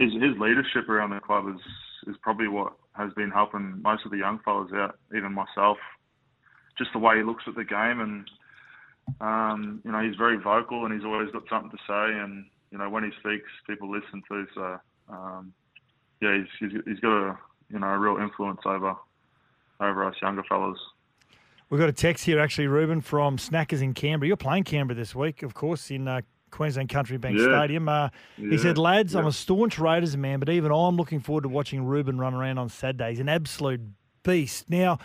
his 0.00 0.12
his 0.14 0.36
leadership 0.40 0.88
around 0.88 1.10
the 1.10 1.20
club 1.20 1.48
is 1.48 1.60
is 2.06 2.16
probably 2.22 2.48
what 2.48 2.72
has 2.94 3.12
been 3.14 3.30
helping 3.30 3.80
most 3.82 4.04
of 4.04 4.10
the 4.10 4.18
young 4.18 4.38
fellas 4.44 4.70
out, 4.74 4.98
even 5.14 5.32
myself. 5.32 5.78
Just 6.78 6.92
the 6.92 6.98
way 6.98 7.16
he 7.16 7.22
looks 7.22 7.44
at 7.46 7.54
the 7.54 7.64
game, 7.64 8.00
and 8.00 8.30
um, 9.20 9.80
you 9.84 9.92
know 9.92 10.02
he's 10.02 10.16
very 10.16 10.36
vocal, 10.36 10.84
and 10.84 10.94
he's 10.94 11.04
always 11.04 11.30
got 11.30 11.42
something 11.48 11.70
to 11.70 11.78
say, 11.86 12.18
and 12.18 12.46
you 12.70 12.78
know 12.78 12.90
when 12.90 13.04
he 13.04 13.10
speaks, 13.18 13.48
people 13.66 13.90
listen 13.90 14.22
to. 14.30 14.46
So 14.54 14.78
um, 15.08 15.52
yeah, 16.20 16.38
he's, 16.38 16.70
he's 16.70 16.80
he's 16.86 17.00
got 17.00 17.12
a 17.12 17.38
you 17.70 17.78
know 17.78 17.86
a 17.86 17.98
real 17.98 18.18
influence 18.18 18.60
over 18.64 18.94
over 19.80 20.04
us 20.04 20.14
younger 20.20 20.42
fellas. 20.48 20.78
We've 21.68 21.80
got 21.80 21.88
a 21.88 21.92
text 21.92 22.24
here, 22.24 22.38
actually, 22.38 22.68
Reuben, 22.68 23.00
from 23.00 23.38
Snackers 23.38 23.82
in 23.82 23.92
Canberra. 23.92 24.28
You're 24.28 24.36
playing 24.36 24.62
Canberra 24.62 24.94
this 24.94 25.16
week, 25.16 25.42
of 25.42 25.54
course, 25.54 25.90
in 25.90 26.06
uh, 26.06 26.20
Queensland 26.50 26.88
Country 26.88 27.18
Bank 27.18 27.38
Yeah. 27.38 27.58
Stadium. 27.58 27.88
Uh, 27.88 28.08
he 28.36 28.58
said, 28.58 28.78
lads, 28.78 29.14
I'm 29.14 29.26
a 29.26 29.32
staunch 29.32 29.78
Raiders 29.78 30.16
man, 30.16 30.38
but 30.38 30.48
even 30.48 30.72
I'm 30.72 30.96
looking 30.96 31.20
forward 31.20 31.42
to 31.42 31.48
watching 31.48 31.84
Reuben 31.84 32.18
run 32.18 32.34
around 32.34 32.58
on 32.58 32.68
Saturday. 32.68 33.10
He's 33.10 33.20
an 33.20 33.28
absolute 33.28 33.80
beast. 34.22 34.70
Now, 34.70 34.98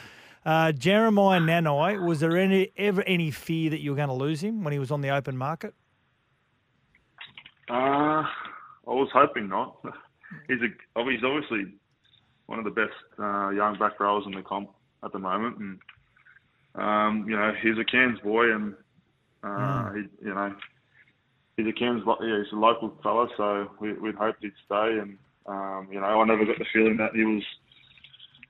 uh, 0.45 0.71
Jeremiah 0.71 1.39
Nanai, 1.39 2.03
was 2.05 2.19
there 2.19 2.37
any 2.37 2.71
ever 2.77 3.03
any 3.03 3.31
fear 3.31 3.69
that 3.69 3.79
you 3.79 3.91
were 3.91 3.97
going 3.97 4.09
to 4.09 4.13
lose 4.13 4.41
him 4.41 4.63
when 4.63 4.73
he 4.73 4.79
was 4.79 4.91
on 4.91 5.01
the 5.01 5.09
open 5.09 5.37
market? 5.37 5.73
Uh, 7.69 8.23
I 8.23 8.27
was 8.87 9.09
hoping 9.13 9.49
not. 9.49 9.77
He's 10.47 10.61
a 10.61 10.67
oh, 10.95 11.07
he's 11.09 11.23
obviously 11.25 11.73
one 12.45 12.57
of 12.57 12.63
the 12.63 12.71
best 12.71 12.93
uh, 13.19 13.49
young 13.49 13.77
back 13.77 13.99
rowers 13.99 14.23
in 14.25 14.31
the 14.31 14.41
comp 14.41 14.69
at 15.03 15.11
the 15.11 15.19
moment, 15.19 15.57
and 15.57 15.79
um, 16.75 17.25
you 17.27 17.35
know 17.35 17.53
he's 17.61 17.77
a 17.77 17.83
Cairns 17.83 18.17
boy, 18.21 18.53
and 18.53 18.73
uh, 19.43 19.91
he, 19.91 20.03
you 20.25 20.33
know 20.33 20.55
he's 21.63 21.73
a 21.73 21.77
Cairns, 21.77 22.03
lo- 22.05 22.17
yeah, 22.21 22.41
he's 22.43 22.51
a 22.51 22.55
local 22.55 22.93
fella, 23.03 23.27
so 23.37 23.71
we, 23.79 23.93
we'd 23.93 24.15
hoped 24.15 24.43
he'd 24.43 24.53
stay, 24.65 24.99
and 24.99 25.17
um, 25.45 25.87
you 25.91 25.99
know 25.99 26.21
I 26.21 26.25
never 26.25 26.45
got 26.45 26.57
the 26.59 26.65
feeling 26.73 26.97
that 26.97 27.11
he 27.13 27.23
was 27.23 27.43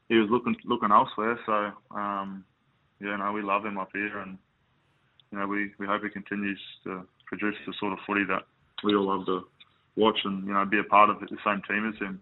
he 0.10 0.16
was 0.16 0.30
looking 0.30 0.56
looking 0.66 0.92
elsewhere, 0.92 1.40
so 1.46 1.72
um, 1.96 2.44
yeah, 3.00 3.16
no, 3.18 3.32
we 3.32 3.42
love 3.42 3.66
him 3.66 3.78
up 3.78 3.90
here, 3.94 4.20
and 4.20 4.38
you 5.32 5.40
know 5.40 5.48
we, 5.48 5.72
we 5.80 5.86
hope 5.88 6.04
he 6.04 6.10
continues 6.10 6.60
to 6.84 7.06
produce 7.26 7.56
the 7.66 7.74
sort 7.80 7.94
of 7.94 8.00
footy 8.06 8.24
that 8.26 8.44
we 8.84 8.96
all 8.96 9.06
love 9.06 9.26
to 9.26 9.42
watch 9.96 10.20
and 10.24 10.46
you 10.46 10.54
know 10.54 10.66
be 10.66 10.80
a 10.80 10.84
part 10.84 11.10
of 11.10 11.20
the 11.20 11.38
same 11.46 11.62
team 11.68 11.92
as 11.94 12.00
him. 12.00 12.22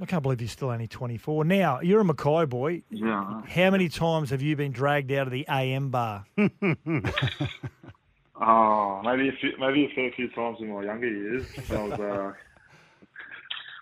I 0.00 0.06
can't 0.06 0.22
believe 0.22 0.40
he's 0.40 0.52
still 0.52 0.70
only 0.70 0.86
24. 0.86 1.44
Now, 1.44 1.80
you're 1.80 2.00
a 2.00 2.04
Mackay 2.04 2.46
boy. 2.46 2.82
Yeah. 2.90 3.42
How 3.46 3.70
many 3.70 3.88
times 3.88 4.30
have 4.30 4.40
you 4.40 4.54
been 4.56 4.72
dragged 4.72 5.10
out 5.12 5.26
of 5.26 5.32
the 5.32 5.44
AM 5.48 5.90
bar? 5.90 6.24
Oh, 8.40 9.00
maybe 9.04 9.28
a 9.28 9.32
few, 9.32 9.50
maybe 9.58 9.84
a 9.84 9.94
fair 9.94 10.10
few 10.12 10.28
times 10.30 10.58
in 10.60 10.72
my 10.72 10.82
younger 10.82 11.08
years. 11.08 11.46
I 11.70 11.74
was, 11.82 12.00
uh, 12.00 12.32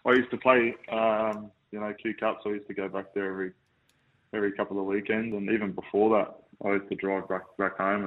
I 0.08 0.12
used 0.14 0.30
to 0.32 0.36
play, 0.36 0.74
um, 0.90 1.50
you 1.70 1.78
know, 1.80 1.92
Q 2.00 2.14
Cup, 2.14 2.40
so 2.42 2.50
I 2.50 2.54
used 2.54 2.66
to 2.66 2.74
go 2.74 2.88
back 2.88 3.14
there 3.14 3.30
every 3.30 3.52
every 4.34 4.52
couple 4.52 4.78
of 4.80 4.86
weekends, 4.86 5.34
and 5.34 5.48
even 5.50 5.72
before 5.72 6.18
that, 6.18 6.34
I 6.68 6.72
used 6.74 6.88
to 6.88 6.96
drive 6.96 7.28
back 7.28 7.42
back 7.56 7.76
home 7.78 8.04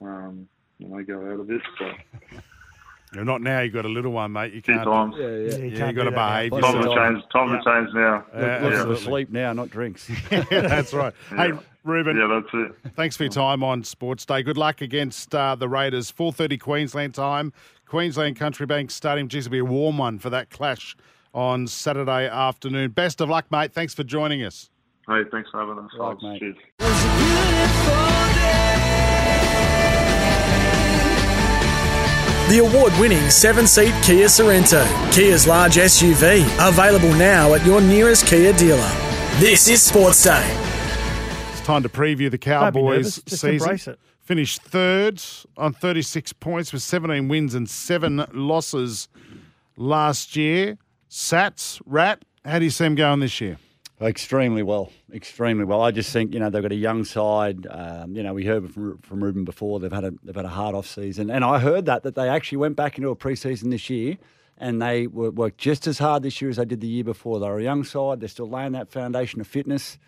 and 0.00 0.08
um, 0.08 0.48
you 0.78 0.88
know 0.88 1.02
go 1.04 1.20
out 1.32 1.40
of 1.40 1.46
bit. 1.46 1.60
So 1.78 1.90
You're 3.14 3.24
not 3.24 3.40
now. 3.40 3.60
You've 3.60 3.72
got 3.72 3.84
a 3.84 3.88
little 3.88 4.12
one, 4.12 4.32
mate. 4.32 4.52
You 4.52 4.62
can't. 4.62 4.84
times. 4.84 5.14
Yeah, 5.16 5.26
yeah. 5.26 5.32
you 5.36 5.46
Yeah, 5.46 5.58
can't 5.58 5.70
you 5.70 5.78
got 5.78 5.86
to 5.86 5.92
do 5.92 6.04
that 6.04 6.10
now. 6.16 6.28
behave 6.36 6.52
Lots 6.52 6.66
Time 6.66 6.76
of 6.76 6.82
to 6.82 6.90
yourself. 6.90 7.12
change. 7.14 7.32
Time 7.32 7.48
to 7.48 7.64
change 7.64 7.94
now. 7.94 8.24
Yeah, 8.34 8.40
Lots 8.42 8.64
of 8.64 8.72
absolutely. 8.80 9.04
sleep 9.04 9.30
now, 9.30 9.52
not 9.52 9.70
drinks. 9.70 10.10
That's 10.50 10.92
right. 10.92 11.14
Hey, 11.30 11.52
Reuben, 11.86 12.16
Yeah, 12.16 12.40
that's 12.40 12.52
it. 12.84 12.92
thanks 12.96 13.16
for 13.16 13.22
your 13.24 13.32
time 13.32 13.62
on 13.62 13.84
Sports 13.84 14.24
Day. 14.26 14.42
Good 14.42 14.56
luck 14.56 14.80
against 14.80 15.34
uh, 15.34 15.54
the 15.54 15.68
Raiders. 15.68 16.10
4.30 16.12 16.60
Queensland 16.60 17.14
time. 17.14 17.52
Queensland 17.86 18.36
Country 18.36 18.66
Bank 18.66 18.90
Stadium. 18.90 19.28
Geez, 19.28 19.46
it'll 19.46 19.52
be 19.52 19.58
a 19.58 19.64
warm 19.64 19.96
one 19.98 20.18
for 20.18 20.28
that 20.30 20.50
clash 20.50 20.96
on 21.32 21.66
Saturday 21.66 22.28
afternoon. 22.28 22.90
Best 22.90 23.20
of 23.20 23.28
luck, 23.28 23.50
mate. 23.50 23.72
Thanks 23.72 23.94
for 23.94 24.02
joining 24.04 24.42
us. 24.42 24.68
Hey, 25.06 25.22
thanks 25.30 25.48
for 25.50 25.60
having 25.60 25.78
us. 25.84 25.90
Right, 25.98 26.16
mate. 26.22 26.40
Cheers. 26.40 26.56
The 32.48 32.60
award 32.60 32.92
winning 33.00 33.28
seven 33.28 33.66
seat 33.66 33.92
Kia 34.04 34.26
Sorento, 34.26 34.86
Kia's 35.12 35.48
large 35.48 35.74
SUV, 35.74 36.44
available 36.68 37.12
now 37.14 37.54
at 37.54 37.66
your 37.66 37.80
nearest 37.80 38.24
Kia 38.26 38.52
dealer. 38.52 38.88
This 39.40 39.68
is 39.68 39.82
Sports 39.82 40.22
Day. 40.22 40.46
It's 41.66 41.72
time 41.72 41.82
to 41.82 41.88
preview 41.88 42.30
the 42.30 42.38
Cowboys 42.38 43.16
just 43.16 43.40
season. 43.40 43.54
embrace 43.54 43.88
it. 43.88 43.98
Finished 44.20 44.62
third 44.62 45.20
on 45.56 45.72
36 45.72 46.32
points 46.34 46.72
with 46.72 46.80
17 46.80 47.26
wins 47.26 47.56
and 47.56 47.68
seven 47.68 48.24
losses 48.32 49.08
last 49.76 50.36
year. 50.36 50.78
Sats, 51.10 51.82
Rat, 51.84 52.24
how 52.44 52.60
do 52.60 52.66
you 52.66 52.70
see 52.70 52.84
them 52.84 52.94
going 52.94 53.18
this 53.18 53.40
year? 53.40 53.58
Extremely 54.00 54.62
well, 54.62 54.92
extremely 55.12 55.64
well. 55.64 55.82
I 55.82 55.90
just 55.90 56.12
think 56.12 56.34
you 56.34 56.38
know 56.38 56.50
they've 56.50 56.62
got 56.62 56.70
a 56.70 56.76
young 56.76 57.04
side. 57.04 57.66
Um, 57.68 58.14
you 58.14 58.22
know, 58.22 58.32
we 58.32 58.46
heard 58.46 58.72
from, 58.72 58.98
from 58.98 59.24
Reuben 59.24 59.44
before 59.44 59.80
they've 59.80 59.90
had 59.90 60.04
a 60.04 60.12
they've 60.22 60.36
had 60.36 60.44
a 60.44 60.48
hard 60.50 60.76
off 60.76 60.86
season, 60.86 61.30
and 61.30 61.44
I 61.44 61.58
heard 61.58 61.86
that 61.86 62.04
that 62.04 62.14
they 62.14 62.28
actually 62.28 62.58
went 62.58 62.76
back 62.76 62.96
into 62.96 63.10
a 63.10 63.16
preseason 63.16 63.72
this 63.72 63.90
year, 63.90 64.18
and 64.56 64.80
they 64.80 65.08
were, 65.08 65.32
worked 65.32 65.58
just 65.58 65.88
as 65.88 65.98
hard 65.98 66.22
this 66.22 66.40
year 66.40 66.48
as 66.48 66.58
they 66.58 66.64
did 66.64 66.80
the 66.80 66.86
year 66.86 67.02
before. 67.02 67.40
They're 67.40 67.58
a 67.58 67.62
young 67.64 67.82
side. 67.82 68.20
They're 68.20 68.28
still 68.28 68.48
laying 68.48 68.70
that 68.70 68.88
foundation 68.88 69.40
of 69.40 69.48
fitness. 69.48 69.98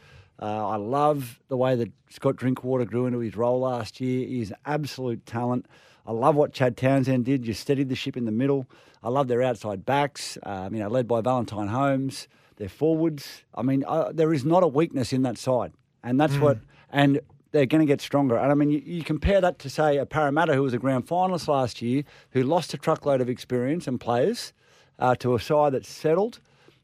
Uh, 0.41 0.69
I 0.69 0.77
love 0.77 1.41
the 1.49 1.57
way 1.57 1.75
that 1.75 1.91
Scott 2.11 2.37
Drinkwater 2.37 2.85
grew 2.85 3.07
into 3.07 3.19
his 3.19 3.37
role 3.37 3.61
last 3.61 4.01
year. 4.01 4.27
He's 4.27 4.53
absolute 4.65 5.27
talent. 5.27 5.67
I 6.07 6.13
love 6.13 6.37
what 6.37 6.53
Chad 6.53 6.77
Townsend 6.77 7.25
did. 7.25 7.47
You 7.47 7.55
steadied 7.55 7.89
the 7.89 7.97
ship 7.97 8.17
in 8.17 8.25
the 8.25 8.33
middle. 8.33 8.67
I 9.03 9.11
love 9.11 9.29
their 9.29 9.43
outside 9.43 9.85
backs, 9.85 10.39
um, 10.45 10.75
you 10.75 10.81
know, 10.81 10.89
led 10.89 11.07
by 11.07 11.21
Valentine 11.21 11.69
Holmes. 11.69 12.29
Their 12.57 12.69
forwards. 12.69 13.45
I 13.55 13.63
mean, 13.63 13.85
uh, 13.87 14.11
there 14.13 14.33
is 14.33 14.45
not 14.45 14.63
a 14.63 14.69
weakness 14.69 15.13
in 15.13 15.23
that 15.23 15.39
side, 15.39 15.73
and 16.03 16.21
that's 16.21 16.37
what. 16.39 16.59
And 16.91 17.21
they're 17.51 17.67
going 17.67 17.81
to 17.81 17.87
get 17.87 18.01
stronger. 18.01 18.37
And 18.37 18.51
I 18.51 18.55
mean, 18.55 18.71
you, 18.71 18.83
you 18.85 19.03
compare 19.03 19.41
that 19.41 19.59
to 19.61 19.71
say 19.71 19.97
a 19.97 20.07
Parramatta 20.07 20.55
who 20.55 20.63
was 20.63 20.75
a 20.75 20.79
grand 20.79 21.07
finalist 21.07 21.49
last 21.49 21.81
year, 21.81 22.03
who 22.33 22.43
lost 22.43 22.75
a 22.75 22.79
truckload 22.79 23.21
of 23.21 23.29
experience 23.29 23.87
and 23.87 24.01
players, 24.01 24.53
uh, 24.99 25.15
to 25.17 25.35
a 25.35 25.41
side 25.41 25.75
that's 25.75 25.89
settled. 25.89 26.41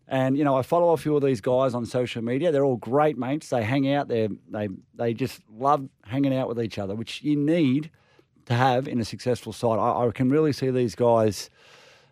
And 0.07 0.37
you 0.37 0.45
know, 0.45 0.57
I 0.57 0.63
follow 0.63 0.93
a 0.93 0.97
few 0.97 1.17
of 1.17 1.23
these 1.23 1.41
guys 1.41 1.75
on 1.75 1.87
social 1.87 2.23
media. 2.23 2.53
They're 2.53 2.65
all 2.65 2.77
great 2.77 3.17
mates. 3.17 3.49
They 3.49 3.63
hang 3.65 3.91
out. 3.93 4.09
They 4.09 4.29
they 4.51 4.69
they 4.95 5.15
just 5.15 5.41
love 5.51 5.89
hanging 6.05 6.35
out 6.37 6.47
with 6.49 6.61
each 6.61 6.79
other, 6.79 6.95
which 6.95 7.23
you 7.23 7.37
need 7.37 7.91
to 8.47 8.55
have 8.55 8.87
in 8.87 9.01
a 9.01 9.05
successful 9.05 9.53
side. 9.55 9.79
I, 9.79 10.07
I 10.07 10.11
can 10.11 10.29
really 10.29 10.53
see 10.53 10.71
these 10.71 10.95
guys, 10.95 11.49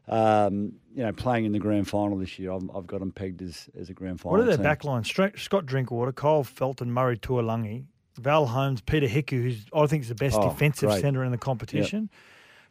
um, 0.09 0.73
you 0.95 1.03
know, 1.03 1.13
playing 1.13 1.45
in 1.45 1.53
the 1.53 1.59
grand 1.59 1.89
final 1.89 2.17
this 2.19 2.39
year. 2.39 2.53
I've, 2.53 2.69
I've 2.75 2.87
got 2.87 3.01
them 3.01 3.13
pegged 3.13 3.43
as, 3.43 3.69
as 3.79 3.91
a 3.91 3.93
grand 3.93 4.21
final. 4.21 4.39
What 4.39 4.43
are 4.43 4.47
their 4.47 4.57
team. 4.57 4.65
back 4.65 4.85
lines? 4.85 5.07
Stra- 5.09 5.39
Scott 5.39 5.67
Drinkwater, 5.67 6.13
Kyle 6.13 6.45
Felton, 6.45 6.91
Murray 6.91 7.19
Taulagi, 7.19 7.85
Val 8.19 8.47
Holmes, 8.47 8.81
Peta 8.81 9.07
Hiku, 9.07 9.43
who's 9.43 9.67
I 9.75 9.87
think 9.87 10.03
is 10.05 10.09
the 10.09 10.15
best 10.15 10.37
Oh, 10.39 10.49
defensive 10.49 10.91
centre 11.01 11.23
in 11.25 11.31
the 11.33 11.39
competition. 11.39 12.11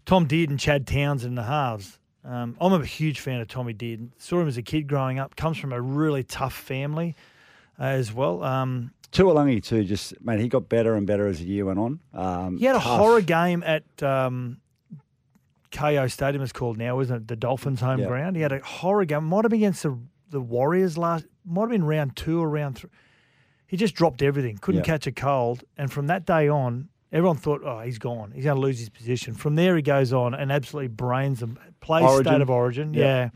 Tom 0.05 0.27
Dearden, 0.27 0.59
Chad 0.59 0.87
Townsend 0.87 1.29
in 1.29 1.35
the 1.35 1.43
halves. 1.43 1.99
Um, 2.23 2.55
I'm 2.61 2.73
a 2.73 2.85
huge 2.85 3.19
fan 3.19 3.41
of 3.41 3.47
Tommy 3.47 3.73
Dearden. 3.73 4.09
Saw 4.17 4.41
him 4.41 4.47
as 4.47 4.57
a 4.57 4.61
kid 4.61 4.87
growing 4.87 5.17
up. 5.19 5.35
Comes 5.35 5.57
from 5.57 5.73
a 5.73 5.81
really 5.81 6.23
tough 6.23 6.53
family 6.53 7.15
uh, 7.79 7.83
as 7.85 8.13
well. 8.13 8.43
Um, 8.43 8.91
Taulagi 9.11 9.63
too. 9.63 9.83
Just 9.83 10.13
man, 10.23 10.39
he 10.39 10.47
got 10.47 10.69
better 10.69 10.95
and 10.95 11.05
better 11.07 11.27
as 11.27 11.39
the 11.39 11.45
year 11.45 11.65
went 11.65 11.79
on. 11.79 11.99
Um, 12.13 12.57
he 12.57 12.65
had 12.65 12.75
a 12.75 12.79
tough. 12.79 12.97
horror 12.99 13.21
game 13.21 13.63
at 13.65 13.83
um, 14.03 14.57
Kayo 15.71 16.11
Stadium, 16.11 16.43
it's 16.43 16.51
called 16.51 16.77
now, 16.77 16.99
isn't 16.99 17.15
it? 17.15 17.27
The 17.27 17.35
Dolphins' 17.35 17.81
home 17.81 17.99
Yeah. 18.01 18.07
ground. 18.07 18.35
He 18.35 18.41
had 18.41 18.51
a 18.51 18.59
horror 18.59 19.05
game. 19.05 19.23
Might 19.25 19.43
have 19.45 19.49
been 19.51 19.59
against 19.59 19.83
the, 19.83 19.97
the 20.29 20.41
Warriors 20.41 20.97
last. 20.97 21.25
Might 21.45 21.61
have 21.61 21.69
been 21.71 21.83
round 21.85 22.15
two 22.15 22.39
or 22.41 22.49
round 22.49 22.77
three. 22.77 22.89
He 23.67 23.77
just 23.77 23.95
dropped 23.95 24.21
everything. 24.21 24.57
Couldn't 24.57 24.79
Yeah. 24.81 24.85
catch 24.93 25.07
a 25.07 25.11
cold. 25.13 25.63
And 25.77 25.91
from 25.91 26.07
that 26.07 26.25
day 26.25 26.49
on, 26.49 26.89
everyone 27.11 27.37
thought, 27.37 27.61
oh, 27.65 27.79
he's 27.81 27.97
gone. 27.99 28.31
He's 28.33 28.43
going 28.45 28.55
to 28.55 28.61
lose 28.61 28.79
his 28.79 28.89
position. 28.89 29.33
From 29.33 29.55
there, 29.55 29.75
he 29.75 29.81
goes 29.81 30.13
on 30.13 30.33
and 30.33 30.51
absolutely 30.51 30.87
brains 30.89 31.39
them. 31.39 31.59
Plays 31.81 32.03
Origin. 32.05 32.31
state 32.31 32.41
of 32.41 32.49
origin. 32.49 32.93
Yeah. 32.93 33.03
Yeah. 33.03 33.29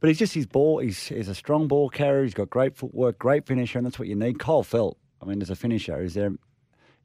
But 0.00 0.08
he's 0.08 0.18
just 0.18 0.32
his 0.32 0.46
ball. 0.46 0.78
He's 0.78 1.08
he's 1.08 1.28
a 1.28 1.34
strong 1.34 1.68
ball 1.68 1.90
carrier. 1.90 2.22
He's 2.24 2.32
got 2.34 2.48
great 2.48 2.74
footwork, 2.76 3.18
great 3.18 3.46
finisher, 3.46 3.78
and 3.78 3.86
that's 3.86 3.98
what 3.98 4.08
you 4.08 4.14
need. 4.14 4.38
Kyle 4.38 4.62
Feldt. 4.62 4.94
I 5.20 5.26
mean, 5.26 5.42
as 5.42 5.50
a 5.50 5.56
finisher, 5.56 6.00
is 6.02 6.14
there, 6.14 6.32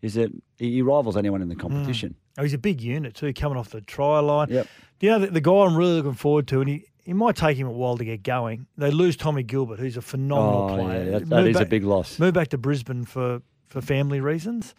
is 0.02 0.16
it? 0.16 0.32
He 0.58 0.82
rivals 0.82 1.18
anyone 1.18 1.42
in 1.42 1.50
the 1.50 1.56
competition. 1.58 2.12
Mm. 2.12 2.16
Oh, 2.40 2.44
he's 2.44 2.54
a 2.54 2.58
big 2.58 2.80
unit 2.82 3.14
too, 3.14 3.34
coming 3.34 3.58
off 3.58 3.70
the 3.72 3.82
try 3.82 4.20
line. 4.20 4.48
Yep. 4.50 4.68
You 5.02 5.10
know, 5.10 5.20
the, 5.20 5.28
the 5.28 5.42
guy 5.42 5.52
I'm 5.52 5.76
really 5.76 5.96
looking 5.96 6.14
forward 6.14 6.48
to, 6.50 6.62
and 6.62 6.70
he, 6.70 6.86
it 7.06 7.16
might 7.16 7.36
take 7.36 7.58
him 7.58 7.68
a 7.68 7.72
while 7.72 7.98
to 7.98 8.06
get 8.06 8.24
going. 8.24 8.68
They 8.78 8.92
lose 8.92 9.18
Tommy 9.18 9.44
Gilbert, 9.44 9.80
who's 9.80 9.98
a 9.98 10.02
phenomenal 10.02 10.70
Oh, 10.70 10.76
player. 10.86 11.04
yeah, 11.04 11.12
that, 11.20 11.30
that 11.30 11.48
is 11.48 11.56
a 11.58 11.60
back- 11.60 11.70
big 11.70 11.84
loss. 11.84 12.18
Moved 12.18 12.34
back 12.36 12.48
to 12.50 12.58
Brisbane 12.58 13.04
for, 13.04 13.42
for 13.68 13.82
family 13.82 14.22
reasons. 14.22 14.74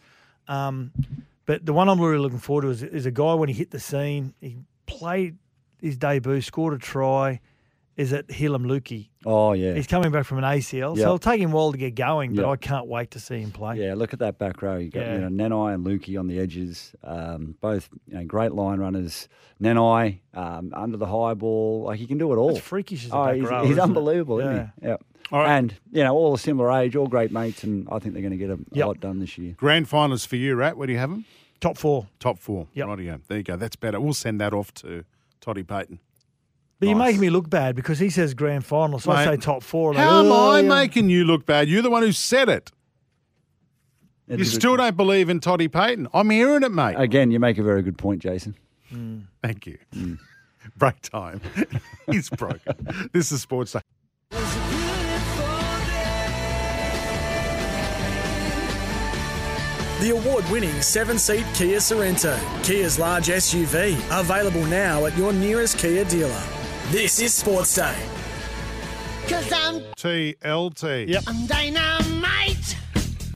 Um, 0.48 0.92
but 1.46 1.64
the 1.64 1.72
one 1.72 1.88
I'm 1.88 2.00
really 2.00 2.18
looking 2.18 2.38
forward 2.38 2.62
to 2.62 2.68
is, 2.70 2.82
is 2.82 3.06
a 3.06 3.10
guy 3.10 3.34
when 3.34 3.48
he 3.48 3.54
hit 3.54 3.70
the 3.70 3.80
scene, 3.80 4.34
he 4.40 4.56
played 4.86 5.36
his 5.80 5.96
debut, 5.96 6.40
scored 6.40 6.74
a 6.74 6.78
try, 6.78 7.40
is 7.96 8.12
at 8.12 8.26
Heilum 8.28 8.64
Luki. 8.66 9.08
Oh 9.24 9.52
yeah, 9.52 9.72
He's 9.74 9.86
coming 9.86 10.12
back 10.12 10.26
from 10.26 10.38
an 10.38 10.44
ACL, 10.44 10.94
Yep. 10.96 10.98
so 10.98 11.02
it'll 11.02 11.18
take 11.18 11.40
him 11.40 11.50
a 11.52 11.54
while 11.56 11.72
to 11.72 11.78
get 11.78 11.94
going, 11.94 12.34
but 12.34 12.42
Yep. 12.42 12.50
I 12.50 12.56
can't 12.56 12.86
wait 12.86 13.10
to 13.12 13.20
see 13.20 13.40
him 13.40 13.50
play. 13.52 13.78
yeah. 13.80 13.94
Look 13.94 14.12
at 14.12 14.18
that 14.18 14.38
back 14.38 14.60
row. 14.60 14.76
You 14.76 14.90
got 14.90 15.00
Yeah. 15.00 15.14
you 15.14 15.28
know 15.30 15.48
Nanai 15.48 15.74
and 15.74 15.86
Luki 15.86 16.18
on 16.18 16.26
the 16.26 16.38
edges. 16.38 16.94
Um, 17.02 17.54
both 17.60 17.88
you 18.06 18.14
know 18.18 18.24
great 18.24 18.52
line 18.52 18.80
runners. 18.80 19.28
Nanai 19.62 20.18
um, 20.34 20.72
under 20.74 20.96
the 20.98 21.06
high 21.06 21.32
ball, 21.34 21.84
like 21.84 21.98
he 21.98 22.06
can 22.06 22.18
do 22.18 22.32
it 22.32 22.36
all. 22.36 22.50
It's 22.50 22.60
freakish 22.60 23.06
as 23.06 23.12
a 23.12 23.16
Oh, 23.16 23.24
back 23.26 23.36
he's, 23.36 23.44
row, 23.44 23.62
he's 23.62 23.70
isn't 23.72 23.78
it? 23.78 23.82
unbelievable, 23.84 24.42
Yeah. 24.42 24.96
Yeah. 25.30 25.36
All 25.38 25.44
right. 25.44 25.56
And 25.58 25.74
you 25.92 26.04
know, 26.04 26.14
all 26.14 26.34
a 26.34 26.38
similar 26.38 26.70
age, 26.72 26.96
all 26.96 27.06
great 27.08 27.32
mates, 27.32 27.64
and 27.64 27.88
I 27.90 27.98
think 27.98 28.14
they're 28.14 28.22
going 28.22 28.32
to 28.32 28.36
get 28.36 28.50
a, 28.50 28.58
a 28.84 28.86
lot 28.86 29.00
done 29.00 29.18
this 29.18 29.36
year. 29.38 29.54
Grand 29.56 29.88
finals 29.88 30.24
for 30.24 30.36
you, 30.36 30.54
Rat. 30.54 30.76
Where 30.76 30.86
do 30.86 30.92
you 30.92 30.98
have 30.98 31.10
them? 31.10 31.24
Top 31.60 31.76
four. 31.78 32.06
Top 32.20 32.38
four. 32.38 32.68
Yep. 32.74 32.86
Rightio. 32.86 33.20
There 33.28 33.38
you 33.38 33.42
go. 33.44 33.56
That's 33.56 33.76
better. 33.76 34.00
We'll 34.00 34.14
send 34.14 34.40
that 34.40 34.52
off 34.52 34.72
to 34.74 35.04
Toddy 35.40 35.62
Payten. 35.64 35.98
But 36.78 36.88
you're 36.88 36.98
making 36.98 37.20
me 37.22 37.30
look 37.30 37.48
bad 37.48 37.74
because 37.74 37.98
he 37.98 38.10
says 38.10 38.34
grand 38.34 38.64
final, 38.66 38.98
so 38.98 39.10
I 39.10 39.24
say 39.24 39.36
top 39.38 39.62
four. 39.62 39.90
and 39.92 39.98
How 39.98 40.20
they, 40.22 40.26
am 40.28 40.32
"Oh, 40.32 40.50
I 40.50 40.60
yeah." 40.60 40.68
making 40.68 41.08
you 41.08 41.24
look 41.24 41.46
bad? 41.46 41.68
You're 41.70 41.80
the 41.80 41.88
one 41.90 42.02
who 42.02 42.12
said 42.12 42.50
it. 42.50 42.70
It 44.28 44.38
You 44.40 44.44
still 44.44 44.76
don't 44.76 44.96
believe 44.96 45.30
in 45.30 45.40
Toddy 45.40 45.68
Payten. 45.68 46.06
I'm 46.12 46.28
hearing 46.28 46.62
it, 46.64 46.72
mate. 46.72 46.96
Again, 46.98 47.30
you 47.30 47.40
make 47.40 47.56
a 47.58 47.62
very 47.62 47.80
good 47.80 47.96
point, 47.96 48.20
Jason. 48.20 48.56
Mm. 48.92 49.22
Thank 49.42 49.66
you. 49.66 49.78
Mm. 49.94 50.18
Break 50.76 51.00
time. 51.00 51.40
He's 52.10 52.28
broken. 52.28 53.08
this 53.12 53.32
is 53.32 53.40
Sports 53.40 53.72
Day. 53.72 53.80
The 59.98 60.10
award 60.10 60.44
winning 60.50 60.82
seven 60.82 61.18
seat 61.18 61.46
Kia 61.54 61.78
Sorento, 61.78 62.36
Kia's 62.62 62.98
large 62.98 63.28
SUV, 63.28 63.96
available 64.10 64.66
now 64.66 65.06
at 65.06 65.16
your 65.16 65.32
nearest 65.32 65.78
Kia 65.78 66.04
dealer. 66.04 66.42
This 66.88 67.18
is 67.18 67.32
Sports 67.32 67.74
Day. 67.74 67.96
Cause 69.26 69.50
I'm, 69.50 69.80
TLT. 69.96 71.08
Yep. 71.08 71.22
I'm 71.26 71.46
dynamite. 71.46 72.76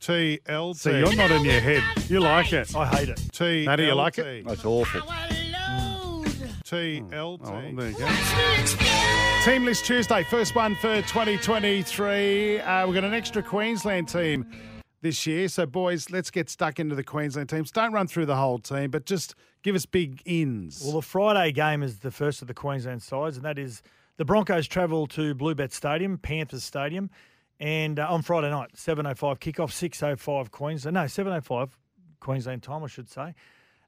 TLT. 0.00 0.76
So 0.76 0.90
you're 0.90 1.16
not 1.16 1.30
in 1.30 1.46
your 1.46 1.60
head. 1.60 1.82
You 2.10 2.20
like 2.20 2.52
it. 2.52 2.76
I 2.76 2.86
hate 2.86 3.08
it. 3.08 3.22
T. 3.32 3.64
Matty, 3.64 3.84
you 3.84 3.94
like 3.94 4.18
it? 4.18 4.46
That's 4.46 4.66
awful. 4.66 5.00
TLT. 6.66 7.10
Oh, 7.14 7.74
there 7.74 7.88
you 7.88 7.98
go. 7.98 8.04
Watch. 8.04 9.44
Team 9.46 9.64
list 9.64 9.86
Tuesday, 9.86 10.22
first 10.24 10.54
one 10.54 10.74
for 10.74 10.96
2023. 11.00 12.60
Uh, 12.60 12.86
we've 12.86 12.94
got 12.94 13.04
an 13.04 13.14
extra 13.14 13.42
Queensland 13.42 14.08
team 14.08 14.44
this 15.02 15.26
year. 15.26 15.48
So, 15.48 15.66
boys, 15.66 16.10
let's 16.10 16.30
get 16.30 16.48
stuck 16.50 16.78
into 16.78 16.94
the 16.94 17.04
Queensland 17.04 17.48
teams. 17.48 17.70
Don't 17.70 17.92
run 17.92 18.06
through 18.06 18.26
the 18.26 18.36
whole 18.36 18.58
team, 18.58 18.90
but 18.90 19.06
just 19.06 19.34
give 19.62 19.74
us 19.74 19.86
big 19.86 20.22
ins. 20.24 20.80
Well, 20.82 20.94
the 20.94 21.02
Friday 21.02 21.52
game 21.52 21.82
is 21.82 21.98
the 22.00 22.10
first 22.10 22.42
of 22.42 22.48
the 22.48 22.54
Queensland 22.54 23.02
sides, 23.02 23.36
and 23.36 23.44
that 23.44 23.58
is 23.58 23.82
the 24.16 24.24
Broncos 24.24 24.66
travel 24.66 25.06
to 25.08 25.34
Bluebet 25.34 25.72
Stadium, 25.72 26.18
Panthers 26.18 26.64
Stadium, 26.64 27.10
and 27.58 27.98
uh, 27.98 28.06
on 28.10 28.22
Friday 28.22 28.50
night, 28.50 28.70
7.05 28.74 29.38
kickoff, 29.38 29.70
6.05 29.70 30.50
Queensland. 30.50 30.94
No, 30.94 31.02
7.05 31.04 31.70
Queensland 32.20 32.62
time, 32.62 32.84
I 32.84 32.86
should 32.86 33.08
say. 33.08 33.34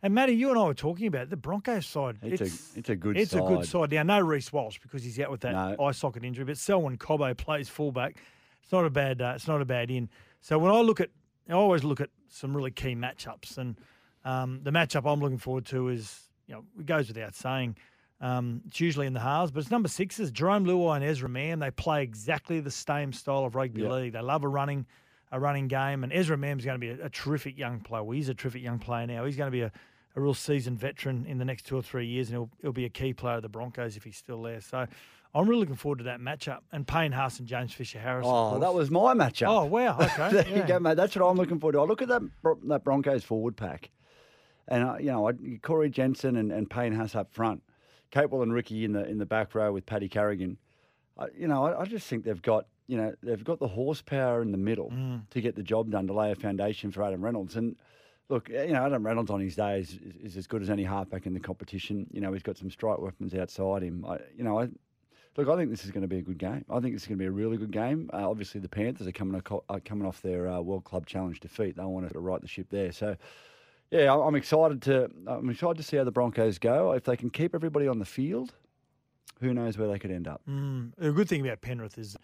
And 0.05 0.15
Matty, 0.15 0.33
you 0.33 0.51
and 0.51 0.59
I 0.59 0.65
were 0.65 0.75
talking 0.75 1.07
about 1.07 1.23
it, 1.23 1.31
the 1.31 1.37
Broncos 1.37 1.87
side. 1.87 2.19
It's 2.23 2.41
a- 2.41 2.79
it's 2.79 2.89
a 2.89 2.97
good 2.97 3.17
It's 3.17 3.35
a 3.35 3.41
good 3.41 3.65
side. 3.67 3.91
side. 3.91 3.93
Now, 3.93 4.03
no 4.19 4.21
Reece 4.21 4.53
Walsh 4.53 4.79
because 4.81 5.05
he's 5.05 5.21
out 5.21 5.31
with 5.31 5.43
that 5.43 5.53
No. 5.53 5.85
eye 5.87 5.93
socket 5.93 6.25
injury, 6.25 6.45
but 6.45 6.59
Selwyn 6.59 6.97
Cobbo 6.99 7.37
plays 7.37 7.69
fullback. 7.69 8.17
It's 8.63 8.73
not 8.73 8.85
a 8.85 8.91
bad. 8.91 9.23
Uh, 9.23 9.33
it's 9.37 9.47
not 9.47 9.61
a 9.63 9.65
bad 9.65 9.91
in. 9.93 10.09
So 10.43 10.59
when 10.59 10.71
I 10.71 10.81
look 10.81 11.01
at, 11.01 11.09
I 11.49 11.53
always 11.55 11.85
look 11.85 12.01
at 12.01 12.11
some 12.29 12.55
really 12.55 12.71
key 12.71 12.95
matchups, 12.95 13.57
and 13.59 13.77
um, 14.25 14.61
the 14.63 14.71
matchup 14.71 15.11
I'm 15.11 15.21
looking 15.21 15.39
forward 15.39 15.65
to 15.67 15.89
is, 15.89 16.29
you 16.47 16.55
know, 16.55 16.65
it 16.79 16.85
goes 16.87 17.09
without 17.09 17.35
saying. 17.35 17.77
Um, 18.21 18.63
it's 18.69 18.79
usually 18.81 19.07
in 19.09 19.15
the 19.15 19.21
halves, 19.21 19.51
but 19.51 19.61
it's 19.61 19.71
number 19.71 19.89
sixes. 19.89 20.31
Jarome 20.31 20.65
Luai 20.65 20.97
and 20.97 21.05
Ezra 21.05 21.29
Mam. 21.29 21.59
They 21.59 21.71
play 21.73 22.05
exactly 22.05 22.61
the 22.61 22.71
same 22.71 23.13
style 23.13 23.45
of 23.45 23.55
rugby 23.57 23.83
Yeah. 23.83 23.91
league. 23.91 24.13
They 24.13 24.21
love 24.21 24.45
a 24.45 24.49
running, 24.49 24.87
a 25.33 25.41
running 25.41 25.67
game, 25.67 26.05
and 26.05 26.13
Ezra 26.13 26.37
Mam's 26.37 26.65
going 26.65 26.81
to 26.81 26.87
be 26.87 26.91
a, 26.91 27.07
a 27.07 27.11
terrific 27.11 27.59
young 27.59 27.81
player. 27.81 28.05
Well, 28.05 28.17
he's 28.17 28.29
a 28.29 28.35
terrific 28.35 28.63
young 28.63 28.79
player 28.79 29.07
now. 29.09 29.25
He's 29.25 29.37
going 29.37 29.49
to 29.49 29.53
be 29.53 29.63
a, 29.63 29.73
a 30.15 30.21
real 30.21 30.35
seasoned 30.35 30.79
veteran 30.79 31.27
in 31.27 31.39
the 31.39 31.45
next 31.45 31.67
two 31.67 31.77
or 31.77 31.83
three 31.83 32.07
years, 32.07 32.29
and 32.29 32.37
he'll, 32.37 32.51
he'll 32.61 32.73
be 32.73 32.85
a 32.85 32.91
key 32.91 33.13
player 33.13 33.37
of 33.37 33.43
the 33.43 33.49
Broncos 33.49 33.97
if 33.97 34.05
he's 34.05 34.17
still 34.19 34.43
there. 34.43 34.61
So 34.61 34.87
I'm 35.35 35.49
really 35.49 35.61
looking 35.61 35.77
forward 35.77 35.99
to 35.99 36.05
that 36.05 36.21
matchup. 36.21 36.59
And 36.73 36.87
Payne 36.87 37.13
Haas 37.13 37.39
and 37.39 37.49
James 37.49 37.73
Fisher 37.73 37.99
Harris. 37.99 38.27
Oh, 38.29 38.59
that 38.59 38.75
was 38.75 38.91
my 38.91 39.15
matchup. 39.15 39.49
Oh 39.49 39.65
wow! 39.65 39.97
Okay, 40.01 40.31
there 40.31 40.49
yeah. 40.49 40.57
you 40.57 40.63
go, 40.65 40.79
mate. 40.79 40.97
That's 40.97 41.17
what 41.17 41.27
I'm 41.27 41.37
looking 41.37 41.59
forward 41.59 41.73
to. 41.73 41.81
I 41.81 41.85
look 41.85 42.03
at 42.03 42.09
that 42.09 42.23
that 42.65 42.85
Broncos 42.85 43.25
forward 43.25 43.57
pack, 43.57 43.91
and 44.69 44.85
uh, 44.85 44.97
you 44.99 45.07
know, 45.07 45.29
I, 45.29 45.33
Corey 45.63 45.89
Jensen 45.91 46.37
and, 46.37 46.53
and 46.53 46.69
Payne 46.69 46.93
Haas 46.95 47.15
up 47.15 47.33
front. 47.33 47.63
Capewell 48.11 48.43
and 48.43 48.53
Riki 48.53 48.85
in 48.85 48.93
the 48.93 49.09
in 49.09 49.17
the 49.19 49.25
back 49.27 49.55
row 49.55 49.73
with 49.73 49.87
Paddy 49.87 50.09
Carrigan. 50.09 50.59
I, 51.19 51.27
you 51.35 51.49
know, 51.49 51.65
I, 51.65 51.81
I 51.81 51.85
just 51.87 52.07
think 52.09 52.25
they've 52.25 52.43
got 52.43 52.67
you 52.87 52.99
know 52.99 53.15
they've 53.23 53.43
got 53.43 53.59
the 53.59 53.69
horsepower 53.69 54.43
in 54.43 54.53
the 54.53 54.59
middle 54.59 54.91
Mm. 54.91 55.29
to 55.31 55.41
get 55.41 55.57
the 55.57 55.63
job 55.63 55.91
done 55.91 56.07
to 56.09 56.13
lay 56.13 56.31
a 56.31 56.35
foundation 56.35 56.91
for 56.91 57.03
Adam 57.03 57.25
Reynolds. 57.25 57.57
And 57.57 57.77
look, 58.29 58.51
you 58.51 58.73
know, 58.75 58.85
Adam 58.85 59.07
Reynolds 59.07 59.31
on 59.31 59.41
his 59.41 59.57
day 59.57 59.81
is, 59.81 59.93
is, 59.95 60.17
is 60.33 60.37
as 60.37 60.47
good 60.47 60.61
as 60.61 60.69
any 60.69 60.85
halfback 60.85 61.25
in 61.25 61.33
the 61.33 61.41
competition. 61.41 62.07
You 62.13 62.21
know, 62.21 62.35
he's 62.35 62.43
got 62.43 62.59
some 62.59 62.71
strike 62.71 62.99
weapons 62.99 63.35
outside 63.35 63.83
him. 63.83 64.05
I, 64.07 64.19
you 64.37 64.45
know, 64.45 64.61
I. 64.61 64.69
Look, 65.37 65.49
I 65.49 65.57
think 65.57 65.71
this 65.71 65.85
is 65.85 65.91
going 65.91 66.03
to 66.03 66.09
be 66.09 66.19
a 66.19 66.23
good 66.23 66.37
game. 66.39 66.65
I 66.69 66.81
think 66.81 66.95
it's 66.95 67.07
going 67.07 67.17
to 67.19 67.23
be 67.23 67.27
a 67.27 67.31
really 67.31 67.57
good 67.57 67.71
game. 67.71 68.11
Uh, 68.13 68.29
obviously, 68.29 68.61
the 68.61 68.69
Panthers 68.69 69.07
are 69.07 69.13
coming 69.13 69.41
are 69.69 69.81
coming 69.81 70.07
off 70.07 70.21
their 70.21 70.47
uh, 70.49 70.61
World 70.61 70.85
Club 70.85 71.07
Challenge 71.07 71.41
defeat. 71.41 71.77
They 71.77 71.85
want 71.85 72.11
to 72.13 72.19
right 72.19 72.41
the 72.41 72.49
ship 72.49 72.67
there. 72.71 72.93
So, 72.93 73.17
yeah, 73.91 74.13
I- 74.15 74.27
I'm 74.27 74.35
excited 74.35 74.83
to 74.83 75.11
I'm 75.27 75.49
excited 75.49 75.79
to 75.79 75.83
see 75.83 75.97
how 75.97 76.05
the 76.05 76.11
Broncos 76.13 76.59
go. 76.59 76.93
If 76.93 77.05
they 77.05 77.17
can 77.17 77.31
keep 77.31 77.55
everybody 77.55 77.89
on 77.89 77.99
the 77.99 78.05
field, 78.05 78.53
who 79.41 79.55
knows 79.55 79.79
where 79.79 79.89
they 79.89 79.99
could 79.99 80.11
end 80.11 80.29
up. 80.29 80.43
Mm. 80.49 80.93
The 80.99 81.13
good 81.13 81.29
thing 81.31 81.41
about 81.41 81.63
Penrith 81.63 81.97
is, 81.97 82.15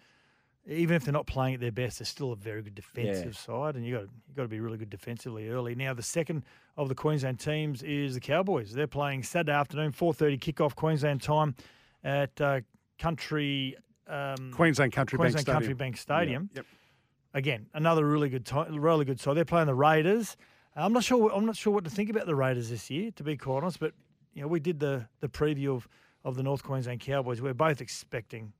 even 0.67 0.95
if 0.95 1.03
they're 1.03 1.11
not 1.11 1.25
playing 1.25 1.55
at 1.55 1.59
their 1.61 1.71
best, 1.71 1.97
they're 1.97 2.05
still 2.05 2.31
a 2.31 2.35
very 2.35 2.61
good 2.61 2.75
defensive 2.75 3.35
side, 3.35 3.75
and 3.75 3.83
you 3.83 3.95
got 3.95 4.03
you 4.03 4.35
got 4.35 4.43
to 4.43 4.47
be 4.47 4.59
really 4.59 4.77
good 4.77 4.91
defensively 4.91 5.49
early. 5.49 5.73
Now, 5.73 5.95
the 5.95 6.03
second 6.03 6.43
of 6.77 6.89
the 6.89 6.95
Queensland 6.95 7.39
teams 7.39 7.81
is 7.81 8.13
the 8.13 8.19
Cowboys. 8.19 8.71
They're 8.71 8.85
playing 8.85 9.23
Saturday 9.23 9.53
afternoon, 9.53 9.93
four 9.93 10.13
thirty 10.13 10.37
kickoff 10.37 10.75
Queensland 10.75 11.23
time 11.23 11.55
at 12.03 12.39
uh, 12.39 12.61
Country 12.99 13.75
um, 14.07 14.51
Queensland 14.53 14.91
Country 14.93 15.17
Bank 15.17 15.33
Queensland 15.33 15.57
Stadium. 15.63 15.77
Bank 15.77 15.97
Stadium. 15.97 16.49
Yep. 16.53 16.65
Again, 17.33 17.67
another 17.73 18.05
really 18.05 18.29
good 18.29 18.45
time, 18.45 18.75
really 18.79 19.05
good 19.05 19.19
side. 19.19 19.35
They're 19.37 19.45
playing 19.45 19.67
the 19.67 19.75
Raiders. 19.75 20.35
I'm 20.75 20.93
not 20.93 21.03
sure. 21.03 21.31
I'm 21.33 21.45
not 21.45 21.55
sure 21.55 21.73
what 21.73 21.83
to 21.83 21.89
think 21.89 22.09
about 22.09 22.25
the 22.25 22.35
Raiders 22.35 22.69
this 22.69 22.89
year, 22.89 23.11
to 23.11 23.23
be 23.23 23.37
quite 23.37 23.57
honest. 23.63 23.79
But 23.79 23.93
you 24.33 24.41
know, 24.41 24.47
we 24.47 24.59
did 24.59 24.79
the 24.79 25.07
the 25.19 25.29
preview 25.29 25.75
of 25.75 25.87
of 26.23 26.35
the 26.35 26.43
North 26.43 26.63
Queensland 26.63 26.99
Cowboys. 27.01 27.41
We're 27.41 27.53
both 27.53 27.81
expecting 27.81 28.53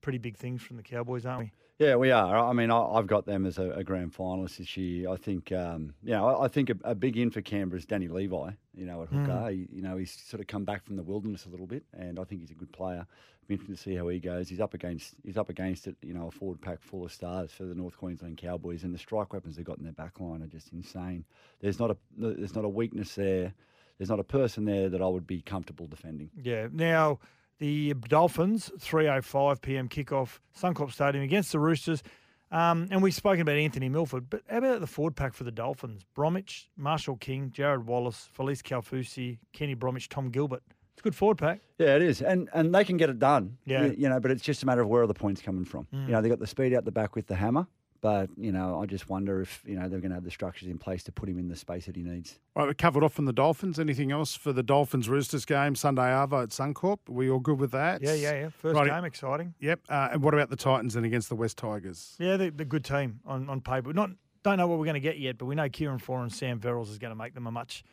pretty 0.00 0.18
big 0.18 0.36
things 0.36 0.62
from 0.62 0.76
the 0.76 0.82
Cowboys, 0.82 1.24
aren't 1.26 1.40
we? 1.44 1.52
Yeah, 1.78 1.96
we 1.96 2.10
are. 2.10 2.36
I 2.38 2.52
mean, 2.54 2.70
I, 2.70 2.78
I've 2.80 3.06
got 3.06 3.26
them 3.26 3.44
as 3.44 3.58
a, 3.58 3.70
a 3.72 3.84
grand 3.84 4.14
finalist 4.14 4.56
this 4.56 4.76
year. 4.78 5.10
I 5.10 5.16
think, 5.16 5.52
um, 5.52 5.92
you 6.02 6.12
know, 6.12 6.26
I, 6.26 6.44
I 6.44 6.48
think 6.48 6.70
a, 6.70 6.76
a 6.84 6.94
big 6.94 7.18
in 7.18 7.30
for 7.30 7.42
Canberra 7.42 7.78
is 7.78 7.84
Danny 7.84 8.08
Levi. 8.08 8.50
You 8.74 8.86
know, 8.86 9.02
at 9.02 9.08
hooker, 9.10 9.30
Mm. 9.32 9.50
he, 9.52 9.68
you 9.76 9.82
know, 9.82 9.96
he's 9.98 10.10
sort 10.12 10.40
of 10.40 10.46
come 10.46 10.64
back 10.64 10.84
from 10.86 10.96
the 10.96 11.02
wilderness 11.02 11.44
a 11.44 11.50
little 11.50 11.66
bit, 11.66 11.84
and 11.92 12.18
I 12.18 12.24
think 12.24 12.40
he's 12.40 12.50
a 12.50 12.54
good 12.54 12.72
player. 12.72 13.06
Interesting 13.48 13.76
to 13.76 13.80
see 13.80 13.94
how 13.94 14.08
he 14.08 14.18
goes. 14.18 14.48
He's 14.48 14.60
up 14.60 14.74
against, 14.74 15.14
he's 15.24 15.36
up 15.36 15.48
against 15.48 15.86
it. 15.86 15.96
You 16.02 16.14
know, 16.14 16.28
a 16.28 16.30
forward 16.30 16.60
pack 16.60 16.82
full 16.82 17.04
of 17.04 17.12
stars 17.12 17.52
for 17.52 17.64
the 17.64 17.74
North 17.74 17.96
Queensland 17.96 18.38
Cowboys, 18.38 18.82
and 18.82 18.92
the 18.92 18.98
strike 18.98 19.32
weapons 19.32 19.56
they've 19.56 19.64
got 19.64 19.78
in 19.78 19.84
their 19.84 19.92
back 19.92 20.18
line 20.20 20.42
are 20.42 20.48
just 20.48 20.72
insane. 20.72 21.24
There's 21.60 21.78
not 21.78 21.90
a, 21.90 21.96
there's 22.16 22.54
not 22.54 22.64
a 22.64 22.68
weakness 22.68 23.14
there. 23.14 23.54
There's 23.98 24.10
not 24.10 24.20
a 24.20 24.24
person 24.24 24.64
there 24.64 24.88
that 24.88 25.00
I 25.00 25.06
would 25.06 25.26
be 25.26 25.40
comfortable 25.42 25.86
defending. 25.86 26.30
Yeah. 26.42 26.68
Now 26.70 27.18
the 27.58 27.94
Dolphins, 27.94 28.70
3:05 28.78 29.62
p.m. 29.62 29.88
kickoff, 29.88 30.40
Suncorp 30.58 30.92
Stadium 30.92 31.24
against 31.24 31.52
the 31.52 31.58
Roosters. 31.58 32.02
Um, 32.50 32.86
and 32.90 33.02
we've 33.02 33.14
spoken 33.14 33.40
about 33.40 33.56
Anthony 33.56 33.88
Milford, 33.88 34.30
but 34.30 34.42
how 34.48 34.58
about 34.58 34.80
the 34.80 34.86
forward 34.86 35.16
pack 35.16 35.34
for 35.34 35.42
the 35.42 35.50
Dolphins? 35.50 36.04
Bromwich, 36.14 36.68
Marshall 36.76 37.16
King, 37.16 37.50
Jarrod 37.50 37.84
Wallace, 37.84 38.28
Felise 38.36 38.62
Kaufusi, 38.62 39.38
Kenny 39.52 39.74
Bromwich, 39.74 40.08
Tom 40.08 40.30
Gilbert. 40.30 40.62
It's 40.96 41.02
a 41.02 41.04
good 41.04 41.14
forward 41.14 41.36
pack. 41.36 41.60
Yeah, 41.78 41.96
it 41.96 42.00
is, 42.00 42.22
and 42.22 42.48
and 42.54 42.74
they 42.74 42.82
can 42.82 42.96
get 42.96 43.10
it 43.10 43.18
done. 43.18 43.58
Yeah. 43.66 43.84
you, 43.84 43.94
you 43.98 44.08
know, 44.08 44.18
but 44.18 44.30
it's 44.30 44.42
just 44.42 44.62
a 44.62 44.66
matter 44.66 44.80
of 44.80 44.88
where 44.88 45.02
are 45.02 45.06
the 45.06 45.12
points 45.12 45.42
coming 45.42 45.66
from. 45.66 45.86
Mm. 45.92 46.06
You 46.06 46.12
know, 46.12 46.22
they 46.22 46.30
got 46.30 46.38
the 46.38 46.46
speed 46.46 46.72
out 46.72 46.86
the 46.86 46.90
back 46.90 47.14
with 47.14 47.26
the 47.26 47.34
hammer, 47.34 47.66
but 48.00 48.30
you 48.38 48.50
know, 48.50 48.80
I 48.80 48.86
just 48.86 49.10
wonder 49.10 49.42
if 49.42 49.62
you 49.66 49.78
know 49.78 49.90
they're 49.90 50.00
going 50.00 50.08
to 50.08 50.14
have 50.14 50.24
the 50.24 50.30
structures 50.30 50.68
in 50.68 50.78
place 50.78 51.04
to 51.04 51.12
put 51.12 51.28
him 51.28 51.38
in 51.38 51.48
the 51.48 51.56
space 51.56 51.84
that 51.84 51.96
he 51.96 52.02
needs. 52.02 52.38
Right, 52.54 52.66
we 52.66 52.72
covered 52.72 53.04
off 53.04 53.12
from 53.12 53.26
the 53.26 53.32
Dolphins. 53.34 53.78
Anything 53.78 54.10
else 54.10 54.34
for 54.34 54.54
the 54.54 54.62
Dolphins 54.62 55.06
Roosters 55.06 55.44
game 55.44 55.74
Sunday 55.74 56.00
Arvo 56.00 56.44
at 56.44 56.48
Suncorp? 56.48 57.00
Are 57.10 57.12
we 57.12 57.28
all 57.28 57.40
good 57.40 57.60
with 57.60 57.72
that? 57.72 58.00
Yeah, 58.00 58.14
yeah, 58.14 58.32
yeah. 58.32 58.48
First 58.48 58.76
Righty. 58.76 58.88
game, 58.88 59.04
exciting. 59.04 59.52
Yep. 59.60 59.80
Uh, 59.90 60.08
and 60.12 60.22
what 60.22 60.32
about 60.32 60.48
the 60.48 60.56
Titans 60.56 60.94
then 60.94 61.04
against 61.04 61.28
the 61.28 61.36
West 61.36 61.58
Tigers? 61.58 62.16
Yeah, 62.18 62.38
they're, 62.38 62.50
they're 62.50 62.64
a 62.64 62.66
good 62.66 62.86
team 62.86 63.20
on, 63.26 63.50
on 63.50 63.60
paper. 63.60 63.92
Not 63.92 64.12
don't 64.46 64.56
know 64.56 64.66
what 64.66 64.78
we're 64.78 64.86
going 64.86 64.94
to 64.94 65.00
get 65.00 65.18
yet, 65.18 65.36
but 65.36 65.44
we 65.44 65.54
know 65.56 65.68
Kieran 65.68 65.98
Foran 65.98 66.22
and 66.22 66.32
Sam 66.32 66.58
Verrills 66.58 66.88
is 66.88 66.98
going 66.98 67.10
to 67.10 67.16
make 67.16 67.34
them 67.34 67.46
a 67.46 67.50
much 67.50 67.84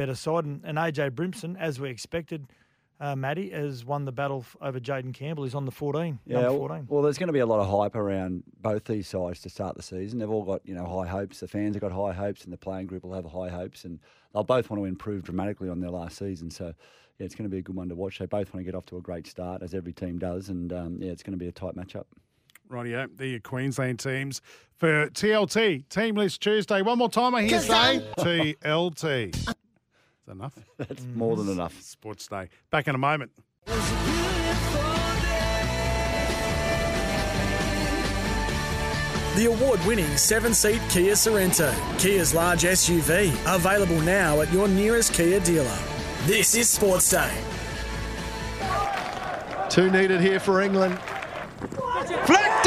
better 0.00 0.14
side. 0.14 0.44
And, 0.44 0.62
and 0.64 0.78
AJ 0.78 1.10
Brimson, 1.10 1.56
as 1.58 1.78
we 1.78 1.90
expected, 1.90 2.46
uh, 3.00 3.16
Matty 3.16 3.50
has 3.50 3.84
won 3.84 4.04
the 4.04 4.12
battle 4.12 4.44
over 4.60 4.78
Jayden 4.80 5.12
Campbell. 5.14 5.44
He's 5.44 5.54
on 5.54 5.64
the 5.64 5.70
14, 5.70 6.18
Yeah, 6.26 6.34
number 6.36 6.50
well, 6.50 6.58
14. 6.68 6.86
well, 6.88 7.02
there's 7.02 7.18
going 7.18 7.26
to 7.28 7.32
be 7.32 7.38
a 7.40 7.46
lot 7.46 7.60
of 7.60 7.68
hype 7.68 7.96
around 7.96 8.42
both 8.60 8.84
these 8.84 9.08
sides 9.08 9.40
to 9.42 9.48
start 9.50 9.76
the 9.76 9.82
season. 9.82 10.18
They've 10.18 10.30
all 10.30 10.44
got 10.44 10.60
you 10.64 10.74
know 10.74 10.84
high 10.86 11.06
hopes. 11.08 11.40
The 11.40 11.48
fans 11.48 11.74
have 11.76 11.80
got 11.82 11.92
high 11.92 12.12
hopes, 12.12 12.44
and 12.44 12.52
the 12.52 12.56
playing 12.58 12.86
group 12.86 13.04
will 13.04 13.14
have 13.14 13.24
high 13.26 13.48
hopes, 13.48 13.84
and 13.84 13.98
they'll 14.32 14.44
both 14.44 14.70
want 14.70 14.80
to 14.82 14.84
improve 14.86 15.22
dramatically 15.24 15.68
on 15.68 15.80
their 15.80 15.90
last 15.90 16.16
season. 16.18 16.50
So. 16.50 16.72
Yeah, 17.18 17.26
it's 17.26 17.34
going 17.34 17.44
to 17.44 17.50
be 17.54 17.58
a 17.58 17.62
good 17.62 17.76
one 17.76 17.90
to 17.90 17.94
watch. 17.94 18.18
They 18.18 18.24
both 18.24 18.54
want 18.54 18.64
to 18.64 18.64
get 18.64 18.74
off 18.74 18.86
to 18.86 18.96
a 18.96 19.00
great 19.02 19.26
start, 19.26 19.62
as 19.62 19.74
every 19.74 19.92
team 19.92 20.18
does, 20.18 20.48
and 20.48 20.72
um, 20.72 20.96
yeah, 21.02 21.10
it's 21.12 21.22
going 21.22 21.32
to 21.32 21.36
be 21.36 21.48
a 21.48 21.52
tight 21.52 21.74
matchup. 21.76 22.04
Rightio, 22.70 23.10
they're 23.14 23.26
your 23.26 23.40
Queensland 23.40 23.98
teams 23.98 24.40
for 24.78 25.10
TLT, 25.10 25.86
Team 25.90 26.14
List 26.14 26.40
Tuesday. 26.40 26.80
One 26.80 26.96
more 26.96 27.10
time, 27.10 27.34
I 27.34 27.42
hear 27.42 27.58
'Cause 27.58 27.66
say 27.66 28.02
TLT. 28.16 29.54
Is 30.30 30.36
that 30.38 30.42
enough? 30.42 30.58
That's 30.78 31.04
more 31.14 31.36
than 31.36 31.48
enough. 31.48 31.80
Sports 31.82 32.26
Day. 32.28 32.48
Back 32.70 32.88
in 32.88 32.94
a 32.94 32.98
moment. 32.98 33.32
The 39.36 39.46
award 39.46 39.84
winning 39.86 40.16
seven 40.16 40.52
seat 40.54 40.80
Kia 40.90 41.14
Sorento, 41.14 41.72
Kia's 41.98 42.34
large 42.34 42.62
SUV, 42.62 43.32
available 43.46 44.00
now 44.00 44.40
at 44.40 44.52
your 44.52 44.68
nearest 44.68 45.14
Kia 45.14 45.40
dealer. 45.40 45.78
This 46.26 46.54
is 46.54 46.68
Sports 46.68 47.10
Day. 47.10 47.32
Two 49.68 49.90
needed 49.90 50.20
here 50.20 50.40
for 50.40 50.60
England. 50.60 50.98
Flick 52.26 52.59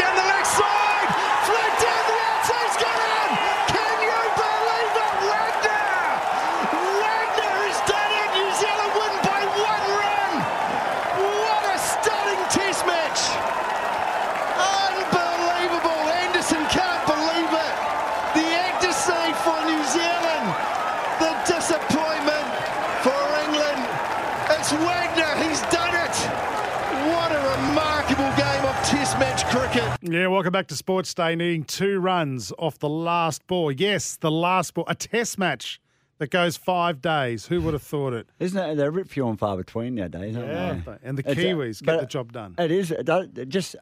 welcome 30.44 30.52
back 30.52 30.68
to 30.68 30.76
Sports 30.76 31.14
Day. 31.14 31.38
Needing 31.38 31.64
two 31.64 32.02
runs 32.02 32.52
off 32.60 32.78
the 32.78 32.90
last 32.90 33.48
ball. 33.48 33.72
Yes, 33.72 34.18
the 34.18 34.30
last 34.30 34.74
ball. 34.74 34.84
A 34.90 34.94
test 34.94 35.40
match 35.40 35.80
that 36.18 36.32
goes 36.32 36.58
five 36.58 37.00
days. 37.02 37.46
Who 37.46 37.62
would 37.62 37.74
have 37.74 37.82
thought 37.82 38.12
it? 38.12 38.28
Isn't 38.42 38.58
it? 38.72 38.76
They're 38.76 38.90
a 38.90 38.92
bit 38.92 39.08
few 39.08 39.26
and 39.30 39.40
far 39.40 39.56
between 39.56 39.96
nowadays, 39.96 40.36
aren't 40.36 40.50
Yeah. 40.50 40.82
they? 40.86 40.98
And 41.08 41.18
the 41.18 41.32
It's 41.32 41.40
a- 41.40 41.44
Kiwis 41.46 41.82
get 41.82 42.02
the 42.02 42.06
job 42.06 42.34
done. 42.34 42.56
It 42.60 42.72
is. 42.72 42.92
It 42.92 43.06
does, 43.06 43.30
it 43.38 43.48
just 43.48 43.78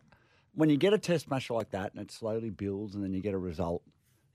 when 0.54 0.69
you 0.69 0.78
get 0.78 0.93
a 0.93 1.00
test 1.00 1.32
match 1.32 1.50
like 1.50 1.71
that 1.71 1.93
and 1.93 2.02
it 2.04 2.12
slowly 2.12 2.52
builds 2.52 2.93
and 2.93 3.04
then 3.04 3.12
you 3.12 3.21
get 3.21 3.34
a 3.34 3.39
result, 3.39 3.82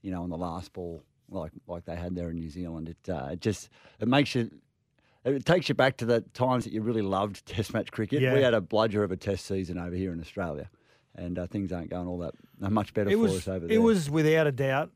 you 0.01 0.11
know, 0.11 0.21
on 0.21 0.29
the 0.29 0.37
last 0.37 0.73
ball 0.73 1.03
like 1.29 1.53
like 1.65 1.85
they 1.85 1.95
had 1.95 2.13
there 2.13 2.29
in 2.31 2.35
New 2.35 2.49
Zealand, 2.49 2.89
it 2.89 3.09
uh, 3.09 3.29
it 3.31 3.39
just 3.39 3.69
it 4.01 4.07
makes 4.09 4.35
you. 4.35 4.51
It 5.23 5.45
takes 5.45 5.69
you 5.69 5.75
back 5.75 5.95
to 5.97 6.05
the 6.05 6.21
times 6.33 6.65
that 6.65 6.73
you 6.73 6.81
really 6.81 7.01
loved 7.01 7.45
Test 7.45 7.73
match 7.73 7.89
cricket. 7.89 8.21
Yeah. 8.21 8.33
We 8.33 8.41
had 8.41 8.53
a 8.53 8.59
bludger 8.61 9.03
of 9.03 9.11
a 9.13 9.17
Test 9.17 9.45
season 9.45 9.77
over 9.77 9.95
here 9.95 10.11
in 10.11 10.19
Australia, 10.19 10.69
and 11.17 11.37
uh, 11.39 11.47
things 11.47 11.71
aren't 11.71 11.89
going 11.89 12.07
all 12.07 12.19
that 12.19 12.33
uh, 12.61 12.69
much 12.69 12.93
better 12.93 13.09
It 13.09 13.13
for 13.15 13.19
was, 13.19 13.35
us 13.37 13.47
over 13.47 13.67
there. 13.67 13.75
it 13.75 13.79
was 13.79 14.09
without 14.09 14.47
a 14.47 14.51
doubt 14.51 14.91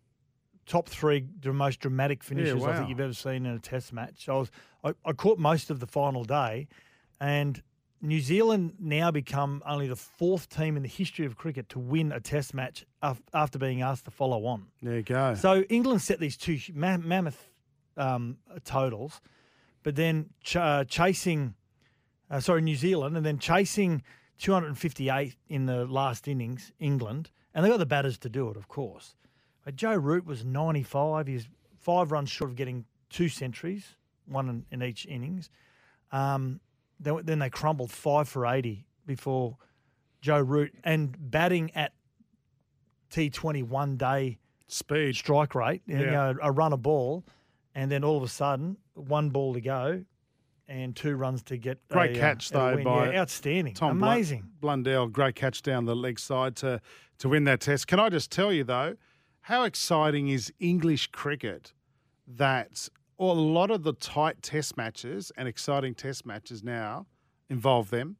top 0.67 0.88
three 0.88 1.25
the 1.41 1.51
most 1.51 1.79
dramatic 1.79 2.23
finishes 2.23 2.63
I 2.63 2.67
wow. 2.67 2.77
think 2.77 2.89
you've 2.89 2.99
ever 2.99 3.13
seen 3.13 3.45
in 3.45 3.53
a 3.55 3.60
Test 3.60 3.91
match. 3.93 4.29
I 4.29 4.34
was 4.34 4.51
I, 4.84 4.93
I 5.05 5.13
caught 5.13 5.39
most 5.39 5.69
of 5.69 5.79
the 5.79 5.88
final 5.88 6.23
day, 6.23 6.67
and 7.19 7.62
New 8.01 8.19
Zealand 8.21 8.73
now 8.79 9.12
become 9.12 9.62
only 9.65 9.88
the 9.88 9.95
fourth 9.95 10.49
team 10.49 10.75
in 10.77 10.84
the 10.84 10.89
history 10.89 11.25
of 11.25 11.36
cricket 11.36 11.69
to 11.69 11.79
win 11.79 12.12
a 12.12 12.19
Test 12.19 12.53
match 12.53 12.86
af- 13.01 13.21
after 13.34 13.60
being 13.60 13.81
asked 13.81 14.05
to 14.05 14.12
follow 14.12 14.45
on. 14.45 14.67
There 14.81 14.95
you 14.97 15.03
go. 15.03 15.36
So 15.36 15.62
England 15.63 16.01
set 16.01 16.19
these 16.19 16.38
two 16.38 16.57
ma- 16.73 16.97
mammoth 16.97 17.49
um, 17.97 18.38
totals, 18.63 19.19
but 19.84 19.95
then 19.95 20.29
ch- 20.43 20.55
uh, 20.55 20.84
chasing, 20.86 21.53
uh, 22.29 22.39
sorry, 22.39 22.62
New 22.62 22.75
Zealand, 22.75 23.17
and 23.17 23.25
then 23.25 23.38
chasing 23.39 24.01
258 24.41 25.36
in 25.49 25.67
the 25.67 25.86
last 25.86 26.27
innings, 26.27 26.71
England, 26.80 27.30
and 27.54 27.63
they 27.63 27.69
got 27.69 27.77
the 27.77 27.86
batters 27.86 28.17
to 28.17 28.27
do 28.30 28.49
it, 28.49 28.58
of 28.58 28.67
course. 28.67 29.15
But 29.63 29.75
Joe 29.75 29.95
Root 29.95 30.25
was 30.25 30.43
95. 30.43 31.27
He's 31.27 31.47
five 31.77 32.12
runs 32.12 32.32
short 32.32 32.49
of 32.49 32.56
getting 32.58 32.86
two 33.12 33.30
centuries, 33.30 33.95
one 34.25 34.49
in, 34.49 34.65
in 34.71 34.82
each 34.82 35.06
innings. 35.06 35.51
Um, 36.12 36.60
then, 36.99 37.21
then 37.23 37.38
they 37.38 37.51
crumbled 37.51 37.91
five 37.91 38.27
for 38.27 38.47
80 38.47 38.84
before 39.06 39.58
Joe 40.21 40.39
Root 40.39 40.73
and 40.84 41.15
batting 41.19 41.71
at 41.75 41.93
T20 43.12 43.63
one 43.63 43.95
day 43.95 44.39
Speed. 44.67 45.15
strike 45.15 45.54
rate, 45.54 45.84
you 45.86 45.97
know, 45.97 46.36
a 46.41 46.51
run 46.51 46.73
a 46.73 46.77
ball, 46.77 47.23
and 47.75 47.91
then 47.91 48.04
all 48.04 48.17
of 48.17 48.23
a 48.23 48.27
sudden, 48.27 48.77
one 48.95 49.30
ball 49.30 49.54
to 49.54 49.62
go, 49.62 50.04
and 50.71 50.95
two 50.95 51.15
runs 51.15 51.43
to 51.43 51.57
get 51.57 51.77
Great 51.89 52.12
a, 52.15 52.19
uh, 52.19 52.21
catch 52.21 52.49
a 52.49 52.53
though 52.53 52.75
win. 52.75 52.84
by 52.84 53.12
yeah, 53.12 53.21
outstanding, 53.21 53.73
Tom 53.73 54.01
amazing. 54.01 54.49
Blundell. 54.62 55.07
Great 55.07 55.36
catch 55.36 55.62
down 55.62 55.86
the 55.86 55.95
leg 55.95 56.17
side 56.19 56.55
to 56.57 56.81
to 57.19 57.29
win 57.29 57.43
that 57.43 57.60
test. 57.60 57.88
Can 57.88 57.99
I 57.99 58.10
just 58.10 58.31
tell 58.31 58.51
you 58.53 58.63
though, 58.63 58.95
how 59.41 59.63
exciting 59.63 60.29
is 60.29 60.51
English 60.60 61.07
cricket 61.07 61.73
that 62.27 62.88
a 63.19 63.23
lot 63.25 63.69
of 63.69 63.84
the 63.84 63.93
tight 63.93 64.41
test 64.41 64.77
matches 64.77 65.31
and 65.38 65.47
exciting 65.47 65.93
test 65.93 66.25
matches 66.25 66.63
now 66.63 67.05
involve 67.49 67.89
them. 67.91 68.15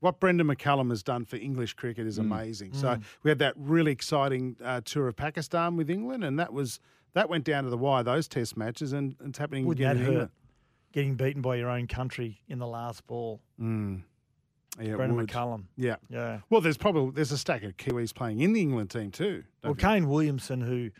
What 0.00 0.18
Brendon 0.20 0.46
McCullum 0.46 0.88
has 0.90 1.02
done 1.02 1.24
for 1.26 1.36
English 1.36 1.74
cricket 1.74 2.06
is 2.06 2.18
amazing. 2.18 2.72
So 2.72 2.88
Mm. 2.88 3.02
we 3.22 3.30
had 3.30 3.38
that 3.40 3.54
really 3.56 3.92
exciting 3.92 4.56
uh, 4.64 4.80
tour 4.84 5.06
of 5.08 5.16
Pakistan 5.16 5.76
with 5.76 5.90
England, 5.90 6.24
and 6.24 6.38
that 6.38 6.52
was 6.52 6.80
that 7.14 7.28
went 7.28 7.44
down 7.44 7.64
to 7.64 7.70
the 7.70 7.76
wire 7.76 8.02
those 8.02 8.26
test 8.26 8.56
matches, 8.56 8.92
and 8.94 9.14
it's 9.24 9.38
happening 9.38 9.66
Would 9.66 9.78
again 9.78 9.96
that 9.96 10.00
in 10.00 10.04
hurt? 10.06 10.10
England. 10.12 10.30
Getting 10.92 11.14
beaten 11.14 11.40
by 11.42 11.56
your 11.56 11.70
own 11.70 11.86
country 11.86 12.40
in 12.48 12.58
the 12.58 12.66
last 12.66 13.06
ball. 13.06 13.40
Mm. 13.60 14.02
Yeah, 14.80 14.96
Brendon 14.96 15.16
would. 15.16 15.28
McCullum. 15.28 15.64
Yeah. 15.76 15.96
Yeah. 16.08 16.40
Well, 16.50 16.60
there's 16.60 16.76
probably 16.78 17.10
there's 17.12 17.32
a 17.32 17.38
stack 17.38 17.62
of 17.62 17.76
Kiwis 17.76 18.14
playing 18.14 18.40
in 18.40 18.52
the 18.52 18.60
England 18.60 18.90
team 18.90 19.10
too. 19.10 19.44
Well? 19.64 19.74
Kane 19.74 20.08
Williamson, 20.08 20.60
who 20.60 20.90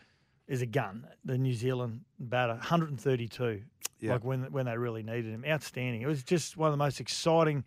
is 0.47 0.61
a 0.61 0.65
gun, 0.67 1.07
the 1.25 1.37
New 1.37 1.53
Zealand 1.53 2.01
batter, 2.19 2.53
132. 2.53 3.61
Yeah. 3.99 4.13
Like 4.13 4.23
when 4.23 4.43
when 4.51 4.65
they 4.65 4.77
really 4.77 5.01
needed 5.03 5.25
him, 5.25 5.43
outstanding. 5.47 6.01
It 6.01 6.07
was 6.07 6.23
just 6.23 6.57
one 6.57 6.67
of 6.67 6.73
the 6.73 6.77
most 6.83 6.99
exciting 6.99 7.63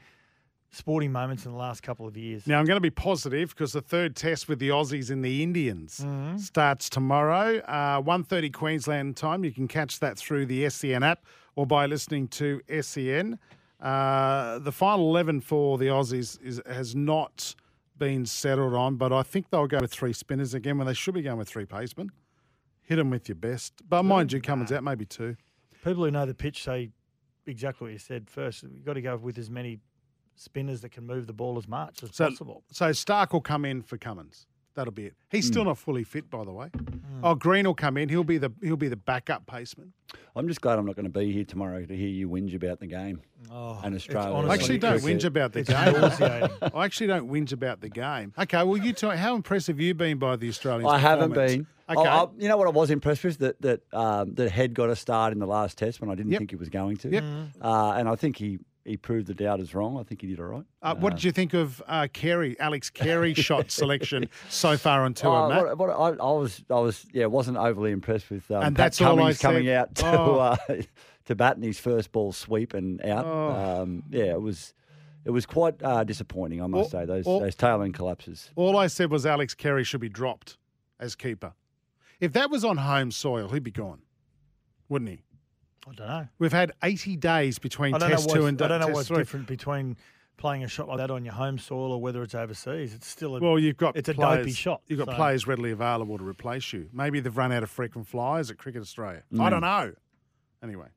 sporting 0.70 1.10
moments 1.12 1.46
in 1.46 1.52
the 1.52 1.56
last 1.58 1.82
couple 1.82 2.06
of 2.06 2.16
years. 2.16 2.46
Now 2.46 2.58
I'm 2.58 2.66
going 2.66 2.76
to 2.76 2.80
be 2.80 2.90
positive 2.90 3.50
because 3.50 3.72
the 3.72 3.80
third 3.80 4.14
test 4.14 4.48
with 4.48 4.58
the 4.58 4.68
Aussies 4.68 5.10
and 5.10 5.24
the 5.24 5.42
Indians 5.42 6.00
Mhm. 6.04 6.38
starts 6.40 6.90
tomorrow, 6.90 7.58
uh, 7.60 8.00
1.30 8.02 8.50
Queensland 8.50 9.16
time. 9.16 9.44
You 9.44 9.52
can 9.52 9.68
catch 9.68 10.00
that 10.00 10.18
through 10.18 10.46
the 10.46 10.68
SEN 10.68 11.02
app 11.02 11.24
or 11.56 11.66
by 11.66 11.86
listening 11.86 12.28
to 12.28 12.60
SEN. 12.80 13.38
Uh, 13.80 14.58
the 14.60 14.72
final 14.72 15.08
11 15.08 15.40
for 15.40 15.76
the 15.78 15.86
Aussies 15.86 16.40
is, 16.42 16.60
has 16.66 16.94
not 16.94 17.54
been 17.98 18.24
settled 18.26 18.74
on, 18.74 18.96
but 18.96 19.12
I 19.12 19.22
think 19.22 19.50
they'll 19.50 19.66
go 19.66 19.78
with 19.80 19.92
three 19.92 20.12
spinners 20.12 20.54
again 20.54 20.78
when 20.78 20.86
they 20.86 20.94
should 20.94 21.14
be 21.14 21.22
going 21.22 21.38
with 21.38 21.48
three 21.48 21.64
pacemen. 21.66 22.10
Hit 22.82 22.96
them 22.96 23.10
with 23.10 23.28
your 23.28 23.36
best. 23.36 23.72
But 23.88 24.04
mind 24.04 24.32
you, 24.32 24.40
Cummins 24.40 24.70
out, 24.70 24.84
maybe 24.84 25.04
two. 25.04 25.36
People 25.84 26.04
who 26.04 26.10
know 26.10 26.24
the 26.26 26.34
pitch 26.34 26.62
say 26.62 26.90
exactly 27.46 27.86
what 27.86 27.92
you 27.92 27.98
said 27.98 28.30
first. 28.30 28.62
You've 28.62 28.84
got 28.84 28.94
to 28.94 29.02
go 29.02 29.16
with 29.16 29.38
as 29.38 29.50
many 29.50 29.80
spinners 30.36 30.82
that 30.82 30.90
can 30.92 31.06
move 31.06 31.26
the 31.26 31.32
ball 31.32 31.56
as 31.58 31.66
much 31.66 32.02
as 32.02 32.10
So, 32.14 32.28
possible. 32.28 32.62
so 32.70 32.86
Starc 32.90 33.32
will 33.32 33.40
come 33.40 33.64
in 33.64 33.82
for 33.82 33.96
Cummins. 33.96 34.46
That'll 34.76 34.92
be 34.92 35.06
it. 35.06 35.14
He's 35.30 35.46
still 35.46 35.62
Mm. 35.62 35.66
not 35.68 35.78
fully 35.78 36.04
fit, 36.04 36.30
by 36.30 36.44
the 36.44 36.52
way. 36.52 36.68
Oh, 37.24 37.34
Green 37.34 37.64
will 37.66 37.74
come 37.74 37.96
in. 37.96 38.08
He'll 38.10 38.22
be 38.24 38.36
the 38.38 38.52
he'll 38.62 38.76
be 38.76 38.88
the 38.88 38.96
backup 38.96 39.46
paceman. 39.46 39.88
I'm 40.36 40.46
just 40.46 40.60
glad 40.60 40.78
I'm 40.78 40.84
not 40.86 40.94
going 40.96 41.10
to 41.10 41.18
be 41.18 41.32
here 41.32 41.44
tomorrow 41.44 41.84
to 41.84 41.96
hear 41.96 42.06
you 42.08 42.28
whinge 42.28 42.54
about 42.54 42.78
the 42.78 42.86
game 42.86 43.22
Oh, 43.50 43.80
and 43.82 43.94
Australia. 43.94 44.30
honestly 44.32 44.50
I 44.50 44.54
actually 44.54 44.78
don't 44.78 45.00
cricket. 45.00 45.18
whinge 45.20 45.24
about 45.24 45.52
the 45.54 45.58
It's 45.60 45.68
game. 45.70 46.70
I 46.74 46.84
actually 46.84 47.06
don't 47.06 47.28
whinge 47.30 47.52
about 47.52 47.80
the 47.80 47.88
game. 47.88 48.32
Okay, 48.38 48.62
well, 48.62 48.76
you 48.76 48.92
tell 48.92 49.10
how 49.16 49.34
impressed 49.34 49.66
have 49.68 49.80
you 49.80 49.94
been 49.94 50.18
by 50.18 50.36
the 50.36 50.48
Australians? 50.48 50.92
I 50.92 50.98
haven't 50.98 51.32
been. 51.32 51.66
Okay. 51.88 52.00
I- 52.08 52.24
I- 52.24 52.28
you 52.38 52.48
know 52.48 52.56
what 52.58 52.66
I 52.66 52.70
was 52.70 52.90
impressed 52.90 53.24
with 53.24 53.38
that 53.38 53.60
that 53.62 53.80
um, 53.94 54.34
that 54.34 54.50
Head 54.50 54.74
got 54.74 54.90
a 54.90 54.96
start 54.96 55.32
in 55.32 55.38
the 55.38 55.46
last 55.46 55.78
test 55.78 56.00
when 56.02 56.10
I 56.10 56.14
didn't 56.14 56.32
Yep. 56.32 56.38
think 56.40 56.50
he 56.50 56.56
was 56.56 56.68
going 56.68 56.98
to. 56.98 57.08
Yep. 57.10 57.24
Uh, 57.62 57.92
and 57.96 58.08
I 58.10 58.14
think 58.16 58.36
he 58.36 58.58
he 58.86 58.96
proved 58.96 59.26
the 59.26 59.34
doubters 59.34 59.74
wrong. 59.74 59.98
I 59.98 60.02
think 60.04 60.20
he 60.22 60.26
did 60.28 60.38
all 60.40 60.46
right. 60.46 60.64
uh, 60.82 60.94
what 60.94 61.14
did 61.14 61.24
you 61.24 61.32
think 61.32 61.54
of 61.54 61.82
uh, 61.86 62.06
Carey, 62.12 62.58
Alex 62.60 62.88
Carey 62.90 63.34
shot 63.48 63.70
selection 63.70 64.28
so 64.48 64.76
far 64.76 65.02
on 65.02 65.12
tour, 65.14 65.30
Oh, 65.30 65.48
Matt? 65.48 65.76
what, 65.76 65.78
what, 65.78 65.90
I, 65.90 66.22
I 66.24 66.32
was, 66.32 66.62
I 66.70 66.74
was, 66.80 67.04
yeah, 67.12 67.26
wasn't 67.26 67.56
overly 67.56 67.90
impressed 67.90 68.30
with 68.30 68.50
um, 68.50 68.62
And 68.62 68.76
Pat 68.76 68.84
that's 68.92 69.00
all 69.00 69.32
coming 69.34 69.68
out 69.70 69.94
to 69.96 70.06
Oh. 70.06 70.38
uh, 70.38 70.56
to 71.26 71.34
bat 71.34 71.56
in 71.56 71.62
his 71.62 71.78
first 71.78 72.12
ball 72.12 72.32
sweep 72.32 72.72
and 72.74 73.04
out. 73.04 73.26
Oh. 73.26 73.80
Um, 73.82 74.04
yeah, 74.10 74.26
it 74.26 74.40
was, 74.40 74.72
it 75.24 75.30
was 75.30 75.44
quite 75.46 75.82
uh, 75.82 76.04
disappointing, 76.04 76.62
I 76.62 76.66
must 76.68 76.94
All- 76.94 77.00
say. 77.00 77.04
Those 77.06 77.26
all- 77.26 77.40
those 77.40 77.56
tail 77.56 77.82
end 77.82 77.94
collapses. 77.94 78.50
All 78.54 78.76
I 78.78 78.86
said 78.86 79.10
was 79.10 79.26
Alex 79.26 79.52
Carey 79.54 79.82
should 79.84 80.00
be 80.00 80.08
dropped 80.08 80.56
as 81.00 81.14
keeper. 81.16 81.52
If 82.20 82.32
that 82.34 82.50
was 82.50 82.64
on 82.64 82.76
home 82.78 83.10
soil, 83.10 83.48
he'd 83.48 83.62
be 83.64 83.70
gone, 83.72 84.02
wouldn't 84.88 85.10
he? 85.10 85.22
I 85.86 85.92
don't 85.94 86.08
know. 86.08 86.28
We've 86.38 86.52
had 86.52 86.72
80 86.82 87.16
days 87.16 87.58
between 87.58 87.94
I 87.94 87.98
don't 87.98 88.10
know 88.10 88.16
Test 88.16 88.30
two 88.30 88.46
and 88.46 88.60
I 88.60 88.68
don't 88.68 88.80
know 88.80 88.88
what's 88.88 89.08
three. 89.08 89.18
different 89.18 89.46
between 89.46 89.96
playing 90.36 90.64
a 90.64 90.68
shot 90.68 90.88
like 90.88 90.98
that 90.98 91.10
on 91.10 91.24
your 91.24 91.34
home 91.34 91.58
soil 91.58 91.92
or 91.92 92.00
whether 92.00 92.22
it's 92.22 92.34
overseas. 92.34 92.92
It's 92.92 93.06
still 93.06 93.36
a 93.36 93.40
Well, 93.40 93.58
you've 93.58 93.76
got 93.76 93.96
it's 93.96 94.08
a 94.08 94.14
dopey 94.14 94.52
shot. 94.52 94.82
You've 94.86 94.98
got 94.98 95.08
so- 95.08 95.14
players 95.14 95.46
readily 95.46 95.70
available 95.70 96.18
to 96.18 96.24
replace 96.24 96.72
you. 96.72 96.88
Maybe 96.92 97.20
they've 97.20 97.36
run 97.36 97.52
out 97.52 97.62
of 97.62 97.70
frequent 97.70 98.08
flyers 98.08 98.50
at 98.50 98.58
Cricket 98.58 98.82
Australia. 98.82 99.22
I 99.32 99.36
mm. 99.36 99.50
don't 99.50 99.60
know. 99.60 99.92
Anyway, 100.62 100.88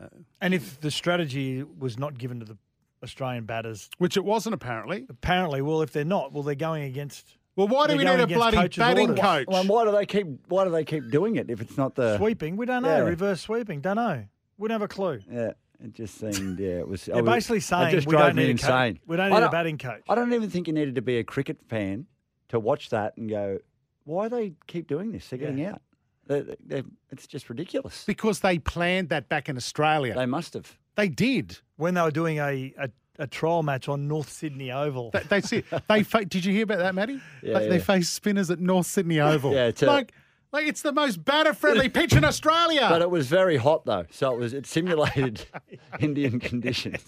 uh, 0.00 0.06
And 0.40 0.54
if 0.54 0.80
the 0.80 0.90
strategy 0.90 1.62
was 1.62 1.98
not 1.98 2.16
given 2.18 2.40
to 2.40 2.46
the 2.46 2.56
Australian 3.02 3.44
batters, 3.44 3.90
which 3.98 4.16
it 4.16 4.24
wasn't 4.24 4.54
apparently. 4.54 5.06
apparently, 5.08 5.62
well, 5.62 5.82
if 5.82 5.92
they're 5.92 6.04
not, 6.04 6.32
well, 6.32 6.42
they're 6.42 6.54
going 6.54 6.84
against 6.84 7.36
Well, 7.56 7.68
why 7.68 7.86
do 7.86 7.96
we 7.96 8.04
need 8.04 8.20
a 8.20 8.26
bloody 8.26 8.68
batting 8.68 9.10
orders. 9.10 9.20
coach? 9.20 9.46
Well, 9.48 9.60
and 9.60 9.68
why 9.68 9.84
do 9.86 9.92
they 9.92 10.06
keep 10.06 10.26
why 10.48 10.64
do 10.64 10.70
they 10.70 10.84
keep 10.84 11.10
doing 11.10 11.36
it 11.36 11.50
if 11.50 11.60
it's 11.60 11.76
not 11.76 11.94
the 11.94 12.18
sweeping. 12.18 12.56
We 12.56 12.66
don't 12.66 12.82
know. 12.82 12.88
Yeah. 12.98 13.02
Reverse 13.02 13.40
sweeping. 13.40 13.80
Don't 13.80 13.96
know. 13.96 14.24
We 14.58 14.68
don't 14.68 14.74
have 14.74 14.82
a 14.82 14.88
clue. 14.88 15.20
Yeah, 15.30 15.52
it 15.82 15.94
just 15.94 16.18
seemed 16.18 16.60
yeah, 16.60 16.78
it 16.78 16.88
was. 16.88 17.04
They're 17.06 17.16
I 17.16 17.20
was- 17.22 17.34
basically 17.34 17.58
it 17.58 17.62
saying 17.62 17.90
just 17.92 18.06
we 18.06 18.12
drove 18.12 18.26
don't 18.26 18.36
need 18.36 18.48
a 18.48 18.50
insane. 18.50 18.94
coach. 18.94 19.02
We 19.06 19.16
don't 19.16 19.32
I 19.32 19.40
need 19.40 19.46
a 19.46 19.50
batting 19.50 19.78
coach. 19.78 20.02
I 20.08 20.14
don't 20.14 20.32
even 20.32 20.50
think 20.50 20.66
you 20.66 20.74
needed 20.74 20.94
to 20.96 21.02
be 21.02 21.18
a 21.18 21.24
cricket 21.24 21.58
fan 21.68 22.06
to 22.48 22.60
watch 22.60 22.90
that 22.90 23.16
and 23.16 23.28
go, 23.28 23.58
why 24.04 24.28
do 24.28 24.36
they 24.36 24.52
keep 24.66 24.86
doing 24.86 25.12
this? 25.12 25.28
They're 25.28 25.38
getting 25.38 25.64
out. 25.64 25.80
They're, 26.26 26.44
they're, 26.64 26.82
it's 27.10 27.26
just 27.26 27.48
ridiculous. 27.48 28.04
Because 28.04 28.40
they 28.40 28.58
planned 28.58 29.08
that 29.10 29.28
back 29.28 29.48
in 29.48 29.56
Australia. 29.56 30.14
They 30.14 30.26
must 30.26 30.54
have. 30.54 30.76
They 30.96 31.08
did. 31.08 31.58
When 31.76 31.94
they 31.94 32.02
were 32.02 32.10
doing 32.10 32.38
a, 32.38 32.74
a, 32.78 32.88
a 33.18 33.26
trial 33.26 33.62
match 33.62 33.88
on 33.88 34.08
North 34.08 34.30
Sydney 34.30 34.70
Oval. 34.72 35.10
They, 35.12 35.20
they 35.28 35.40
see. 35.40 35.64
They 35.88 36.02
fa- 36.02 36.24
did 36.24 36.44
you 36.44 36.52
hear 36.52 36.64
about 36.64 36.78
that, 36.78 36.94
Matty? 36.94 37.20
Yeah, 37.42 37.58
they, 37.58 37.68
they 37.68 37.78
face 37.78 38.08
spinners 38.08 38.50
at 38.50 38.60
North 38.60 38.86
Sydney 38.86 39.20
Oval. 39.20 39.52
Yeah, 39.52 39.66
it's 39.66 39.82
a- 39.82 39.86
like 39.86 40.12
like 40.52 40.66
it's 40.66 40.82
the 40.82 40.92
most 40.92 41.24
batter 41.24 41.52
friendly 41.54 41.88
pitch 41.88 42.12
in 42.14 42.24
Australia. 42.24 42.86
But 42.88 43.02
it 43.02 43.10
was 43.10 43.26
very 43.26 43.56
hot 43.56 43.84
though, 43.84 44.06
so 44.10 44.32
it 44.34 44.38
was 44.38 44.52
it 44.54 44.66
simulated 44.66 45.44
Indian 46.00 46.38
conditions. 46.40 47.04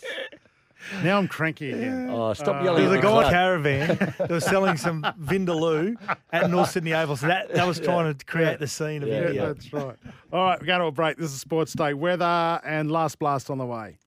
now 1.03 1.19
I'm 1.19 1.29
cranky 1.29 1.73
again. 1.73 2.09
Oh, 2.11 2.33
stop 2.35 2.61
Uh, 2.61 2.65
yelling! 2.65 2.83
There 2.83 2.91
was 2.91 2.99
a 2.99 3.03
guy 3.03 3.11
club. 3.11 3.31
caravan 3.33 4.15
that 4.19 4.31
was 4.31 4.45
selling 4.45 4.77
some 4.77 5.03
Vindaloo 5.21 5.97
at 6.33 6.51
North 6.51 6.71
Sydney 6.71 6.95
Oval. 6.95 7.17
So 7.17 7.27
that, 7.29 7.53
that 7.55 7.67
was 7.67 7.79
trying 7.81 8.15
to 8.15 8.25
create 8.27 8.59
the 8.59 8.67
scene 8.69 9.03
of 9.03 9.09
Yeah, 9.09 9.21
Yeah, 9.21 9.27
India. 9.27 9.47
that's 9.55 9.73
right. 9.73 9.97
All 10.33 10.45
right, 10.45 10.61
we're 10.61 10.67
going 10.67 10.81
to 10.81 10.87
a 10.87 10.93
break. 10.93 11.17
This 11.17 11.33
is 11.33 11.41
Sports 11.41 11.73
Day. 11.75 11.95
Weather 11.95 12.61
and 12.65 12.91
last 12.91 13.19
blast 13.19 13.51
on 13.51 13.59
the 13.59 13.67
way. 13.67 13.99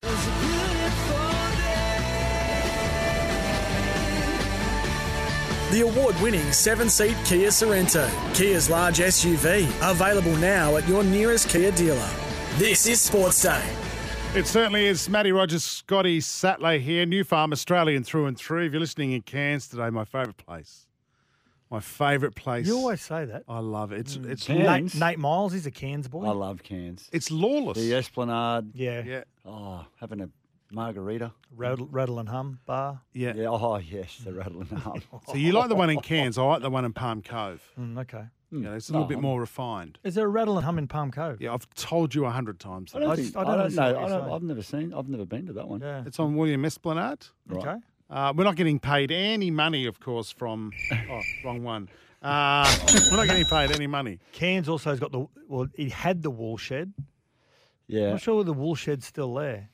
The 5.72 5.82
award 5.88 6.20
winning 6.20 6.52
seven 6.52 6.90
seat 6.90 7.16
Kia 7.24 7.48
Sorento, 7.48 8.06
Kia's 8.36 8.70
large 8.70 8.98
SUV, 8.98 9.64
available 9.90 10.36
now 10.36 10.76
at 10.76 10.86
your 10.86 11.02
nearest 11.02 11.48
Kia 11.48 11.72
dealer. 11.72 12.10
This 12.58 12.86
is 12.88 13.00
Sports 13.00 13.42
Day. 13.42 13.64
It 14.36 14.48
certainly 14.48 14.86
is. 14.86 15.08
Matty 15.08 15.32
Rogers, 15.32 15.64
Scotty 15.64 16.20
Sattler 16.20 16.78
here, 16.78 17.06
New 17.06 17.24
Farm, 17.24 17.54
Australian 17.54 18.04
through 18.04 18.26
and 18.26 18.38
through. 18.38 18.66
If 18.66 18.74
you're 18.74 18.82
listening 18.82 19.14
in 19.14 19.22
Cairns 19.22 19.70
today, 19.70 19.90
my 19.90 20.04
favourite 20.04 20.36
place. 20.36 20.88
My 21.70 21.80
favourite 21.80 22.36
place. 22.36 22.68
You 22.68 22.76
always 22.76 23.02
say 23.02 23.24
that. 23.24 23.44
I 23.48 23.60
love 23.60 23.94
it. 23.94 24.00
It's 24.02 24.18
mm. 24.18 24.30
it's 24.30 24.50
Nate, 24.50 24.94
Nate 24.94 25.20
Miles, 25.20 25.54
he's 25.54 25.66
a 25.68 25.72
Cairns 25.72 26.10
boy. 26.10 26.26
I 26.26 26.32
love 26.34 26.64
Cairns. 26.64 27.10
it's 27.14 27.32
lawless. 27.32 27.78
The 27.78 27.94
Esplanade. 27.94 28.72
yeah. 28.74 29.04
yeah, 29.06 29.24
Oh, 29.46 29.86
having 30.02 30.20
a 30.20 30.30
margarita. 30.72 31.34
Rattle, 31.56 31.88
rattle 31.92 32.20
and 32.20 32.30
hum 32.30 32.60
bar. 32.66 33.02
yeah. 33.14 33.34
Yeah. 33.36 33.48
Oh 33.50 33.78
yes, 33.78 34.18
the 34.24 34.34
rattle 34.34 34.62
and 34.62 34.72
hum. 34.72 35.02
So 35.28 35.36
you 35.36 35.52
like 35.52 35.70
the 35.70 35.76
one 35.76 35.90
in 35.90 36.00
Cairns? 36.00 36.38
I 36.38 36.44
like 36.44 36.62
the 36.62 36.70
one 36.70 36.86
in 36.86 36.94
Palm 36.94 37.22
Cove. 37.22 37.62
Mm, 37.80 38.00
okay. 38.00 38.26
You 38.52 38.60
know, 38.60 38.74
it's 38.74 38.90
a 38.90 38.92
little 38.92 39.06
Oh, 39.06 39.08
bit 39.08 39.16
I'm- 39.16 39.22
more 39.22 39.40
refined. 39.40 39.98
Is 40.04 40.16
there 40.16 40.26
a 40.26 40.30
rattle 40.30 40.58
and 40.58 40.66
hum 40.66 40.78
in 40.78 40.88
Palm 40.88 41.10
Cove? 41.12 41.42
Yeah, 41.42 41.54
I've 41.54 41.70
told 41.76 42.14
you 42.14 42.26
a 42.26 42.30
hundred 42.30 42.60
times. 42.60 42.94
I 42.94 43.00
that. 43.00 43.04
don't, 43.06 43.12
I 43.12 43.16
think, 43.16 43.28
just- 43.28 43.38
I 43.38 43.42
I 43.42 43.44
don't 43.44 43.52
don't, 43.54 43.60
understand 43.62 43.78
know. 43.78 43.94
what 43.94 43.98
I 43.98 44.02
you're 44.02 44.10
don't, 44.20 44.26
saying. 44.28 44.36
I've 44.36 44.44
never 44.44 44.62
seen. 44.64 44.94
I've 44.94 45.10
never 45.10 45.26
been 45.26 45.46
to 45.48 45.54
that 45.54 45.68
one. 45.68 45.80
Yeah. 45.82 46.04
It's 46.06 46.20
on 46.20 46.36
William 46.36 46.66
Esplanade. 46.66 47.26
Right. 47.48 47.68
Okay. 47.68 47.78
Uh, 48.10 48.34
we're 48.36 48.44
not 48.44 48.58
getting 48.58 48.78
paid 48.80 49.10
any 49.12 49.52
money, 49.52 49.86
of 49.86 50.00
course, 50.02 50.32
from. 50.32 50.72
Oh, 51.10 51.22
wrong 51.46 51.64
one. 51.64 51.88
Uh, 52.22 52.70
we're 53.10 53.18
not 53.18 53.28
getting 53.28 53.46
paid 53.46 53.72
any 53.72 53.88
money. 53.88 54.20
Cairns 54.34 54.68
also 54.70 54.90
has 54.92 55.00
got 55.00 55.12
the, 55.14 55.26
well, 55.48 55.68
It 55.76 55.92
had 55.94 56.22
the 56.22 56.30
wool 56.30 56.58
shed. 56.58 56.94
Yeah. 57.88 58.06
I'm 58.08 58.12
not 58.12 58.22
sure 58.22 58.44
the 58.44 58.54
wool 58.54 58.76
shed's 58.76 59.06
still 59.08 59.34
there. 59.34 59.70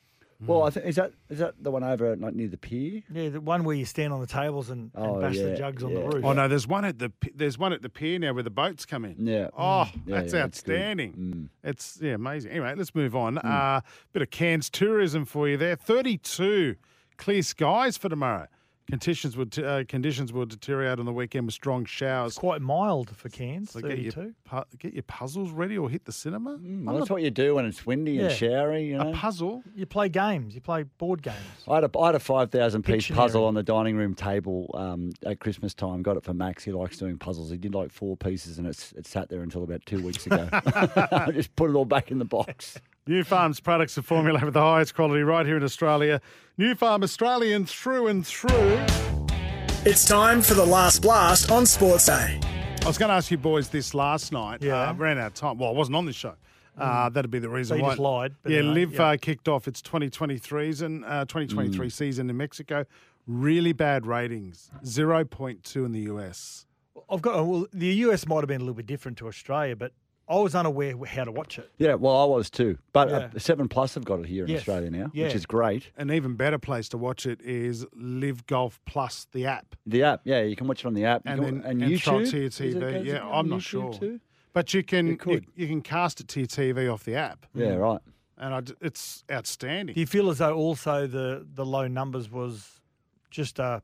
Well, 0.46 0.62
I 0.62 0.70
think 0.70 0.86
is 0.86 0.94
that 0.96 1.12
is 1.28 1.40
that 1.40 1.54
the 1.60 1.70
one 1.72 1.82
over 1.82 2.14
like 2.14 2.32
near 2.34 2.46
the 2.46 2.56
pier? 2.56 3.02
Yeah, 3.12 3.28
the 3.30 3.40
one 3.40 3.64
where 3.64 3.74
you 3.74 3.84
stand 3.84 4.12
on 4.12 4.20
the 4.20 4.26
tables 4.28 4.70
and, 4.70 4.92
and 4.94 5.06
Oh, 5.06 5.20
bash 5.20 5.36
the 5.36 5.50
yeah, 5.50 5.54
jugs 5.56 5.82
on 5.82 5.90
yeah. 5.90 5.98
the 6.00 6.04
roof. 6.08 6.24
Oh 6.24 6.32
no, 6.32 6.46
there's 6.46 6.68
one 6.68 6.84
at 6.84 7.00
the 7.00 7.10
p- 7.10 7.32
there's 7.34 7.58
one 7.58 7.72
at 7.72 7.82
the 7.82 7.88
pier 7.88 8.20
now 8.20 8.32
where 8.32 8.44
the 8.44 8.50
boats 8.50 8.86
come 8.86 9.04
in. 9.04 9.16
Yeah. 9.26 9.48
Oh, 9.58 9.88
Yeah, 10.06 10.20
that's 10.20 10.32
yeah, 10.32 10.44
it's 10.44 10.62
good. 10.62 10.76
outstanding. 10.76 11.12
Mm. 11.14 11.48
It's 11.68 11.98
yeah, 12.00 12.12
amazing. 12.12 12.52
Anyway, 12.52 12.72
let's 12.76 12.94
move 12.94 13.16
on. 13.16 13.38
Uh, 13.38 13.80
bit 14.12 14.22
of 14.22 14.30
Cairns 14.30 14.70
tourism 14.70 15.24
for 15.24 15.48
you 15.48 15.56
there. 15.56 15.74
32 15.74 16.76
clear 17.16 17.42
skies 17.42 17.96
for 17.98 18.08
tomorrow. 18.08 18.46
Conditions 18.90 19.36
would 19.36 19.58
uh, 19.58 19.84
conditions 19.86 20.32
will 20.32 20.46
deteriorate 20.46 20.98
on 20.98 21.04
the 21.04 21.12
weekend 21.12 21.44
with 21.44 21.54
strong 21.54 21.84
showers. 21.84 22.32
It's 22.32 22.38
quite 22.38 22.62
mild 22.62 23.14
for 23.14 23.28
Cairns, 23.28 23.72
So 23.72 23.80
get 23.82 23.98
your, 23.98 24.12
pu- 24.44 24.62
get 24.78 24.94
your 24.94 25.02
puzzles 25.02 25.50
ready 25.50 25.76
or 25.76 25.90
hit 25.90 26.06
the 26.06 26.12
cinema. 26.12 26.56
Mm, 26.56 26.84
Well, 26.84 26.96
that's 26.96 27.10
what 27.10 27.20
you 27.20 27.30
do 27.30 27.56
when 27.56 27.66
it's 27.66 27.84
windy 27.84 28.18
and 28.18 28.30
Yeah. 28.30 28.34
showery. 28.36 28.86
You 28.88 28.96
know, 28.96 29.10
A 29.10 29.12
puzzle. 29.12 29.62
You 29.74 29.84
play 29.84 30.08
games. 30.08 30.54
You 30.54 30.62
play 30.62 30.84
board 30.84 31.22
games. 31.22 31.36
I 31.68 31.74
had 31.76 31.84
a, 31.84 31.98
I 31.98 32.06
had 32.06 32.14
a 32.14 32.18
5,000 32.20 32.82
piece 32.82 33.08
puzzle 33.10 33.44
on 33.44 33.52
the 33.52 33.62
dining 33.62 33.94
room 33.94 34.14
table 34.14 34.70
um, 34.72 35.10
at 35.26 35.38
Christmas 35.38 35.74
time. 35.74 36.02
Got 36.02 36.16
it 36.16 36.24
for 36.24 36.32
Max. 36.32 36.64
He 36.64 36.72
likes 36.72 36.96
doing 36.96 37.18
puzzles. 37.18 37.50
He 37.50 37.58
did 37.58 37.74
like 37.74 37.92
four 37.92 38.16
pieces 38.16 38.56
and 38.56 38.66
it's, 38.66 38.92
it 38.92 39.06
sat 39.06 39.28
there 39.28 39.42
until 39.42 39.64
about 39.64 39.84
two 39.84 40.02
weeks 40.02 40.24
ago. 40.26 40.48
I 40.52 41.30
just 41.34 41.54
put 41.56 41.68
it 41.68 41.74
all 41.74 41.84
back 41.84 42.10
in 42.10 42.18
the 42.18 42.24
box. 42.24 42.78
New 43.08 43.24
Farm's 43.24 43.58
products 43.58 43.96
are 43.96 44.02
formulated 44.02 44.44
with 44.44 44.52
the 44.52 44.60
highest 44.60 44.94
quality 44.94 45.22
right 45.22 45.46
here 45.46 45.56
in 45.56 45.62
Australia. 45.62 46.20
New 46.58 46.74
Farm 46.74 47.02
Australian 47.02 47.64
through 47.64 48.08
and 48.08 48.26
through. 48.26 48.78
It's 49.86 50.04
time 50.04 50.42
for 50.42 50.52
the 50.52 50.66
last 50.66 51.00
blast 51.00 51.50
on 51.50 51.64
Sports 51.64 52.04
Day. 52.04 52.38
I 52.82 52.86
was 52.86 52.98
going 52.98 53.08
to 53.08 53.14
ask 53.14 53.30
you 53.30 53.38
boys 53.38 53.70
this 53.70 53.94
last 53.94 54.30
night. 54.30 54.62
Yeah. 54.62 54.90
Uh, 54.90 54.92
ran 54.92 55.16
out 55.16 55.28
of 55.28 55.34
time. 55.34 55.56
Well, 55.56 55.70
I 55.70 55.72
wasn't 55.72 55.96
on 55.96 56.04
this 56.04 56.16
show. 56.16 56.34
Uh, 56.76 57.08
that'd 57.08 57.30
be 57.30 57.38
the 57.38 57.48
reason 57.48 57.76
So 57.76 57.78
you 57.78 57.82
why. 57.82 57.88
just 57.92 57.98
lied, 57.98 58.34
but 58.42 58.52
yeah, 58.52 58.58
anyway, 58.58 58.74
LIV 58.74 58.92
yeah. 58.92 59.06
Uh, 59.06 59.16
kicked 59.16 59.48
off 59.48 59.66
its 59.66 59.80
2023 59.80 60.66
season, 60.66 61.02
uh, 61.04 61.24
2023 61.24 61.88
season 61.88 62.28
in 62.28 62.36
Mexico. 62.36 62.84
Really 63.26 63.72
bad 63.72 64.04
ratings, 64.04 64.70
0.2 64.84 65.76
in 65.86 65.92
the 65.92 66.00
US. 66.00 66.66
I've 67.08 67.22
got. 67.22 67.46
Well, 67.46 67.66
the 67.72 67.86
US 67.86 68.26
might 68.26 68.40
have 68.40 68.48
been 68.48 68.60
a 68.60 68.64
little 68.64 68.74
bit 68.74 68.86
different 68.86 69.16
to 69.18 69.28
Australia, 69.28 69.74
but 69.74 69.92
I 70.28 70.36
was 70.38 70.54
unaware 70.54 70.94
how 71.06 71.24
to 71.24 71.32
watch 71.32 71.58
it. 71.58 71.70
Yeah, 71.78 71.94
well, 71.94 72.16
I 72.16 72.24
was 72.24 72.50
too. 72.50 72.78
But 72.92 73.08
uh, 73.10 73.38
7 73.38 73.68
Plus 73.68 73.94
have 73.94 74.04
got 74.04 74.20
it 74.20 74.26
here 74.26 74.44
in 74.44 74.50
Yes. 74.50 74.58
Australia 74.60 74.90
now, 74.90 75.10
Yeah. 75.14 75.24
which 75.26 75.34
is 75.34 75.46
great. 75.46 75.90
An 75.96 76.10
even 76.10 76.34
better 76.36 76.58
place 76.58 76.88
to 76.90 76.98
watch 76.98 77.24
it 77.26 77.40
is 77.40 77.86
LIV 77.96 78.46
Golf 78.46 78.80
Plus, 78.84 79.26
the 79.32 79.46
app. 79.46 79.74
The 79.86 80.02
app, 80.02 80.20
yeah, 80.24 80.42
you 80.42 80.54
can 80.56 80.66
watch 80.68 80.80
it 80.84 80.86
on 80.86 80.94
the 80.94 81.04
app. 81.06 81.22
You 81.24 81.32
And 81.32 81.40
can- 81.44 81.54
then 81.60 81.70
and 81.70 81.82
and 81.82 81.92
it 81.92 82.00
YouTube. 82.00 82.30
to 82.30 82.38
your 82.40 82.50
TV. 82.50 82.82
it 83.00 83.06
Yeah, 83.06 83.22
I'm 83.24 83.32
on 83.32 83.48
not 83.48 83.60
YouTube 83.60 83.62
sure. 83.62 83.92
too? 83.94 84.20
But 84.52 84.74
you 84.74 84.82
can 84.82 85.06
You 85.06 85.18
you, 85.26 85.40
you 85.56 85.66
can 85.66 85.82
cast 85.82 86.20
it 86.20 86.28
to 86.28 86.40
your 86.40 86.46
TV 86.48 86.88
off 86.92 87.04
the 87.04 87.14
app. 87.14 87.46
Yeah, 87.54 87.74
right. 87.76 88.00
And 88.36 88.54
I 88.54 88.60
d 88.60 88.74
it's 88.80 89.24
outstanding. 89.30 89.94
Do 89.94 90.00
you 90.00 90.06
feel 90.06 90.30
as 90.30 90.38
though 90.38 90.54
also 90.54 91.06
the 91.06 91.46
the 91.54 91.64
low 91.66 91.86
numbers 91.88 92.30
was 92.30 92.80
just 93.30 93.58
a 93.58 93.82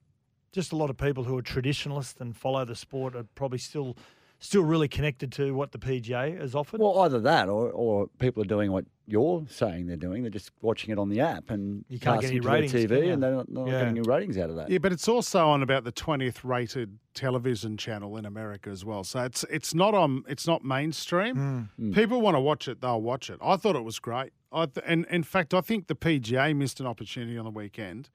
just 0.52 0.72
a 0.72 0.76
lot 0.76 0.88
of 0.90 0.96
people 0.96 1.24
who 1.24 1.36
are 1.36 1.42
traditionalists 1.42 2.20
and 2.20 2.36
follow 2.36 2.64
the 2.64 2.76
sport 2.76 3.16
are 3.16 3.26
probably 3.34 3.58
still 3.58 3.96
still 4.44 4.62
really 4.62 4.88
connected 4.88 5.32
to 5.32 5.54
what 5.54 5.72
the 5.72 5.78
PGA 5.78 6.38
has 6.38 6.54
offered? 6.54 6.80
Well, 6.80 6.98
either 7.00 7.18
that 7.20 7.48
or, 7.48 7.70
or 7.70 8.08
people 8.18 8.42
are 8.42 8.46
doing 8.46 8.70
what 8.72 8.84
you're 9.06 9.44
saying 9.48 9.86
they're 9.86 9.96
doing. 9.96 10.22
They're 10.22 10.30
just 10.30 10.50
watching 10.62 10.90
it 10.90 10.98
on 10.98 11.08
the 11.08 11.20
app 11.20 11.50
and 11.50 11.84
You 11.88 11.98
can't 11.98 12.20
get 12.20 12.30
casting 12.32 12.38
any 12.38 12.40
ratings, 12.46 12.72
TV, 12.72 13.06
you? 13.06 13.12
and 13.12 13.22
they're 13.22 13.32
not, 13.34 13.50
not 13.50 13.66
Yeah. 13.66 13.72
getting 13.80 13.98
any 13.98 14.00
ratings 14.02 14.36
out 14.38 14.50
of 14.50 14.56
that. 14.56 14.70
Yeah, 14.70 14.78
but 14.78 14.92
it's 14.92 15.08
also 15.08 15.46
on 15.48 15.62
about 15.62 15.84
the 15.84 15.92
twentieth 15.92 16.44
rated 16.44 16.98
television 17.14 17.76
channel 17.76 18.16
in 18.16 18.24
America 18.26 18.68
as 18.70 18.84
well. 18.84 19.02
So 19.04 19.22
it's 19.24 19.44
it's 19.50 19.74
not 19.74 19.94
on 19.94 20.24
it's 20.28 20.46
not 20.46 20.62
mainstream. 20.64 21.70
Mm. 21.80 21.94
People 21.94 22.20
want 22.20 22.34
to 22.36 22.40
watch 22.40 22.68
it, 22.68 22.80
they'll 22.82 23.00
watch 23.02 23.30
it. 23.30 23.38
I 23.42 23.56
thought 23.56 23.76
it 23.76 23.84
was 23.84 23.98
great. 23.98 24.32
I 24.52 24.66
th- 24.66 24.84
and 24.86 25.06
in 25.10 25.22
fact, 25.22 25.54
I 25.54 25.60
think 25.62 25.86
the 25.86 25.96
PGA 25.96 26.54
missed 26.54 26.80
an 26.80 26.86
opportunity 26.86 27.36
on 27.38 27.44
the 27.44 27.50
weekend 27.50 28.10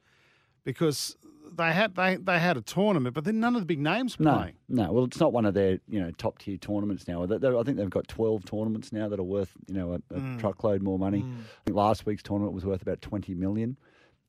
because 0.63 1.17
they 1.55 1.71
had 1.73 1.95
they, 1.95 2.15
they 2.17 2.39
had 2.39 2.57
a 2.57 2.61
tournament, 2.61 3.13
but 3.15 3.23
then 3.23 3.39
none 3.39 3.55
of 3.55 3.61
the 3.61 3.65
big 3.65 3.79
names 3.79 4.19
No, 4.19 4.33
playing. 4.35 4.53
no. 4.67 4.91
Well, 4.91 5.03
it's 5.05 5.19
not 5.19 5.33
one 5.33 5.45
of 5.45 5.53
their 5.53 5.79
you 5.87 5.99
know 5.99 6.11
top 6.11 6.39
tier 6.39 6.57
tournaments 6.57 7.07
now. 7.07 7.25
They- 7.25 7.37
they- 7.37 7.55
I 7.57 7.63
think 7.63 7.77
they've 7.77 7.89
got 7.89 8.07
twelve 8.07 8.45
tournaments 8.45 8.91
now 8.91 9.09
that 9.09 9.19
are 9.19 9.23
worth 9.23 9.51
you 9.67 9.73
know 9.75 9.93
a, 9.93 9.95
a 10.15 10.19
Mm. 10.19 10.39
truckload 10.39 10.81
more 10.81 10.97
money. 10.99 11.19
I 11.19 11.63
think 11.65 11.75
last 11.77 12.05
week's 12.05 12.23
tournament 12.23 12.53
was 12.53 12.65
worth 12.65 12.81
about 12.81 13.01
twenty 13.01 13.33
million. 13.35 13.77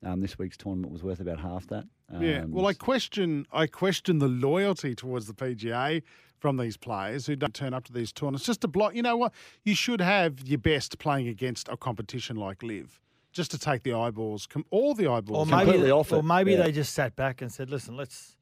Um, 0.03 0.19
this 0.19 0.39
week's 0.39 0.57
tournament 0.57 0.91
was 0.91 1.03
worth 1.03 1.19
about 1.19 1.39
half 1.39 1.67
that. 1.67 1.85
Yeah. 2.19 2.41
Um, 2.41 2.51
Well, 2.51 2.65
I 2.65 2.73
question 2.73 3.45
I 3.53 3.67
question 3.67 4.17
the 4.19 4.27
loyalty 4.27 4.95
towards 4.95 5.27
the 5.27 5.33
PGA 5.33 6.01
from 6.39 6.57
these 6.57 6.75
players 6.75 7.27
who 7.27 7.35
don't 7.35 7.53
turn 7.53 7.71
up 7.75 7.83
to 7.83 7.93
these 7.93 8.11
tournaments 8.11 8.45
just 8.47 8.61
to 8.61 8.67
block. 8.67 8.95
You 8.95 9.03
know 9.03 9.15
what? 9.15 9.31
You 9.63 9.75
should 9.75 10.01
have 10.01 10.41
your 10.47 10.57
best 10.57 10.97
playing 10.97 11.27
against 11.27 11.69
a 11.69 11.77
competition 11.77 12.35
like 12.35 12.63
LIV, 12.63 12.99
just 13.31 13.51
to 13.51 13.59
take 13.59 13.83
the 13.83 13.93
eyeballs, 13.93 14.45
com- 14.47 14.65
all 14.71 14.93
the 14.93 15.07
or 15.07 15.17
eyeballs. 15.17 15.47
maybe 15.49 15.63
completely 15.63 15.91
off 15.91 16.11
it. 16.11 16.15
or 16.15 16.23
maybe 16.23 16.51
yeah. 16.51 16.63
they 16.63 16.71
just 16.71 16.93
sat 16.93 17.15
back 17.15 17.41
and 17.41 17.51
said, 17.51 17.69
"Listen, 17.69 17.95
let's 17.95 18.35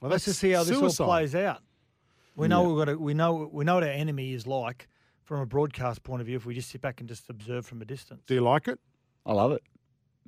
Well, 0.00 0.10
let's 0.10 0.24
just 0.24 0.38
see 0.40 0.50
how 0.50 0.64
this 0.64 0.76
all 1.00 1.06
plays 1.06 1.34
out." 1.34 1.62
We 2.36 2.48
know 2.48 2.62
Yeah. 2.62 2.68
we've 2.68 2.76
got 2.86 2.92
to, 2.92 2.98
we 2.98 3.14
know 3.14 3.48
we 3.52 3.64
know 3.64 3.74
what 3.74 3.82
our 3.84 3.88
enemy 3.90 4.32
is 4.32 4.46
like 4.46 4.88
from 5.24 5.40
a 5.40 5.46
broadcast 5.46 6.02
point 6.04 6.20
of 6.20 6.26
view 6.26 6.36
if 6.36 6.46
we 6.46 6.54
just 6.54 6.70
sit 6.70 6.80
back 6.80 7.00
and 7.00 7.08
just 7.08 7.28
observe 7.30 7.66
from 7.66 7.82
a 7.82 7.84
distance. 7.84 8.22
Do 8.26 8.34
you 8.34 8.40
like 8.42 8.68
it? 8.68 8.78
I 9.24 9.32
love 9.32 9.52
it. 9.52 9.62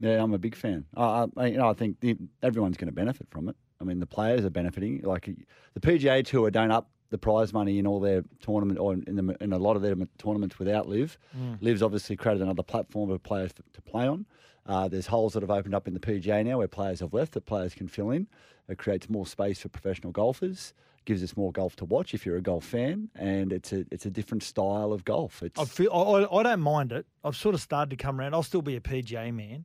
Yeah, 0.00 0.22
I'm 0.22 0.32
a 0.34 0.38
big 0.38 0.54
fan. 0.54 0.84
I, 0.96 1.26
I, 1.36 1.46
you 1.46 1.58
know, 1.58 1.68
I 1.68 1.72
think 1.72 2.00
the, 2.00 2.16
everyone's 2.42 2.76
going 2.76 2.86
to 2.88 2.92
benefit 2.94 3.28
from 3.30 3.48
it. 3.48 3.56
I 3.80 3.84
mean, 3.84 4.00
the 4.00 4.06
players 4.06 4.44
are 4.44 4.50
benefiting. 4.50 5.00
Like 5.02 5.28
the 5.74 5.80
PGA 5.80 6.24
Tour 6.24 6.50
don't 6.50 6.70
up 6.72 6.90
the 7.10 7.18
prize 7.18 7.52
money 7.52 7.78
in 7.78 7.86
all 7.86 8.00
their 8.00 8.22
tournament 8.40 8.78
or 8.78 8.92
in, 8.92 9.16
the, 9.16 9.36
in 9.40 9.52
a 9.52 9.58
lot 9.58 9.76
of 9.76 9.82
their 9.82 9.94
tournaments 10.18 10.58
without 10.58 10.88
LIV. 10.88 11.16
LIV's 11.60 11.82
obviously 11.82 12.16
created 12.16 12.42
another 12.42 12.62
platform 12.62 13.08
for 13.10 13.18
players 13.18 13.52
to, 13.54 13.80
play 13.82 14.06
on. 14.06 14.26
Uh, 14.66 14.86
there's 14.88 15.06
holes 15.06 15.32
that 15.32 15.42
have 15.42 15.50
opened 15.50 15.74
up 15.74 15.88
in 15.88 15.94
the 15.94 16.00
PGA 16.00 16.44
now 16.44 16.58
where 16.58 16.68
players 16.68 17.00
have 17.00 17.14
left 17.14 17.32
that 17.32 17.46
players 17.46 17.74
can 17.74 17.88
fill 17.88 18.10
in. 18.10 18.26
It 18.68 18.76
creates 18.76 19.08
more 19.08 19.26
space 19.26 19.60
for 19.60 19.68
professional 19.70 20.12
golfers. 20.12 20.74
Gives 21.06 21.22
us 21.22 21.34
more 21.38 21.52
golf 21.52 21.74
to 21.76 21.86
watch 21.86 22.12
if 22.12 22.26
you're 22.26 22.36
a 22.36 22.42
golf 22.42 22.66
fan, 22.66 23.08
and 23.14 23.50
it's 23.50 23.72
a 23.72 23.86
it's 23.90 24.04
a 24.04 24.10
different 24.10 24.42
style 24.42 24.92
of 24.92 25.06
golf. 25.06 25.42
It's 25.42 25.58
I 25.58 25.64
feel 25.64 25.90
I, 25.90 26.24
I- 26.24 26.40
I 26.40 26.42
don't 26.42 26.60
mind 26.60 26.92
it. 26.92 27.06
I've 27.24 27.34
sort 27.36 27.54
of 27.54 27.62
started 27.62 27.88
to 27.88 27.96
come 27.96 28.20
around. 28.20 28.34
I'll 28.34 28.42
still 28.42 28.60
be 28.60 28.76
a 28.76 28.80
PGA 28.80 29.32
man, 29.32 29.64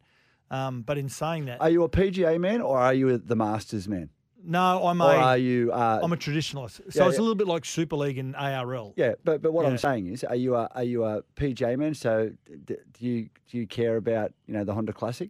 um, 0.49 0.83
but 0.83 0.97
in 0.97 1.09
saying 1.09 1.45
that, 1.45 1.59
Are 1.59 1.69
you 1.69 1.83
a 1.83 1.89
PGA 1.89 2.39
man 2.39 2.61
or 2.61 2.77
are 2.79 2.93
you 2.93 3.17
the 3.17 3.35
Masters 3.35 3.89
man? 3.89 4.09
No, 4.45 4.85
I'm 4.87 4.99
a 5.01 5.05
Or 5.05 5.15
are 5.15 5.37
you? 5.37 5.71
Uh, 5.71 5.99
am 6.03 6.13
a 6.13 6.17
traditionalist. 6.17 6.71
So 6.77 6.83
Yeah, 7.03 7.07
it's 7.07 7.17
yeah. 7.17 7.21
a 7.21 7.23
little 7.23 7.35
bit 7.35 7.47
like 7.47 7.65
Super 7.65 7.95
League 7.95 8.17
and 8.17 8.35
ARL. 8.35 8.93
yeah, 8.97 9.13
but 9.23 9.41
but 9.41 9.53
what 9.53 9.63
Yeah. 9.63 9.69
I'm 9.71 9.77
saying 9.77 10.07
is, 10.07 10.23
are 10.23 10.35
you 10.35 10.55
a 10.55 10.67
are 10.75 10.83
you 10.83 11.03
a 11.05 11.21
PJ 11.35 11.77
man? 11.77 11.93
So 11.93 12.31
d- 12.65 12.75
do 12.93 13.05
you 13.05 13.29
do 13.49 13.57
you 13.57 13.67
care 13.67 13.95
about 13.97 14.33
you 14.47 14.53
know 14.53 14.63
the 14.63 14.73
Honda 14.73 14.93
Classic? 14.93 15.29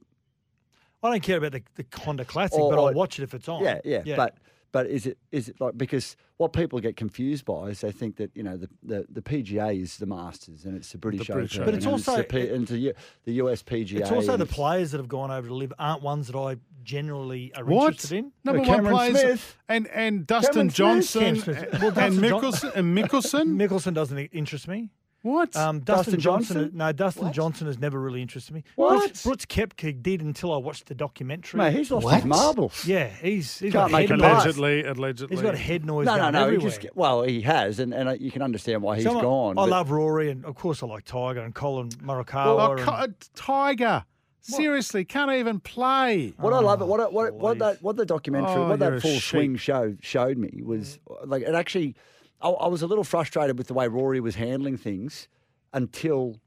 I 1.04 1.12
don't 1.12 1.22
care 1.24 1.38
about 1.38 1.52
the, 1.52 1.62
the 1.76 1.86
Honda 2.02 2.24
Classic, 2.26 2.58
Or- 2.60 2.72
but 2.72 2.80
I'll 2.80 2.94
watch 2.94 3.20
it 3.20 3.24
if 3.24 3.34
it's 3.34 3.50
on. 3.50 3.64
Yeah, 3.64 3.82
yeah, 3.84 4.16
But 4.16 4.38
but 4.74 4.88
is 4.88 5.06
it 5.06 5.18
is 5.32 5.48
it 5.48 5.62
like 5.62 5.78
because 5.78 6.18
what 6.38 6.52
people 6.52 6.80
get 6.82 6.98
confused 6.98 7.46
by 7.46 7.68
is 7.70 7.80
they 7.80 7.92
think 7.94 8.18
that 8.18 8.32
you 8.36 8.44
know 8.44 8.58
the 8.58 8.68
the, 8.84 9.06
the 9.10 9.22
PGA 9.22 9.82
is 9.82 9.96
the 9.98 10.06
Masters 10.06 10.66
and 10.66 10.76
it's 10.76 10.92
the 10.92 10.98
British 10.98 11.28
British 11.28 11.56
Open, 11.56 11.66
But 11.66 11.76
it's 11.76 11.86
and 11.86 11.94
also- 11.94 12.18
the, 12.18 12.24
P, 12.26 12.50
and 12.50 12.68
the, 12.68 12.94
the 13.24 13.34
US 13.44 13.64
PGA. 13.64 14.02
It's 14.02 14.12
also 14.12 14.36
the 14.36 14.46
players 14.46 14.92
that 14.92 14.98
have 14.98 15.08
gone 15.08 15.32
over 15.32 15.48
to 15.48 15.54
LIV 15.54 15.72
aren't 15.80 16.02
ones 16.04 16.28
that 16.28 16.38
I 16.38 16.58
generally 16.84 17.54
are 17.56 17.64
What? 17.64 17.94
interested 17.94 18.18
in. 18.18 18.32
Number 18.44 18.60
Well, 18.62 18.70
one 18.70 18.78
Cameron 18.78 18.96
players 18.96 19.20
Smith. 19.22 19.58
and 19.70 19.88
and 19.88 20.28
Dustin 20.28 20.70
Cameron 20.70 20.70
Smith. 20.70 20.76
Johnson 20.76 21.22
Cameron 21.22 21.42
Smith. 21.42 21.82
Well, 21.82 21.88
and 21.88 21.96
Dustin 21.96 22.24
John- 22.30 22.42
Mickelson 22.42 22.76
and 22.76 22.98
Mickelson. 22.98 23.56
Mickelson 23.56 23.94
doesn't 23.94 24.18
interest 24.18 24.68
me. 24.68 24.90
What? 25.24 25.56
Um, 25.56 25.80
Dustin 25.80 25.86
Dustin, 26.16 26.20
Johnson, 26.20 26.56
Johnson? 26.58 26.78
no, 26.78 26.92
Dustin 26.92 27.24
What? 27.24 27.34
Johnson 27.34 27.68
has 27.68 27.80
never 27.80 28.00
really 28.00 28.22
interested 28.22 28.54
me. 28.54 28.64
What? 28.76 29.00
Brooks, 29.00 29.24
Brooks 29.24 29.46
Koepka 29.46 30.04
did 30.04 30.22
until 30.22 30.54
I 30.54 30.58
watched 30.58 30.86
the 30.88 30.96
documentary. 30.96 31.58
mate, 31.60 31.74
he's 31.74 31.90
lost 31.92 32.14
his 32.14 32.26
marbles. 32.26 32.86
yeah, 32.86 33.08
he's 33.08 33.58
he's 33.58 33.72
Can't 33.72 33.90
got 33.90 33.92
make 33.92 34.10
head 34.10 34.20
a 34.20 34.22
noise. 34.22 34.32
allegedly, 34.44 34.84
allegedly. 34.84 35.36
He's 35.36 35.42
got 35.42 35.56
head 35.58 35.86
noise 35.86 36.06
No, 36.06 36.16
no, 36.18 36.22
going 36.24 36.34
no. 36.34 36.50
He 36.52 36.58
just 36.58 36.86
well, 36.94 37.24
he 37.24 37.40
has, 37.42 37.80
and 37.80 37.94
and 37.94 38.10
uh, 38.10 38.12
you 38.20 38.32
can 38.32 38.42
understand 38.42 38.82
why 38.82 38.96
he's 38.98 39.06
So 39.06 39.22
gone. 39.22 39.58
I 39.58 39.64
but- 39.64 39.70
love 39.70 39.92
Rory, 39.92 40.30
and 40.30 40.44
of 40.46 40.56
course 40.56 40.84
I 40.84 40.88
like 40.88 41.06
Tiger 41.06 41.40
and 41.40 41.56
Collin 41.56 41.90
Morikawa. 41.90 42.56
Well, 42.58 42.72
and- 42.74 42.80
a 42.82 42.84
co- 42.84 42.92
a 42.92 43.08
Tiger. 43.34 44.04
Seriously, 44.46 45.06
can't 45.06 45.32
even 45.32 45.62
play. 45.62 46.34
What 46.36 46.52
I 46.52 46.60
love 46.60 46.82
it, 46.82 46.86
what 46.86 47.00
I- 47.00 47.08
what 47.08 47.34
what 47.34 47.60
that 47.60 47.82
what 47.82 47.96
the 47.96 48.06
documentary, 48.06 48.52
Oh, 48.56 48.68
what 48.68 48.80
that 48.80 49.02
full 49.02 49.18
swing 49.22 49.56
show 49.56 49.96
showed 50.02 50.38
me 50.38 50.62
was 50.62 51.00
like 51.24 51.44
it 51.44 51.56
actually. 51.56 51.96
I, 52.44 52.50
I 52.50 52.68
was 52.68 52.82
a 52.82 52.88
little 52.88 53.04
frustrated 53.04 53.58
with 53.58 53.68
the 53.68 53.74
way 53.74 53.88
Rory 53.88 54.20
was 54.20 54.36
handling 54.36 54.78
things 54.78 55.28
until 55.74 56.40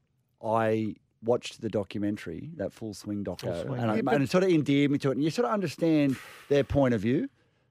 I 0.43 0.95
watched 1.23 1.61
the 1.61 1.69
documentary, 1.69 2.51
that 2.57 2.71
full 2.71 2.93
swing 2.93 3.23
doco, 3.23 3.63
swing. 3.65 3.79
and, 3.81 3.91
I, 3.91 3.95
Yeah, 3.95 4.01
and 4.11 4.23
it 4.23 4.29
sort 4.29 4.43
of 4.43 4.49
endeared 4.49 4.91
me 4.91 4.97
to 4.99 5.09
it, 5.09 5.13
and 5.15 5.23
you 5.23 5.29
sort 5.31 5.45
of 5.47 5.53
understand 5.53 6.15
their 6.49 6.63
point 6.63 6.93
of 6.93 7.01
view. 7.01 7.29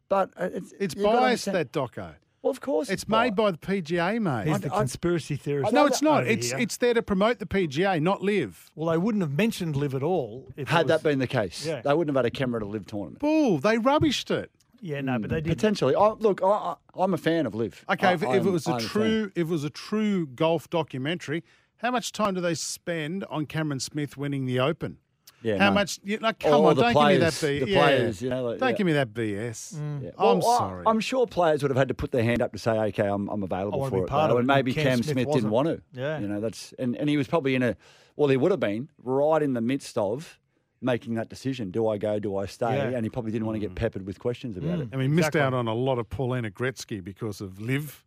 But 0.08 0.30
uh, 0.36 0.50
it's 0.52 0.72
It's 0.78 0.94
biased, 0.94 1.46
that 1.46 1.72
doco. 1.72 2.14
Well, 2.42 2.50
of 2.52 2.60
course, 2.60 2.90
It's 2.90 3.08
made 3.08 3.34
by 3.34 3.50
the 3.50 3.58
PGA, 3.58 4.20
mate. 4.20 4.46
He's 4.46 4.60
the 4.60 4.72
I- 4.72 4.78
conspiracy 4.78 5.34
theorist. 5.34 5.72
no, 5.72 5.86
it's 5.86 6.00
not. 6.02 6.28
It's 6.28 6.50
here. 6.50 6.58
it's 6.60 6.76
there 6.76 6.94
to 6.94 7.02
promote 7.02 7.40
the 7.40 7.46
PGA, 7.46 8.01
not 8.01 8.22
LIV. 8.22 8.70
well, 8.76 8.90
they 8.90 8.98
wouldn't 8.98 9.22
have 9.22 9.32
mentioned 9.32 9.74
LIV 9.74 9.96
at 9.96 10.03
all 10.05 10.46
if 10.57 10.68
it 10.68 10.72
Had 10.72 10.86
that 10.88 11.03
been 11.03 11.18
the 11.18 11.26
case, 11.26 11.66
Yeah. 11.66 11.80
they 11.82 11.92
wouldn't 11.92 12.14
have 12.16 12.24
had 12.24 12.26
a 12.26 12.30
camera 12.36 12.61
to 12.61 12.66
LIV 12.66 12.86
tournament. 12.86 13.18
Bull, 13.18 13.59
they 13.59 13.78
rubbished 13.78 14.30
it. 14.30 14.53
Yeah, 14.81 15.01
no, 15.01 15.18
but 15.18 15.31
they 15.31 15.41
hmm. 15.41 15.49
did. 15.49 15.57
Potentially, 15.57 15.95
I, 15.95 16.11
look, 16.11 16.43
I, 16.43 16.47
I, 16.47 16.74
I'm 16.97 17.14
a 17.14 17.18
fan 17.18 17.47
of 17.47 17.55
LIV. 17.55 17.85
Okay, 17.91 18.09
I- 18.09 18.12
if, 18.14 18.22
if 18.22 18.47
it 18.47 18.51
was 18.51 18.66
a 18.66 18.72
I'm 18.72 18.81
fan. 18.81 18.89
true, 18.89 19.33
if 19.35 19.43
it 19.49 19.51
was 19.51 19.64
a 19.64 19.70
true 19.70 20.27
golf 20.27 20.68
documentary, 20.70 21.45
how 21.79 21.91
much 21.91 22.12
time 22.12 22.35
do 22.35 22.41
they 22.41 22.55
spend 22.55 23.24
on 23.24 23.47
Cameron 23.47 23.81
Smith 23.81 24.16
winning 24.16 24.47
the 24.47 24.61
Open? 24.61 24.99
Yeah, 25.43 25.59
How 25.59 25.68
no. 25.68 25.74
much? 25.74 26.01
You 26.03 26.18
know, 26.18 26.33
come 26.33 26.61
Or 26.61 26.70
on, 26.70 26.77
don't 26.77 26.93
players, 26.93 27.41
give 27.41 27.51
me 27.51 27.59
that. 27.59 27.61
B- 27.61 27.64
the 27.66 27.70
yeah. 27.70 27.83
players, 27.85 28.22
you 28.22 28.31
know, 28.31 28.45
like- 28.45 28.59
don't 28.59 28.70
yeah. 28.70 28.74
give 28.77 28.87
me 28.87 28.93
that 28.95 29.12
BS. 29.12 29.74
Mm. 29.74 30.03
Yeah. 30.03 30.11
I'm 30.18 30.41
Well, 30.41 30.59
sorry. 30.59 30.83
I'm 30.87 30.99
sure 30.99 31.27
players 31.27 31.62
would 31.62 31.70
have 31.70 31.77
had 31.77 31.89
to 31.89 31.95
put 31.95 32.11
their 32.11 32.24
hand 32.24 32.41
up 32.43 32.53
to 32.53 32.59
say, 32.59 32.72
"Okay, 32.72 33.07
I'm, 33.07 33.29
I'm 33.29 33.43
available 33.43 33.79
wanna 33.81 33.91
for 33.91 33.97
be 33.99 34.03
it." 34.05 34.09
part 34.09 34.31
though, 34.31 34.37
of 34.39 34.41
and 34.41 34.51
it, 34.51 34.53
and 34.53 34.59
maybe 34.59 34.72
Cam 34.72 34.85
Cam 34.85 35.03
Smith 35.03 35.12
Smith, 35.12 35.33
didn't 35.35 35.51
want 35.51 35.68
to. 35.68 35.83
Yeah. 35.93 36.18
you 36.18 36.27
know 36.27 36.41
that's 36.41 36.72
and, 36.79 36.97
and 36.97 37.09
he 37.09 37.16
was 37.16 37.29
probably 37.29 37.55
in 37.55 37.62
a 37.62 37.77
well, 38.16 38.29
he 38.31 38.37
would 38.39 38.51
have 38.51 38.61
been 38.61 38.89
right 39.03 39.43
in 39.43 39.53
the 39.53 39.61
midst 39.61 39.99
of 39.99 40.41
making 40.81 41.14
that 41.14 41.29
decision. 41.29 41.70
Do 41.70 41.89
I 41.89 41.99
go? 41.99 42.18
Do 42.18 42.37
I 42.37 42.47
stay? 42.47 42.77
Yeah. 42.77 42.97
And 42.97 43.05
he 43.05 43.11
probably 43.11 43.33
didn't 43.33 43.47
want 43.47 43.57
to 43.57 43.61
get 43.61 43.72
mm. 43.72 43.77
peppered 43.77 44.07
with 44.07 44.18
questions 44.18 44.57
about 44.57 44.79
mm. 44.79 44.83
it. 44.83 44.89
And 44.93 45.01
we 45.01 45.09
missed 45.09 45.37
out 45.37 45.55
on 45.55 45.68
a 45.68 45.74
lot 45.74 45.99
of 45.99 46.09
Paulina 46.09 46.51
Gretzky 46.51 47.03
because 47.03 47.41
of 47.41 47.61
Liv. 47.61 48.05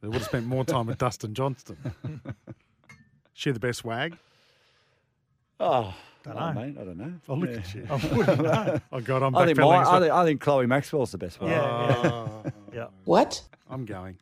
They 0.00 0.08
would 0.08 0.16
have 0.16 0.24
spent 0.24 0.46
more 0.46 0.64
time 0.64 0.86
with 0.86 0.98
Dustin 0.98 1.34
Johnson. 1.34 1.76
she 3.32 3.50
the 3.50 3.60
best 3.60 3.84
wag? 3.84 4.16
Oh, 5.58 5.94
Don't 6.24 6.36
oh, 6.36 6.52
know. 6.52 6.52
mate, 6.60 6.76
I 6.80 6.84
don't 6.84 6.96
know. 6.96 7.12
Oh, 7.28 7.34
look 7.34 7.50
Yeah. 7.50 7.56
at 7.58 7.74
you. 7.74 7.86
I 7.90 8.16
wouldn't 8.16 8.42
know. 8.42 8.80
Oh, 8.92 9.00
God, 9.00 9.22
I'm 9.22 9.36
I 9.36 9.44
think, 9.44 9.58
my, 9.58 9.64
backpedaling. 9.64 9.86
I, 9.86 10.00
think, 10.00 10.12
I 10.12 10.24
think 10.24 10.40
Chloe 10.40 10.66
Maxwell's 10.66 11.12
the 11.12 11.18
best 11.18 11.40
one. 11.40 11.50
Yeah, 11.50 11.62
ah. 11.62 12.42
yeah. 12.72 12.86
What? 13.04 13.42
I'm 13.68 13.84
going. 13.84 14.18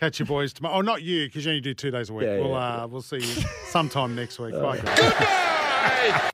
Catch 0.00 0.18
you 0.18 0.26
boys 0.26 0.52
tomorrow. 0.52 0.76
Oh, 0.76 0.80
not 0.80 1.02
you, 1.02 1.26
because 1.26 1.44
you 1.44 1.50
only 1.50 1.60
do 1.60 1.74
two 1.74 1.90
days 1.90 2.10
a 2.10 2.14
week. 2.14 2.26
Yeah, 2.26 2.38
we'll, 2.38 2.50
yeah, 2.50 2.82
uh, 2.82 2.86
we'll 2.86 3.02
see 3.02 3.18
you 3.18 3.42
sometime 3.66 4.16
next 4.16 4.38
week. 4.38 4.54
Bye, 4.54 4.78
guys. 4.78 6.32